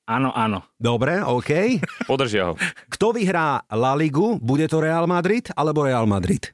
Áno, 0.05 0.29
áno. 0.29 0.61
Dobre, 0.75 1.17
OK. 1.19 1.81
Podržia 2.11 2.51
ho. 2.51 2.53
Kto 2.89 3.11
vyhrá 3.11 3.63
La 3.69 3.95
Ligu? 3.95 4.37
Bude 4.37 4.67
to 4.67 4.77
Real 4.77 5.05
Madrid 5.05 5.47
alebo 5.53 5.81
Real 5.81 6.03
Madrid? 6.05 6.51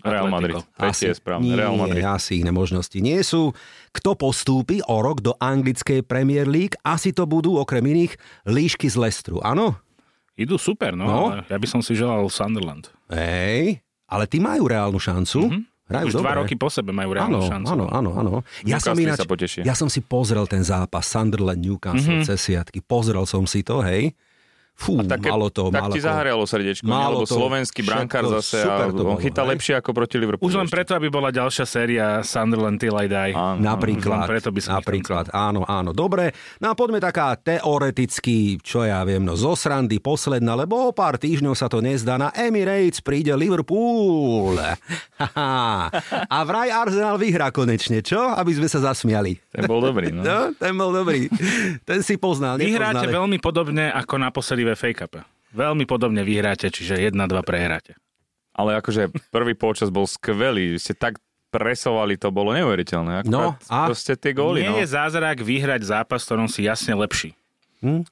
Real 0.00 0.32
Madrid. 0.32 0.56
Tretie 0.72 1.12
je 1.12 1.20
správne. 1.20 1.44
nie, 1.44 1.52
Real 1.52 1.76
Madrid. 1.76 2.00
asi 2.00 2.40
iné 2.40 2.48
možnosti 2.48 2.96
nie 2.96 3.20
sú. 3.20 3.52
Kto 3.92 4.16
postúpi 4.16 4.80
o 4.80 4.96
rok 4.96 5.20
do 5.20 5.36
anglickej 5.36 6.00
Premier 6.00 6.48
League? 6.48 6.72
Asi 6.80 7.12
to 7.12 7.28
budú 7.28 7.60
okrem 7.60 7.84
iných 7.84 8.16
líšky 8.48 8.88
z 8.88 8.96
Lestru, 8.96 9.44
áno? 9.44 9.76
Idú 10.40 10.56
super, 10.56 10.96
no, 10.96 11.04
No. 11.04 11.20
ale 11.28 11.44
ja 11.44 11.58
by 11.60 11.68
som 11.68 11.84
si 11.84 11.92
želal 11.92 12.24
Sunderland. 12.32 12.88
Hej, 13.12 13.84
ale 14.08 14.24
tí 14.24 14.40
majú 14.40 14.72
reálnu 14.72 14.96
šancu. 14.96 15.52
Mm-hmm. 15.52 15.62
Hrajú 15.90 16.06
Už 16.06 16.12
dobre. 16.14 16.26
dva 16.30 16.32
roky 16.46 16.54
po 16.54 16.70
sebe 16.70 16.94
majú 16.94 17.10
reálnu 17.18 17.42
Áno, 17.42 17.50
šancu. 17.50 17.66
áno, 17.66 17.84
áno, 17.90 18.10
áno. 18.14 18.30
Ja 18.62 18.78
som, 18.78 18.94
ináč, 18.94 19.18
sa 19.18 19.26
potešia. 19.26 19.66
ja 19.66 19.74
som 19.74 19.90
si 19.90 19.98
pozrel 19.98 20.46
ten 20.46 20.62
zápas 20.62 21.10
Sunderland 21.10 21.58
Newcastle 21.58 22.22
mm-hmm. 22.22 22.26
cez 22.30 22.38
siatky. 22.38 22.78
Pozrel 22.78 23.26
som 23.26 23.42
si 23.50 23.66
to, 23.66 23.82
hej. 23.82 24.14
Fú, 24.80 24.96
Také, 25.04 25.28
malo 25.28 25.52
to, 25.52 25.68
tak 25.68 25.84
malo 25.84 25.92
ti 25.92 26.00
zahrialo 26.00 26.48
srdečko, 26.48 26.88
Malo 26.88 27.20
lebo 27.20 27.28
to, 27.28 27.36
slovenský 27.36 27.84
brankár 27.84 28.24
zase 28.40 28.64
a 28.64 28.80
super 28.80 28.88
to 28.96 29.04
on 29.04 29.20
bolo, 29.20 29.20
hej. 29.20 29.48
lepšie 29.52 29.74
ako 29.76 29.90
proti 29.92 30.16
Liverpoolu. 30.16 30.48
Už 30.48 30.56
len 30.56 30.64
ešte. 30.64 30.74
preto, 30.80 30.92
aby 30.96 31.12
bola 31.12 31.28
ďalšia 31.28 31.68
séria 31.68 32.24
Sunderland 32.24 32.80
Till 32.80 32.96
I 32.96 33.04
Die. 33.04 33.36
Áno, 33.36 33.60
Napríklad, 33.60 34.24
preto 34.24 34.48
by 34.48 34.60
som 34.64 34.80
napríklad, 34.80 35.28
áno, 35.36 35.68
áno. 35.68 35.92
Dobre, 35.92 36.32
no 36.64 36.72
a 36.72 36.74
poďme 36.74 36.96
taká 36.96 37.36
teoreticky, 37.36 38.56
čo 38.64 38.88
ja 38.88 39.04
viem, 39.04 39.20
no 39.20 39.36
zo 39.36 39.52
srandy 39.52 40.00
posledná, 40.00 40.56
lebo 40.56 40.88
o 40.88 40.96
pár 40.96 41.20
týždňov 41.20 41.52
sa 41.52 41.68
to 41.68 41.84
nezdá, 41.84 42.16
na 42.16 42.32
Emirates 42.32 43.04
príde 43.04 43.36
Liverpool. 43.36 44.56
A 46.32 46.38
vraj 46.48 46.72
Arsenal 46.72 47.20
vyhrá 47.20 47.52
konečne, 47.52 48.00
čo? 48.00 48.16
Aby 48.16 48.56
sme 48.56 48.68
sa 48.72 48.80
zasmiali. 48.80 49.36
Ten 49.52 49.68
bol 49.68 49.84
dobrý, 49.84 50.08
no. 50.08 50.24
No, 50.30 50.54
ten 50.54 50.78
bol 50.78 50.94
dobrý. 50.94 51.26
Ten 51.82 52.06
si 52.06 52.14
poznal, 52.14 52.54
Vyhráte 52.56 53.10
veľmi 53.10 53.42
podobne 53.42 53.90
ako 53.90 54.14
naposledy 54.16 54.69
ve 54.70 54.78
FA 54.78 54.94
Cup. 54.94 55.20
Veľmi 55.50 55.82
podobne 55.82 56.22
vyhráte, 56.22 56.70
čiže 56.70 56.94
1-2 56.96 57.18
prehráte. 57.42 57.98
Ale 58.54 58.78
akože 58.78 59.10
prvý 59.28 59.58
počas 59.58 59.90
bol 59.90 60.06
skvelý. 60.06 60.78
Ste 60.78 60.94
tak 60.94 61.18
presovali, 61.50 62.14
to 62.14 62.30
bolo 62.30 62.54
neuveriteľné. 62.54 63.26
No, 63.26 63.58
Akurát 63.58 63.66
a? 63.66 63.90
proste 63.90 64.14
tie 64.14 64.30
góly, 64.30 64.62
Nie 64.62 64.70
no. 64.70 64.78
je 64.78 64.86
zázrak 64.86 65.42
vyhrať 65.42 65.82
zápas, 65.82 66.22
v 66.22 66.26
ktorom 66.30 66.46
si 66.46 66.62
jasne 66.62 66.94
lepší. 66.94 67.34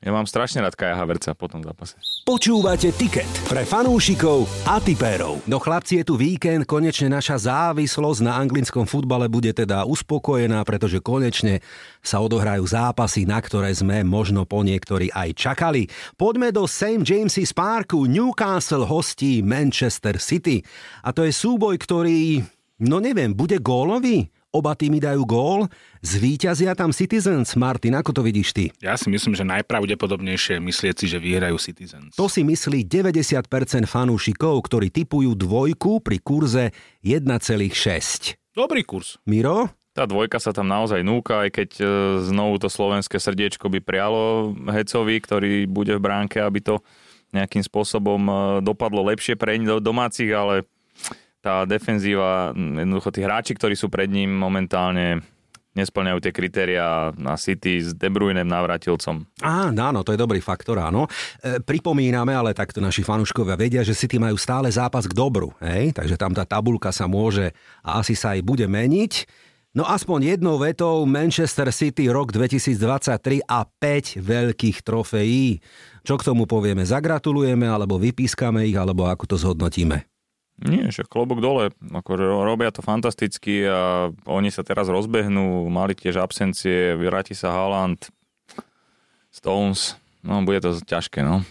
Ja 0.00 0.16
mám 0.16 0.24
strašne 0.24 0.64
rád 0.64 0.80
Kaja 0.80 0.96
Haverca 0.96 1.36
po 1.36 1.44
tom 1.44 1.60
zápase. 1.60 2.00
Počúvate 2.24 2.88
Ticket 2.88 3.28
pre 3.52 3.68
fanúšikov 3.68 4.48
a 4.64 4.80
tipérov. 4.80 5.44
No 5.44 5.60
chlapci, 5.60 6.00
je 6.00 6.08
tu 6.08 6.16
víkend, 6.16 6.64
konečne 6.64 7.12
naša 7.12 7.36
závislosť 7.36 8.24
na 8.24 8.40
anglickom 8.40 8.88
futbale 8.88 9.28
bude 9.28 9.52
teda 9.52 9.84
uspokojená, 9.84 10.64
pretože 10.64 11.04
konečne 11.04 11.60
sa 12.00 12.16
odohrajú 12.24 12.64
zápasy, 12.64 13.28
na 13.28 13.36
ktoré 13.44 13.68
sme 13.76 14.08
možno 14.08 14.48
po 14.48 14.64
niektorí 14.64 15.12
aj 15.12 15.36
čakali. 15.36 15.84
Poďme 16.16 16.48
do 16.48 16.64
St. 16.64 17.04
James's 17.04 17.52
Parku, 17.52 18.08
Newcastle 18.08 18.88
hostí 18.88 19.44
Manchester 19.44 20.16
City. 20.16 20.64
A 21.04 21.12
to 21.12 21.28
je 21.28 21.32
súboj, 21.36 21.76
ktorý, 21.76 22.40
no 22.88 23.04
neviem, 23.04 23.36
bude 23.36 23.60
gólový? 23.60 24.32
Oba 24.48 24.72
týmy 24.72 24.96
dajú 24.96 25.28
gól, 25.28 25.68
zvíťazia 26.00 26.72
tam 26.72 26.88
Citizens. 26.88 27.52
Martin, 27.52 27.92
ako 27.92 28.16
to 28.16 28.22
vidíš 28.24 28.56
ty? 28.56 28.64
Ja 28.80 28.96
si 28.96 29.12
myslím, 29.12 29.36
že 29.36 29.44
najpravdepodobnejšie 29.44 30.56
je 30.56 30.62
myslieť 30.64 30.94
si, 30.96 31.04
že 31.04 31.20
vyhrajú 31.20 31.60
Citizens. 31.60 32.16
To 32.16 32.32
si 32.32 32.40
myslí 32.48 32.88
90% 32.88 33.44
fanúšikov, 33.84 34.64
ktorí 34.64 34.88
typujú 34.88 35.36
dvojku 35.36 36.00
pri 36.00 36.16
kurze 36.24 36.72
1,6. 37.04 38.40
Dobrý 38.56 38.88
kurz. 38.88 39.20
Miro? 39.28 39.68
Tá 39.92 40.08
dvojka 40.08 40.40
sa 40.40 40.56
tam 40.56 40.72
naozaj 40.72 41.04
núka, 41.04 41.44
aj 41.44 41.50
keď 41.52 41.70
e, 41.76 41.84
znovu 42.24 42.56
to 42.56 42.72
slovenské 42.72 43.20
srdiečko 43.20 43.68
by 43.68 43.84
prialo 43.84 44.56
Hecovi, 44.72 45.20
ktorý 45.20 45.68
bude 45.68 45.92
v 45.92 46.00
bránke, 46.00 46.40
aby 46.40 46.64
to 46.64 46.80
nejakým 47.36 47.60
spôsobom 47.60 48.22
e, 48.24 48.32
dopadlo 48.64 49.04
lepšie 49.12 49.36
pre 49.36 49.60
do 49.60 49.76
domácich, 49.76 50.32
ale 50.32 50.64
tá 51.48 51.64
defenzíva, 51.64 52.52
jednoducho 52.52 53.08
tí 53.08 53.24
hráči, 53.24 53.56
ktorí 53.56 53.72
sú 53.72 53.88
pred 53.88 54.12
ním 54.12 54.28
momentálne 54.28 55.24
nesplňajú 55.78 56.18
tie 56.18 56.32
kritéria 56.34 57.14
na 57.14 57.38
City 57.38 57.78
s 57.78 57.94
De 57.94 58.10
Bruynem 58.10 58.44
návratilcom. 58.44 59.22
Á, 59.38 59.70
áno, 59.70 60.02
to 60.02 60.10
je 60.10 60.18
dobrý 60.18 60.42
faktor, 60.42 60.82
áno. 60.82 61.06
E, 61.38 61.62
pripomíname, 61.62 62.34
ale 62.34 62.50
takto 62.50 62.82
naši 62.82 63.06
fanúškovia 63.06 63.54
vedia, 63.54 63.86
že 63.86 63.94
City 63.94 64.18
majú 64.18 64.34
stále 64.34 64.66
zápas 64.68 65.06
k 65.06 65.14
dobru, 65.14 65.54
hej? 65.62 65.94
takže 65.94 66.18
tam 66.18 66.34
tá 66.34 66.42
tabulka 66.42 66.90
sa 66.90 67.06
môže 67.06 67.54
a 67.80 68.02
asi 68.02 68.18
sa 68.18 68.34
aj 68.34 68.42
bude 68.42 68.66
meniť. 68.66 69.46
No 69.78 69.86
aspoň 69.86 70.34
jednou 70.34 70.58
vetou 70.58 71.06
Manchester 71.06 71.70
City 71.70 72.10
rok 72.10 72.34
2023 72.34 73.46
a 73.46 73.62
5 73.62 74.18
veľkých 74.18 74.82
trofejí. 74.82 75.62
Čo 76.02 76.18
k 76.18 76.26
tomu 76.26 76.50
povieme? 76.50 76.82
Zagratulujeme, 76.82 77.70
alebo 77.70 78.00
vypískame 78.00 78.66
ich, 78.66 78.74
alebo 78.74 79.06
ako 79.06 79.30
to 79.30 79.36
zhodnotíme? 79.38 80.17
Nie, 80.58 80.90
že 80.90 81.06
klobok 81.06 81.38
dole, 81.38 81.70
akože 81.78 82.24
robia 82.26 82.74
to 82.74 82.82
fantasticky 82.82 83.62
a 83.62 84.10
oni 84.26 84.50
sa 84.50 84.66
teraz 84.66 84.90
rozbehnú, 84.90 85.70
mali 85.70 85.94
tiež 85.94 86.18
absencie, 86.18 86.98
vráti 86.98 87.38
sa 87.38 87.54
Haaland, 87.54 88.10
Stones, 89.30 89.94
no 90.26 90.42
bude 90.42 90.58
to 90.58 90.74
ťažké, 90.82 91.22
no. 91.22 91.46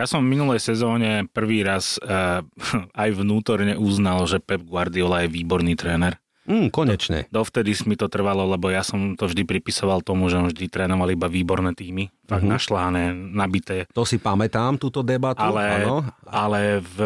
Ja 0.00 0.08
som 0.08 0.24
v 0.24 0.32
minulej 0.32 0.64
sezóne 0.64 1.28
prvý 1.28 1.60
raz 1.60 2.00
uh, 2.00 2.40
aj 3.02 3.08
vnútorne 3.20 3.76
uznal, 3.76 4.24
že 4.24 4.40
Pep 4.40 4.64
Guardiola 4.64 5.26
je 5.26 5.34
výborný 5.34 5.76
tréner. 5.76 6.16
Mm, 6.48 6.72
konečne. 6.72 7.28
Dovtedy 7.28 7.76
mi 7.84 7.94
to 7.94 8.08
trvalo, 8.08 8.48
lebo 8.48 8.72
ja 8.72 8.80
som 8.80 9.14
to 9.20 9.28
vždy 9.28 9.44
pripisoval 9.44 10.00
tomu, 10.00 10.32
že 10.32 10.40
on 10.40 10.48
vždy 10.48 10.66
trénoval 10.72 11.12
iba 11.12 11.28
výborné 11.28 11.76
týmy. 11.76 12.08
Fakt 12.24 12.44
uh-huh. 12.44 12.56
našláne, 12.56 13.12
nabité. 13.12 13.84
To 13.92 14.08
si 14.08 14.16
pamätám, 14.16 14.80
túto 14.80 15.04
debatu. 15.04 15.44
Ale, 15.44 15.84
áno. 15.84 16.08
ale 16.24 16.80
v, 16.80 16.96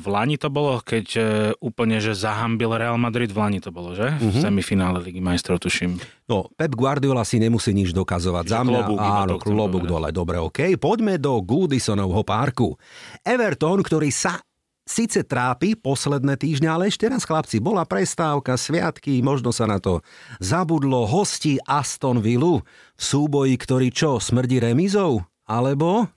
v 0.00 0.06
Lani 0.08 0.36
to 0.36 0.52
bolo, 0.52 0.80
keď 0.80 1.06
e, 1.16 1.22
úplne, 1.60 2.00
že 2.00 2.16
zahambil 2.16 2.76
Real 2.76 2.96
Madrid 3.00 3.32
v 3.32 3.40
Lani 3.40 3.60
to 3.64 3.72
bolo, 3.72 3.96
že? 3.96 4.12
Uh-huh. 4.12 4.32
V 4.32 4.36
semifinále 4.40 5.00
Ligy 5.00 5.24
majstrov, 5.24 5.60
tuším. 5.60 5.96
No, 6.28 6.48
Pep 6.52 6.72
Guardiola 6.72 7.24
si 7.24 7.40
nemusí 7.40 7.72
nič 7.72 7.92
dokazovať. 7.96 8.44
Za 8.48 8.60
mňa, 8.64 8.80
klobúk 8.84 8.98
áno, 9.00 9.34
klobúk 9.40 9.84
dole. 9.88 10.08
Dobre, 10.12 10.36
OK. 10.40 10.76
Poďme 10.76 11.16
do 11.16 11.40
Goodysonovho 11.40 12.24
parku. 12.24 12.76
Everton, 13.24 13.80
ktorý 13.84 14.08
sa 14.08 14.40
síce 14.84 15.24
trápi 15.24 15.74
posledné 15.74 16.36
týždne, 16.36 16.68
ale 16.68 16.92
ešte 16.92 17.08
raz, 17.08 17.24
chlapci, 17.24 17.58
bola 17.58 17.88
prestávka, 17.88 18.54
sviatky, 18.60 19.24
možno 19.24 19.50
sa 19.50 19.64
na 19.64 19.80
to 19.80 20.04
zabudlo. 20.38 21.08
Hosti 21.08 21.56
Aston 21.64 22.20
Villa 22.20 22.60
v 22.94 23.00
súboji, 23.00 23.56
ktorý 23.56 23.88
čo, 23.90 24.20
smrdí 24.20 24.60
remizou? 24.60 25.24
Alebo... 25.48 26.08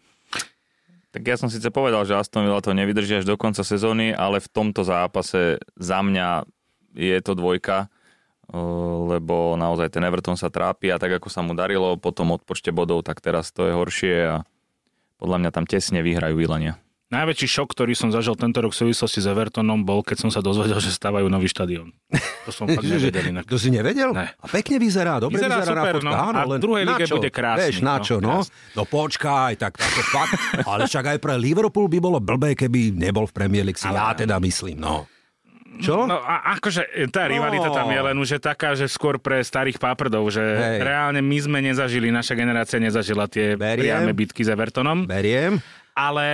Tak 1.16 1.24
ja 1.24 1.40
som 1.40 1.50
síce 1.50 1.72
povedal, 1.72 2.04
že 2.04 2.14
Aston 2.14 2.46
Villa 2.46 2.62
to 2.62 2.76
nevydrží 2.76 3.24
až 3.24 3.26
do 3.26 3.40
konca 3.40 3.64
sezóny, 3.64 4.14
ale 4.14 4.44
v 4.44 4.52
tomto 4.52 4.84
zápase 4.84 5.58
za 5.80 6.00
mňa 6.04 6.46
je 6.94 7.18
to 7.24 7.34
dvojka, 7.34 7.88
eh, 7.88 8.60
lebo 9.16 9.56
naozaj 9.56 9.96
ten 9.96 10.04
Everton 10.04 10.36
sa 10.36 10.52
trápi 10.52 10.92
a 10.92 11.00
tak 11.00 11.18
ako 11.18 11.32
sa 11.32 11.42
mu 11.42 11.56
darilo 11.56 11.96
po 11.98 12.12
tom 12.12 12.36
odpočte 12.36 12.76
bodov, 12.76 13.08
tak 13.08 13.24
teraz 13.24 13.50
to 13.56 13.66
je 13.66 13.74
horšie 13.74 14.16
a 14.28 14.36
podľa 15.18 15.38
mňa 15.42 15.52
tam 15.56 15.66
tesne 15.66 16.06
vyhrajú 16.06 16.38
Villania. 16.38 16.78
Najväčší 17.08 17.48
šok, 17.48 17.72
ktorý 17.72 17.96
som 17.96 18.12
zažil 18.12 18.36
tento 18.36 18.60
rok 18.60 18.76
v 18.76 18.84
súvislosti 18.84 19.24
s 19.24 19.32
Evertonom, 19.32 19.88
bol, 19.88 20.04
keď 20.04 20.28
som 20.28 20.30
sa 20.30 20.44
dozvedel, 20.44 20.76
že 20.84 20.92
stavajú 20.92 21.32
nový 21.32 21.48
štadión. 21.48 21.96
To 22.44 22.52
som 22.52 22.68
fakt 22.76 22.84
nevedel 22.84 23.32
inak. 23.32 23.48
To 23.48 23.56
si 23.56 23.72
nevedel? 23.72 24.12
Ne. 24.12 24.36
A 24.36 24.46
pekne 24.52 24.76
vyzerá, 24.76 25.16
dobre 25.24 25.40
Vyzerá 25.40 25.64
vyzerá, 25.64 25.88
super, 25.88 26.04
na 26.04 26.12
no. 26.12 26.20
Áno, 26.20 26.38
A 26.44 26.44
v 26.44 26.60
druhej 26.60 26.84
lige 26.84 27.08
bude 27.08 27.32
krásny, 27.32 27.72
Vieš, 27.72 27.80
na 27.80 27.96
no, 27.96 28.04
čo, 28.04 28.16
no? 28.20 28.44
krásny. 28.44 28.76
No 28.76 28.84
počkaj, 28.84 29.52
tak 29.56 29.80
ako 29.80 30.02
fakt. 30.04 30.32
Ale 30.68 30.84
však 30.84 31.06
aj 31.16 31.18
pre 31.24 31.40
Liverpool 31.40 31.88
by 31.88 32.00
bolo 32.04 32.20
blbé, 32.20 32.60
keby 32.60 32.92
nebol 32.92 33.24
v 33.24 33.32
Premier 33.32 33.64
League, 33.64 33.80
si 33.80 33.88
ja 33.88 34.12
teda 34.12 34.36
myslím, 34.44 34.76
no. 34.76 35.08
Čo? 35.78 36.10
No 36.10 36.18
a 36.18 36.58
akože 36.58 37.10
tá 37.14 37.30
rivalita 37.30 37.70
tam 37.70 37.90
je 37.94 38.02
len 38.02 38.18
už 38.18 38.30
je 38.38 38.40
taká, 38.42 38.74
že 38.74 38.90
skôr 38.90 39.22
pre 39.22 39.46
starých 39.46 39.78
páprdov, 39.78 40.26
že 40.34 40.42
Hej. 40.42 40.78
reálne 40.82 41.22
my 41.22 41.38
sme 41.38 41.60
nezažili, 41.62 42.10
naša 42.10 42.34
generácia 42.34 42.82
nezažila 42.82 43.30
tie 43.30 43.54
Beriem. 43.54 43.86
priame 43.86 44.12
bitky 44.18 44.42
s 44.42 44.50
Evertonom. 44.50 45.06
Beriem. 45.06 45.62
Ale 45.98 46.26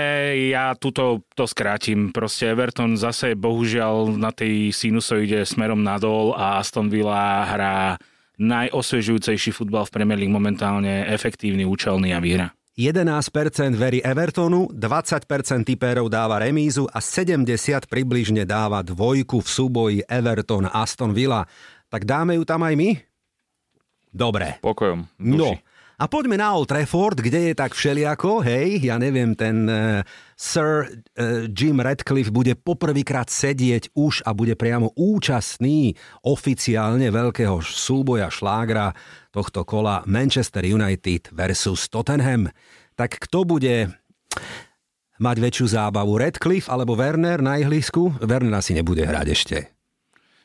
ja 0.52 0.76
tuto 0.76 1.24
to 1.40 1.48
skrátim. 1.48 2.12
Proste 2.12 2.52
Everton 2.52 3.00
zase 3.00 3.32
bohužiaľ 3.40 4.20
na 4.20 4.36
tej 4.36 4.76
sinusoide 4.76 5.48
smerom 5.48 5.80
nadol 5.80 6.36
a 6.36 6.60
Aston 6.60 6.92
Villa 6.92 7.48
hrá 7.48 7.96
najosviežujúcejší 8.44 9.56
futbal 9.56 9.88
v 9.88 9.94
Premier 9.96 10.20
League 10.20 10.36
momentálne, 10.36 11.08
efektívny, 11.08 11.64
účelný 11.64 12.12
a 12.12 12.20
výhra. 12.20 12.52
11% 12.74 13.78
verí 13.78 14.02
Evertonu, 14.02 14.66
20% 14.74 15.30
typérov 15.64 16.10
dáva 16.10 16.42
remízu 16.42 16.90
a 16.90 16.98
70 16.98 17.46
približne 17.86 18.50
dáva 18.50 18.82
dvojku 18.82 19.46
v 19.46 19.48
súboji 19.48 20.00
Everton 20.10 20.66
Aston 20.74 21.14
Villa. 21.14 21.46
Tak 21.88 22.04
dáme 22.04 22.36
ju 22.36 22.44
tam 22.44 22.66
aj 22.66 22.74
my? 22.74 22.90
Dobre. 24.10 24.58
Pokojom. 24.60 25.06
No. 25.22 25.54
A 26.02 26.10
poďme 26.10 26.42
na 26.42 26.58
Old 26.58 26.74
Trafford, 26.74 27.22
kde 27.22 27.52
je 27.52 27.54
tak 27.54 27.78
všeliako, 27.78 28.42
hej, 28.42 28.82
ja 28.82 28.98
neviem, 28.98 29.38
ten 29.38 29.70
uh, 29.70 30.02
Sir 30.34 30.90
uh, 30.90 31.46
Jim 31.46 31.78
Radcliffe 31.78 32.34
bude 32.34 32.58
poprvýkrát 32.58 33.30
sedieť 33.30 33.94
už 33.94 34.26
a 34.26 34.34
bude 34.34 34.58
priamo 34.58 34.90
účastný 34.98 35.94
oficiálne 36.26 37.14
veľkého 37.14 37.62
súboja 37.62 38.34
šlágra 38.34 38.90
tohto 39.30 39.62
kola 39.62 40.02
Manchester 40.10 40.66
United 40.66 41.30
versus 41.30 41.86
Tottenham. 41.86 42.50
Tak 42.98 43.22
kto 43.30 43.46
bude 43.46 43.94
mať 45.22 45.38
väčšiu 45.40 45.66
zábavu, 45.78 46.18
Radcliffe 46.18 46.74
alebo 46.74 46.98
Werner 46.98 47.38
na 47.38 47.62
ihlisku? 47.62 48.18
Werner 48.18 48.58
asi 48.58 48.74
nebude 48.74 49.06
hrať 49.06 49.28
ešte. 49.30 49.73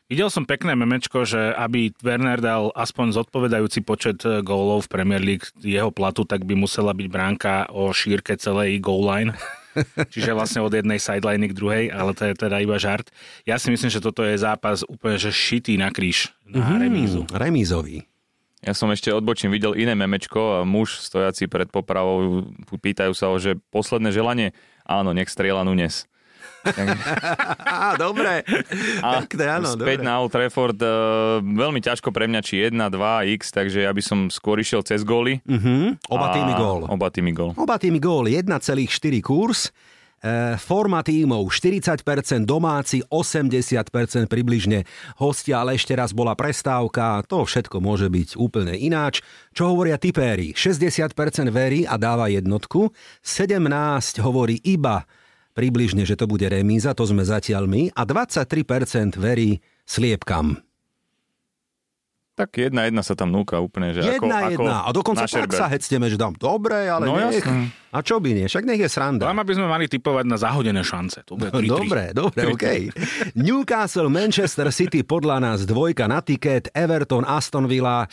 Videl 0.09 0.32
som 0.32 0.48
pekné 0.48 0.72
memečko, 0.72 1.28
že 1.28 1.52
aby 1.52 1.92
Werner 2.00 2.40
dal 2.40 2.72
aspoň 2.72 3.12
zodpovedajúci 3.12 3.84
počet 3.84 4.24
e, 4.24 4.40
gólov 4.40 4.88
v 4.88 4.92
Premier 4.96 5.20
League 5.20 5.44
jeho 5.61 5.92
platu, 5.92 6.24
tak 6.24 6.48
by 6.48 6.56
musela 6.56 6.96
byť 6.96 7.09
bránka 7.12 7.68
o 7.68 7.92
šírke 7.92 8.40
celej 8.40 8.80
goal 8.80 9.04
line. 9.04 9.36
Čiže 10.16 10.32
vlastne 10.32 10.64
od 10.64 10.72
jednej 10.72 10.96
sideliny 10.96 11.52
k 11.52 11.56
druhej, 11.61 11.84
ale 11.92 12.16
to 12.16 12.24
je 12.24 12.40
teda 12.40 12.56
iba 12.56 12.80
žart. 12.80 13.12
Ja 13.44 13.61
si 13.61 13.68
myslím, 13.68 13.92
že 13.92 14.00
toto 14.00 14.24
je 14.24 14.40
zápas 14.40 14.80
úplne 14.88 15.20
že 15.20 15.28
šitý 15.28 15.76
na 15.76 15.92
kríž, 15.92 16.32
na 16.48 16.64
mm-hmm. 16.64 16.80
remízu. 16.80 17.20
Remízový. 17.28 18.09
Ja 18.64 18.72
som 18.72 18.88
ešte 18.88 19.12
odbočím 19.12 19.52
videl 19.52 19.76
iné 19.76 19.92
memečko 19.92 20.64
a 20.64 20.66
muž 20.66 21.04
stojaci 21.04 21.52
pred 21.52 21.68
popravou 21.68 22.48
pýtajú 22.64 23.12
sa 23.12 23.28
ho, 23.28 23.36
že 23.36 23.61
posledné 23.70 24.09
želanie, 24.09 24.56
áno, 24.88 25.12
nech 25.12 25.28
strieľa 25.28 25.68
Nunes. 25.68 26.09
Dobre. 28.02 28.42
A 29.02 29.22
je 29.24 29.48
áno, 29.48 29.68
späť 29.74 29.98
dobre. 30.02 30.09
na 30.09 30.12
Old 30.20 30.32
Trafford, 30.34 30.78
uh, 30.82 31.38
veľmi 31.40 31.80
ťažko 31.82 32.11
pre 32.11 32.26
mňa, 32.26 32.40
či 32.42 32.66
1, 32.66 32.74
2, 32.74 33.34
x, 33.38 33.54
takže 33.54 33.86
ja 33.86 33.92
by 33.94 34.02
som 34.02 34.18
skôr 34.28 34.59
išiel 34.59 34.82
cez 34.82 35.06
góly. 35.06 35.40
Mhm, 35.46 36.11
oba 36.11 36.26
týmy 36.34 36.52
gól. 36.59 36.80
Oba 36.90 37.09
týmy 37.09 37.32
gól. 37.32 37.52
Oba 37.54 37.76
týmy 37.78 38.00
gól, 38.02 38.26
1,4 38.26 39.22
kurz. 39.22 39.70
E, 40.18 40.59
forma 40.59 40.98
tímov 41.06 41.46
40%, 41.46 42.02
domáci 42.42 42.98
80% 43.06 44.26
približne 44.26 44.82
hostia, 45.22 45.62
ale 45.62 45.78
ešte 45.78 45.94
raz 45.94 46.11
bola 46.11 46.34
prestávka, 46.34 47.22
to 47.22 47.46
všetko 47.46 47.78
môže 47.78 48.11
byť 48.11 48.34
úplne 48.34 48.74
ináč. 48.74 49.22
Čo 49.54 49.70
hovoria 49.70 49.94
tipéri? 49.94 50.59
60% 50.59 51.14
verí 51.54 51.86
a 51.86 51.94
dáva 51.94 52.26
jednotku, 52.26 52.90
17 53.22 54.18
hovorí 54.18 54.59
iba 54.66 55.06
približne, 55.59 56.06
že 56.06 56.14
to 56.14 56.24
bude 56.24 56.46
remíza, 56.46 56.94
to 56.94 57.02
sme 57.02 57.20
zatiaľ 57.20 57.66
my, 57.66 57.90
a 57.90 58.06
23% 58.06 58.46
verí 59.14 59.59
sliepkam. 59.82 60.62
Tak 62.32 62.54
jedna 62.54 62.86
jedna 62.86 63.02
sa 63.02 63.18
tam 63.18 63.34
núka 63.34 63.59
úplne, 63.59 63.90
že 63.90 63.98
Jedna, 63.98 64.46
ako, 64.46 64.52
jedna. 64.54 64.74
ako 64.78 64.86
A 64.86 64.90
dokonca 64.94 65.24
tak 65.26 65.50
sa 65.50 65.66
hecneme, 65.66 66.06
že 66.06 66.14
dám 66.14 66.38
dobre, 66.38 66.86
ale 66.86 67.02
No 67.02 67.18
nech. 67.18 67.42
jasné. 67.42 67.74
A 67.90 67.98
čo 67.98 68.22
by 68.22 68.30
nie? 68.30 68.46
Však 68.46 68.62
nech 68.62 68.78
je 68.78 68.86
sranda. 68.86 69.26
Len 69.26 69.34
aby 69.34 69.59
sme 69.59 69.66
mali 69.66 69.90
typovať 69.90 70.22
na 70.22 70.38
zahodené 70.38 70.86
šance. 70.86 71.26
To 71.26 71.34
bude 71.34 71.50
3-3. 71.59 71.66
Dobre, 71.66 72.02
dobre, 72.14 72.42
OK. 72.46 72.66
Newcastle, 73.34 74.06
Manchester 74.06 74.70
City 74.70 75.02
podľa 75.02 75.42
nás 75.42 75.66
dvojka 75.66 76.06
na 76.06 76.22
tiket, 76.22 76.70
Everton, 76.70 77.26
Aston 77.26 77.66
Villa. 77.66 78.06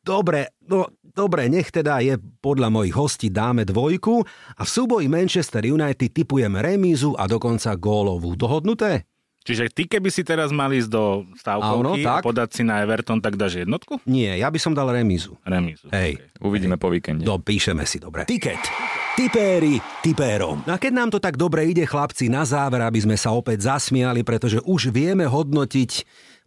Dobre, 0.00 0.56
no 0.64 0.88
dobre, 1.04 1.52
nech 1.52 1.68
teda 1.68 2.00
je 2.00 2.16
podľa 2.40 2.72
mojich 2.72 2.96
hostí 2.96 3.28
dáme 3.28 3.68
dvojku 3.68 4.24
a 4.56 4.62
v 4.64 4.70
súboji 4.70 5.06
Manchester 5.12 5.68
United 5.68 6.10
typujeme 6.10 6.64
remízu 6.64 7.12
a 7.20 7.28
dokonca 7.28 7.76
gólovú. 7.76 8.32
Dohodnuté? 8.32 9.04
Čiže 9.40 9.72
ty, 9.72 9.88
keby 9.88 10.12
si 10.12 10.20
teraz 10.20 10.52
mal 10.52 10.68
ísť 10.68 10.90
do 10.92 11.24
Áno, 11.24 11.32
stavkovky 11.32 12.04
a 12.04 12.20
podať 12.20 12.60
si 12.60 12.62
na 12.62 12.84
Everton, 12.84 13.24
tak 13.24 13.40
dáš 13.40 13.64
jednotku? 13.64 13.96
Nie, 14.04 14.36
ja 14.36 14.52
by 14.52 14.60
som 14.60 14.76
dal 14.76 14.92
remízu. 14.92 15.40
Remízu. 15.48 15.88
Hej. 15.88 16.20
Okay. 16.20 16.44
Uvidíme 16.44 16.76
po 16.76 16.92
víkende. 16.92 17.24
Dopíšeme 17.24 17.88
si, 17.88 17.96
dobre. 17.96 18.28
Tiket. 18.28 18.60
Tipéri 19.16 19.80
tipérom. 20.04 20.60
No 20.68 20.76
a 20.76 20.78
keď 20.80 20.92
nám 20.92 21.08
to 21.08 21.18
tak 21.24 21.40
dobre 21.40 21.64
ide, 21.72 21.88
chlapci, 21.88 22.28
na 22.28 22.44
záver, 22.44 22.84
aby 22.84 23.00
sme 23.00 23.16
sa 23.16 23.32
opäť 23.32 23.64
zasmiali, 23.64 24.20
pretože 24.20 24.60
už 24.68 24.92
vieme 24.92 25.24
hodnotiť 25.24 25.90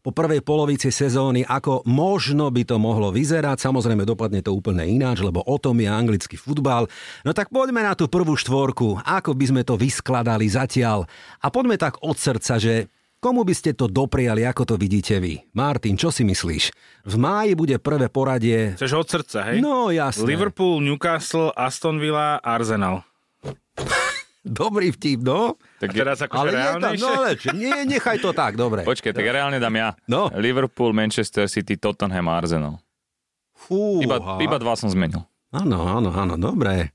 po 0.03 0.11
prvej 0.11 0.43
polovici 0.43 0.91
sezóny, 0.91 1.47
ako 1.47 1.87
možno 1.87 2.51
by 2.51 2.67
to 2.67 2.75
mohlo 2.75 3.15
vyzerať. 3.15 3.63
Samozrejme, 3.63 4.03
dopadne 4.03 4.43
to 4.43 4.51
úplne 4.51 4.83
ináč, 4.83 5.23
lebo 5.23 5.39
o 5.39 5.55
tom 5.55 5.79
je 5.79 5.87
anglický 5.87 6.35
futbal. 6.35 6.91
No 7.23 7.31
tak 7.31 7.47
poďme 7.47 7.87
na 7.87 7.95
tú 7.95 8.11
prvú 8.11 8.35
štvorku, 8.35 8.99
ako 8.99 9.31
by 9.31 9.45
sme 9.47 9.61
to 9.63 9.79
vyskladali 9.79 10.51
zatiaľ. 10.51 11.07
A 11.39 11.47
poďme 11.47 11.79
tak 11.79 12.03
od 12.03 12.19
srdca, 12.19 12.59
že 12.59 12.91
Komu 13.23 13.47
by 13.47 13.55
ste 13.55 13.71
to 13.71 13.87
dopriali, 13.87 14.43
ako 14.43 14.67
to 14.67 14.75
vidíte 14.75 15.15
vy? 15.23 15.39
Martin, 15.55 15.95
čo 15.95 16.11
si 16.11 16.27
myslíš? 16.27 16.75
V 17.07 17.15
máji 17.15 17.55
bude 17.55 17.79
prvé 17.79 18.11
poradie... 18.11 18.75
Chceš 18.75 18.99
od 18.99 19.07
srdca, 19.07 19.47
hej? 19.47 19.63
No, 19.63 19.95
jasné. 19.95 20.27
Liverpool, 20.27 20.83
Newcastle, 20.83 21.55
Aston 21.55 22.03
Villa, 22.03 22.43
Arsenal. 22.43 23.07
Dobrý 24.43 24.91
vtip, 24.91 25.23
no. 25.23 25.55
Tak 25.79 25.95
teraz 25.95 26.19
akože 26.19 26.35
ale 26.35 26.49
nie, 26.51 26.59
tam, 26.59 26.67
reálnejšie? 26.67 26.99
no, 26.99 27.09
ale, 27.15 27.29
či- 27.39 27.55
nie, 27.55 27.77
nechaj 27.87 28.19
to 28.19 28.35
tak, 28.35 28.59
dobre. 28.59 28.83
Počkej, 28.83 29.15
tak 29.15 29.23
reálne 29.23 29.55
dám 29.55 29.71
ja. 29.71 29.89
No. 30.03 30.27
Liverpool, 30.35 30.91
Manchester 30.91 31.47
City, 31.47 31.79
Tottenham 31.79 32.27
a 32.27 32.43
Arsenal. 32.43 32.75
Fú, 33.55 34.03
Iba, 34.03 34.19
iba 34.43 34.57
dva 34.59 34.75
som 34.75 34.91
zmenil. 34.91 35.23
Áno, 35.49 35.87
áno, 35.87 36.11
áno, 36.11 36.35
dobre. 36.35 36.91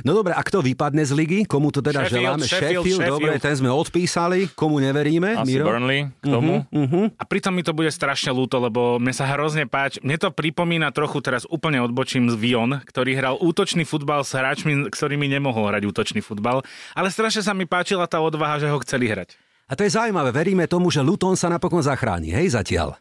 No 0.00 0.16
dobre, 0.16 0.32
a 0.32 0.40
kto 0.40 0.64
vypadne 0.64 1.04
z 1.04 1.12
ligy? 1.12 1.38
Komu 1.44 1.68
to 1.68 1.84
teda 1.84 2.08
Sheffield, 2.08 2.40
želáme? 2.40 2.44
Sheffield, 2.48 2.84
Sheffield. 2.88 3.12
dobre, 3.20 3.32
ten 3.36 3.52
sme 3.52 3.68
odpísali. 3.68 4.48
Komu 4.56 4.80
neveríme? 4.80 5.36
Asi 5.36 5.52
Miro? 5.52 5.68
Burnley 5.68 6.08
k 6.16 6.24
tomu. 6.24 6.64
Mhm. 6.72 7.20
A 7.20 7.22
pritom 7.28 7.52
mi 7.52 7.60
to 7.60 7.76
bude 7.76 7.92
strašne 7.92 8.32
ľúto, 8.32 8.56
lebo 8.56 8.96
mne 8.96 9.12
sa 9.12 9.28
hrozne 9.28 9.68
páči. 9.68 10.00
Mne 10.00 10.16
to 10.16 10.32
pripomína 10.32 10.88
trochu, 10.96 11.20
teraz 11.20 11.44
úplne 11.44 11.84
odbočím 11.84 12.32
z 12.32 12.36
Vion, 12.40 12.80
ktorý 12.80 13.12
hral 13.12 13.34
útočný 13.36 13.84
futbal 13.84 14.24
s 14.24 14.32
hráčmi, 14.32 14.88
ktorými 14.88 15.28
nemohol 15.28 15.68
hrať 15.68 15.82
útočný 15.84 16.24
futbal. 16.24 16.64
Ale 16.96 17.12
strašne 17.12 17.44
sa 17.44 17.52
mi 17.52 17.68
páčila 17.68 18.08
tá 18.08 18.24
odvaha, 18.24 18.56
že 18.56 18.72
ho 18.72 18.80
chceli 18.80 19.12
hrať. 19.12 19.36
A 19.68 19.76
to 19.76 19.84
je 19.88 19.94
zaujímavé, 19.94 20.32
veríme 20.32 20.68
tomu, 20.68 20.92
že 20.92 21.00
Luton 21.00 21.32
sa 21.32 21.48
napokon 21.48 21.80
zachráni, 21.80 22.28
hej, 22.28 22.52
zatiaľ. 22.52 22.96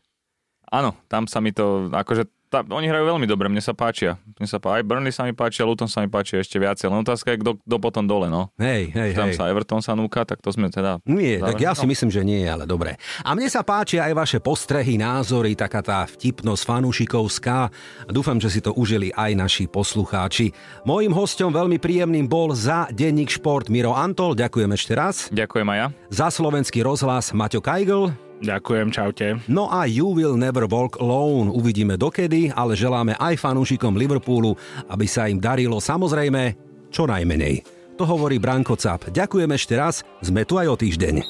Áno, 0.71 0.95
tam 1.11 1.27
sa 1.27 1.43
mi 1.43 1.51
to, 1.51 1.91
akože 1.91 2.31
tá, 2.51 2.59
oni 2.61 2.85
hrajú 2.85 3.07
veľmi 3.07 3.23
dobre, 3.23 3.47
mne 3.47 3.57
sa 3.57 3.71
páčia. 3.71 4.19
Mne 4.35 4.43
sa 4.45 4.59
páči, 4.59 4.75
aj 4.75 4.83
Burnley 4.83 5.09
sa 5.09 5.23
mi 5.23 5.31
páči, 5.31 5.63
a 5.63 5.65
Luton 5.65 5.87
sa 5.87 6.03
mi 6.03 6.11
páči 6.11 6.35
ešte 6.35 6.59
viacej. 6.59 6.85
Len 6.85 6.99
otázka 6.99 7.31
je, 7.31 7.37
kto, 7.39 7.51
kto 7.57 7.75
potom 7.79 8.03
dole, 8.03 8.27
no. 8.27 8.51
Hej, 8.57 8.91
hej, 8.91 9.15
Tam 9.15 9.31
hej. 9.31 9.39
sa 9.39 9.47
Everton 9.47 9.79
sa 9.79 9.95
núka, 9.95 10.21
tak 10.21 10.37
to 10.37 10.51
sme 10.51 10.67
teda... 10.67 10.99
Nie, 11.05 11.39
tak 11.39 11.55
ja 11.57 11.71
si 11.71 11.87
No. 11.87 11.89
myslím, 11.89 12.11
že 12.11 12.21
nie, 12.21 12.43
ale 12.43 12.67
dobre. 12.67 12.99
A 13.21 13.31
mne 13.31 13.47
sa 13.47 13.63
páčia 13.63 14.03
aj 14.03 14.13
vaše 14.13 14.37
postrehy, 14.37 14.99
názory, 14.99 15.55
taká 15.55 15.79
tá 15.79 16.03
vtipnosť 16.03 16.61
fanúšikovská. 16.61 17.71
Dúfam, 18.07 18.35
že 18.35 18.49
si 18.49 18.59
to 18.59 18.71
užili 18.71 19.09
aj 19.09 19.31
naši 19.33 19.65
poslucháči. 19.65 20.51
Mojím 20.83 21.11
hostom 21.11 21.49
veľmi 21.49 21.77
príjemným 21.77 22.27
bol 22.27 22.51
za 22.51 22.91
denník 22.91 23.31
Šport 23.31 23.71
Miro 23.71 23.95
Antol, 23.95 24.35
ďakujem 24.35 24.71
ešte 24.71 24.91
raz. 24.91 25.15
Ďakujem 25.31 25.67
aj 25.67 25.77
ja. 25.77 25.87
Za 26.09 26.27
slovenský 26.27 26.83
rozhlas 26.83 27.31
Maťo 27.31 27.63
Kajgl. 27.63 28.30
Ďakujem, 28.41 28.87
čaute. 28.89 29.37
No 29.45 29.69
a 29.69 29.85
You 29.85 30.17
Will 30.17 30.33
Never 30.33 30.65
Walk 30.65 30.97
Alone 30.97 31.53
uvidíme 31.53 31.93
dokedy, 31.93 32.49
ale 32.49 32.73
želáme 32.73 33.13
aj 33.21 33.37
fanúšikom 33.37 33.93
Liverpoolu, 33.93 34.57
aby 34.89 35.05
sa 35.05 35.29
im 35.29 35.37
darilo 35.37 35.77
samozrejme 35.77 36.57
čo 36.89 37.05
najmenej. 37.05 37.61
To 38.01 38.03
hovorí 38.09 38.41
Branko 38.41 38.73
Cap. 38.81 39.13
Ďakujem 39.13 39.51
ešte 39.53 39.77
raz, 39.77 40.01
sme 40.25 40.41
tu 40.41 40.57
aj 40.57 40.73
o 40.73 40.75
týždeň. 40.75 41.21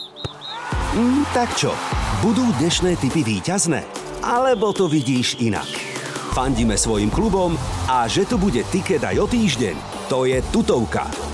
Mm, 0.96 1.24
tak 1.36 1.52
čo, 1.60 1.76
budú 2.24 2.48
dnešné 2.64 2.96
typy 2.96 3.28
víťazné? 3.28 3.84
Alebo 4.24 4.72
to 4.72 4.88
vidíš 4.88 5.36
inak? 5.44 5.68
Fandíme 6.32 6.80
svojim 6.80 7.12
klubom 7.12 7.60
a 7.92 8.08
že 8.08 8.24
tu 8.24 8.40
bude 8.40 8.64
tiket 8.72 9.04
aj 9.04 9.20
o 9.20 9.28
týždeň, 9.28 9.76
to 10.08 10.24
je 10.24 10.40
tutovka. 10.56 11.31